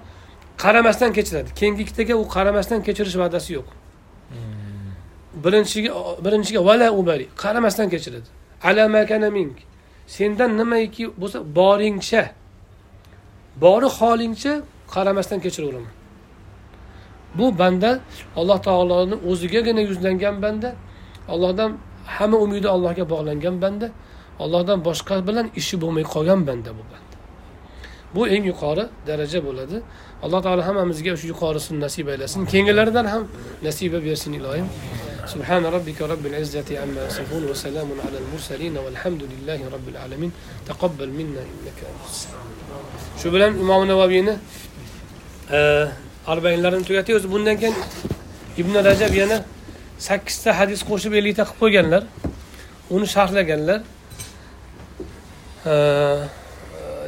qaramasdan 0.58 1.14
kechiradi. 1.14 1.50
Keyingikitaga 1.60 2.16
u 2.16 2.28
qaramasdan 2.36 2.84
kechirish 2.84 3.16
va'dasi 3.16 3.54
yo'q. 3.54 3.68
Birinchiga 5.44 5.92
birinchiga 6.26 6.66
vala 6.66 6.92
ubari 6.92 7.28
qaramasdan 7.44 7.90
kechiradi. 7.90 8.28
Ala 8.64 8.88
mink 9.32 9.58
sendan 10.08 10.58
nimaiki 10.58 11.04
bo'lsa 11.22 11.40
boringcha. 11.56 12.24
Bori 13.62 13.86
holingcha 13.86 14.62
qaramasdan 14.94 15.40
kechiraveraman 15.40 15.94
bu 17.38 17.58
banda 17.60 18.00
alloh 18.36 18.62
taoloni 18.62 19.16
o'zigagina 19.30 19.82
yuzlangan 19.82 20.42
banda 20.42 20.76
allohdan 21.30 21.78
hamma 22.06 22.38
umidi 22.38 22.68
allohga 22.76 23.10
bog'langan 23.14 23.62
banda 23.62 23.88
allohdan 24.40 24.80
boshqa 24.88 25.28
bilan 25.28 25.48
ishi 25.56 25.76
bo'lmay 25.82 26.04
qolgan 26.14 26.48
banda 26.48 26.70
bu 26.78 26.84
banda. 26.92 27.16
Bu 28.16 28.22
eng 28.28 28.46
yuqori 28.52 28.86
daraja 29.08 29.40
bo'ladi. 29.48 29.78
alloh 30.25 30.41
taolo 30.47 30.63
hammamizga 30.69 31.17
shu 31.21 31.27
yuqorisini 31.33 31.79
nasib 31.87 32.07
aylasin 32.13 32.41
keyingilaridan 32.51 33.07
ham 33.13 33.23
nasiba 33.67 33.99
bersin 34.07 34.33
iloyim 34.41 34.69
سبحان 35.35 35.65
ربك 35.77 35.99
رب 36.13 36.25
العزة 36.31 36.69
عما 36.83 37.01
يصفون 37.09 37.45
وسلام 37.53 37.89
على 38.07 38.19
المرسلين 38.23 38.75
والحمد 38.85 39.23
لله 39.33 39.61
رب 39.75 39.87
العالمين 39.93 40.31
تقبل 40.71 41.09
منا 41.19 41.43
إنك 41.53 41.79
أنت 41.91 42.05
السلام 42.13 42.49
shu 43.21 43.29
bilan 43.33 43.53
imom 43.61 43.83
navaviyni 43.89 44.35
arbainlarini 46.33 46.85
tugatamiz 46.89 47.25
bundan 47.33 47.57
keyin 47.61 47.77
ibn 48.61 48.75
rajab 48.89 49.13
yana 49.21 49.39
sakkizta 50.09 50.51
hadis 50.59 50.81
qo'shib 50.91 51.13
ellikta 51.21 51.45
qilib 51.45 51.61
qo'yganlar 51.63 52.03
uni 52.95 53.07
sharhlaganlar 53.15 53.81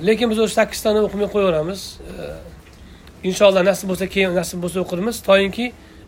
lekin 0.09 0.27
biz 0.31 0.39
o'sha 0.45 0.55
sakkiztani 0.61 0.99
o'qimay 1.07 1.28
qo'yaveramiz 1.35 1.81
inshaalloh 3.30 3.64
nasib 3.69 3.89
bo'lsa 3.91 4.06
keyin 4.14 4.31
nasib 4.39 4.61
bo'lsa 4.64 4.77
o'qirmiz. 4.84 5.15
Toinki 5.27 5.65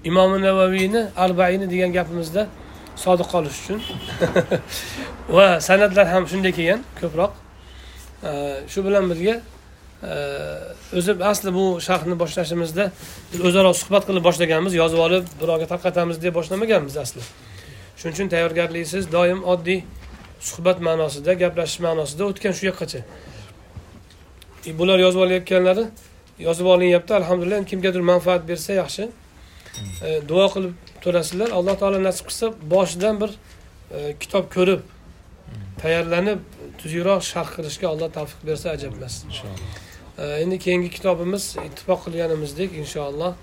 imom 0.10 0.32
navaviyni 0.42 1.02
arbaini 1.26 1.68
degan 1.74 1.92
gapimizda 1.98 2.48
sodiq 3.04 3.28
qolish 3.34 3.58
uchun. 3.64 3.80
Va 5.36 5.48
san'atlar 5.68 6.08
ham 6.14 6.24
shunday 6.32 6.54
kelgan 6.58 6.82
ko'proq. 7.02 7.32
Shu 8.72 8.80
bilan 8.88 9.06
birga 9.12 9.36
o'zi 10.98 11.12
asli 11.32 11.54
bu 11.58 11.66
sharhni 11.88 12.16
boshlashimizda 12.22 12.92
biz 13.32 13.42
o'zaro 13.50 13.74
suhbat 13.82 14.04
qilib 14.10 14.24
boshlaganmiz 14.30 14.74
yozib 14.82 15.00
olib 15.06 15.30
birovga 15.42 15.68
tarqatamiz 15.74 16.22
deb 16.26 16.34
boshlamaganmiz 16.40 16.98
asli. 17.04 17.22
Shuning 17.98 18.14
uchun 18.16 18.28
tayyorgarliksiz 18.34 19.12
doim 19.12 19.40
oddiy 19.54 19.80
suhbat 20.50 20.78
ma'nosida 20.88 21.34
gaplashish 21.44 21.80
ma'nosida 21.88 22.24
o'tgan 22.30 22.54
shu 22.58 22.70
yoqqacha. 22.70 23.02
Bular 24.80 25.00
yozib 25.06 25.22
olayotganlari 25.26 25.86
yozib 26.40 26.66
olinyapti. 26.66 27.14
Alhamdulillah 27.14 27.66
kimgadir 27.72 28.04
manfaat 28.12 28.48
bersa 28.50 28.74
yaxshi. 28.82 29.10
Duo 30.30 30.46
qilib 30.54 30.74
turasizlar 31.04 31.50
alloh 31.58 31.76
taolo 31.82 32.00
nasib 32.04 32.26
qilsa 32.30 32.46
boshidan 32.74 33.16
bir 33.22 33.32
kitob 34.22 34.46
ko'rib 34.56 34.82
tayyorlanib 35.82 36.40
tuzukroq 36.80 37.22
sharh 37.32 37.50
qilishga 37.56 37.88
alloh 37.94 38.10
tavfiq 38.18 38.42
bersa 38.50 38.68
ajab 38.76 38.94
emas. 38.98 39.16
Endi 40.44 40.58
keyingi 40.66 40.90
kitobimiz 40.98 41.44
ittifoq 41.68 42.00
qilganimizdek 42.06 42.70
inshaalloh 42.82 43.34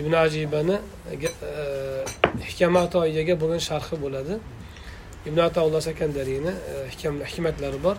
ibn 0.00 0.12
ajibani 0.24 0.76
hikmat 2.48 2.92
oyiga 3.02 3.34
bo'lgan 3.42 3.62
sharhi 3.70 3.96
bo'ladi. 4.04 4.34
Ibn 5.28 5.38
ataulloh 5.48 5.80
sakandariyni 5.88 6.52
hikmatlari 7.30 7.78
bor. 7.86 7.96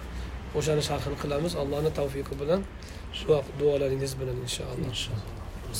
O'shani 0.57 0.83
sharhini 0.89 1.17
qilamiz. 1.23 1.53
Allohni 1.61 1.91
tavfiqi 1.99 2.33
bilan 2.41 2.61
duolaringiz 3.59 4.13
bilan 4.19 4.37
inshaalloh 4.45 4.93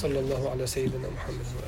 sallallohu 0.01 0.45
alayhi 0.53 0.71
sayyidina 0.75 1.07
muhammad 1.17 1.47
va 1.57 1.61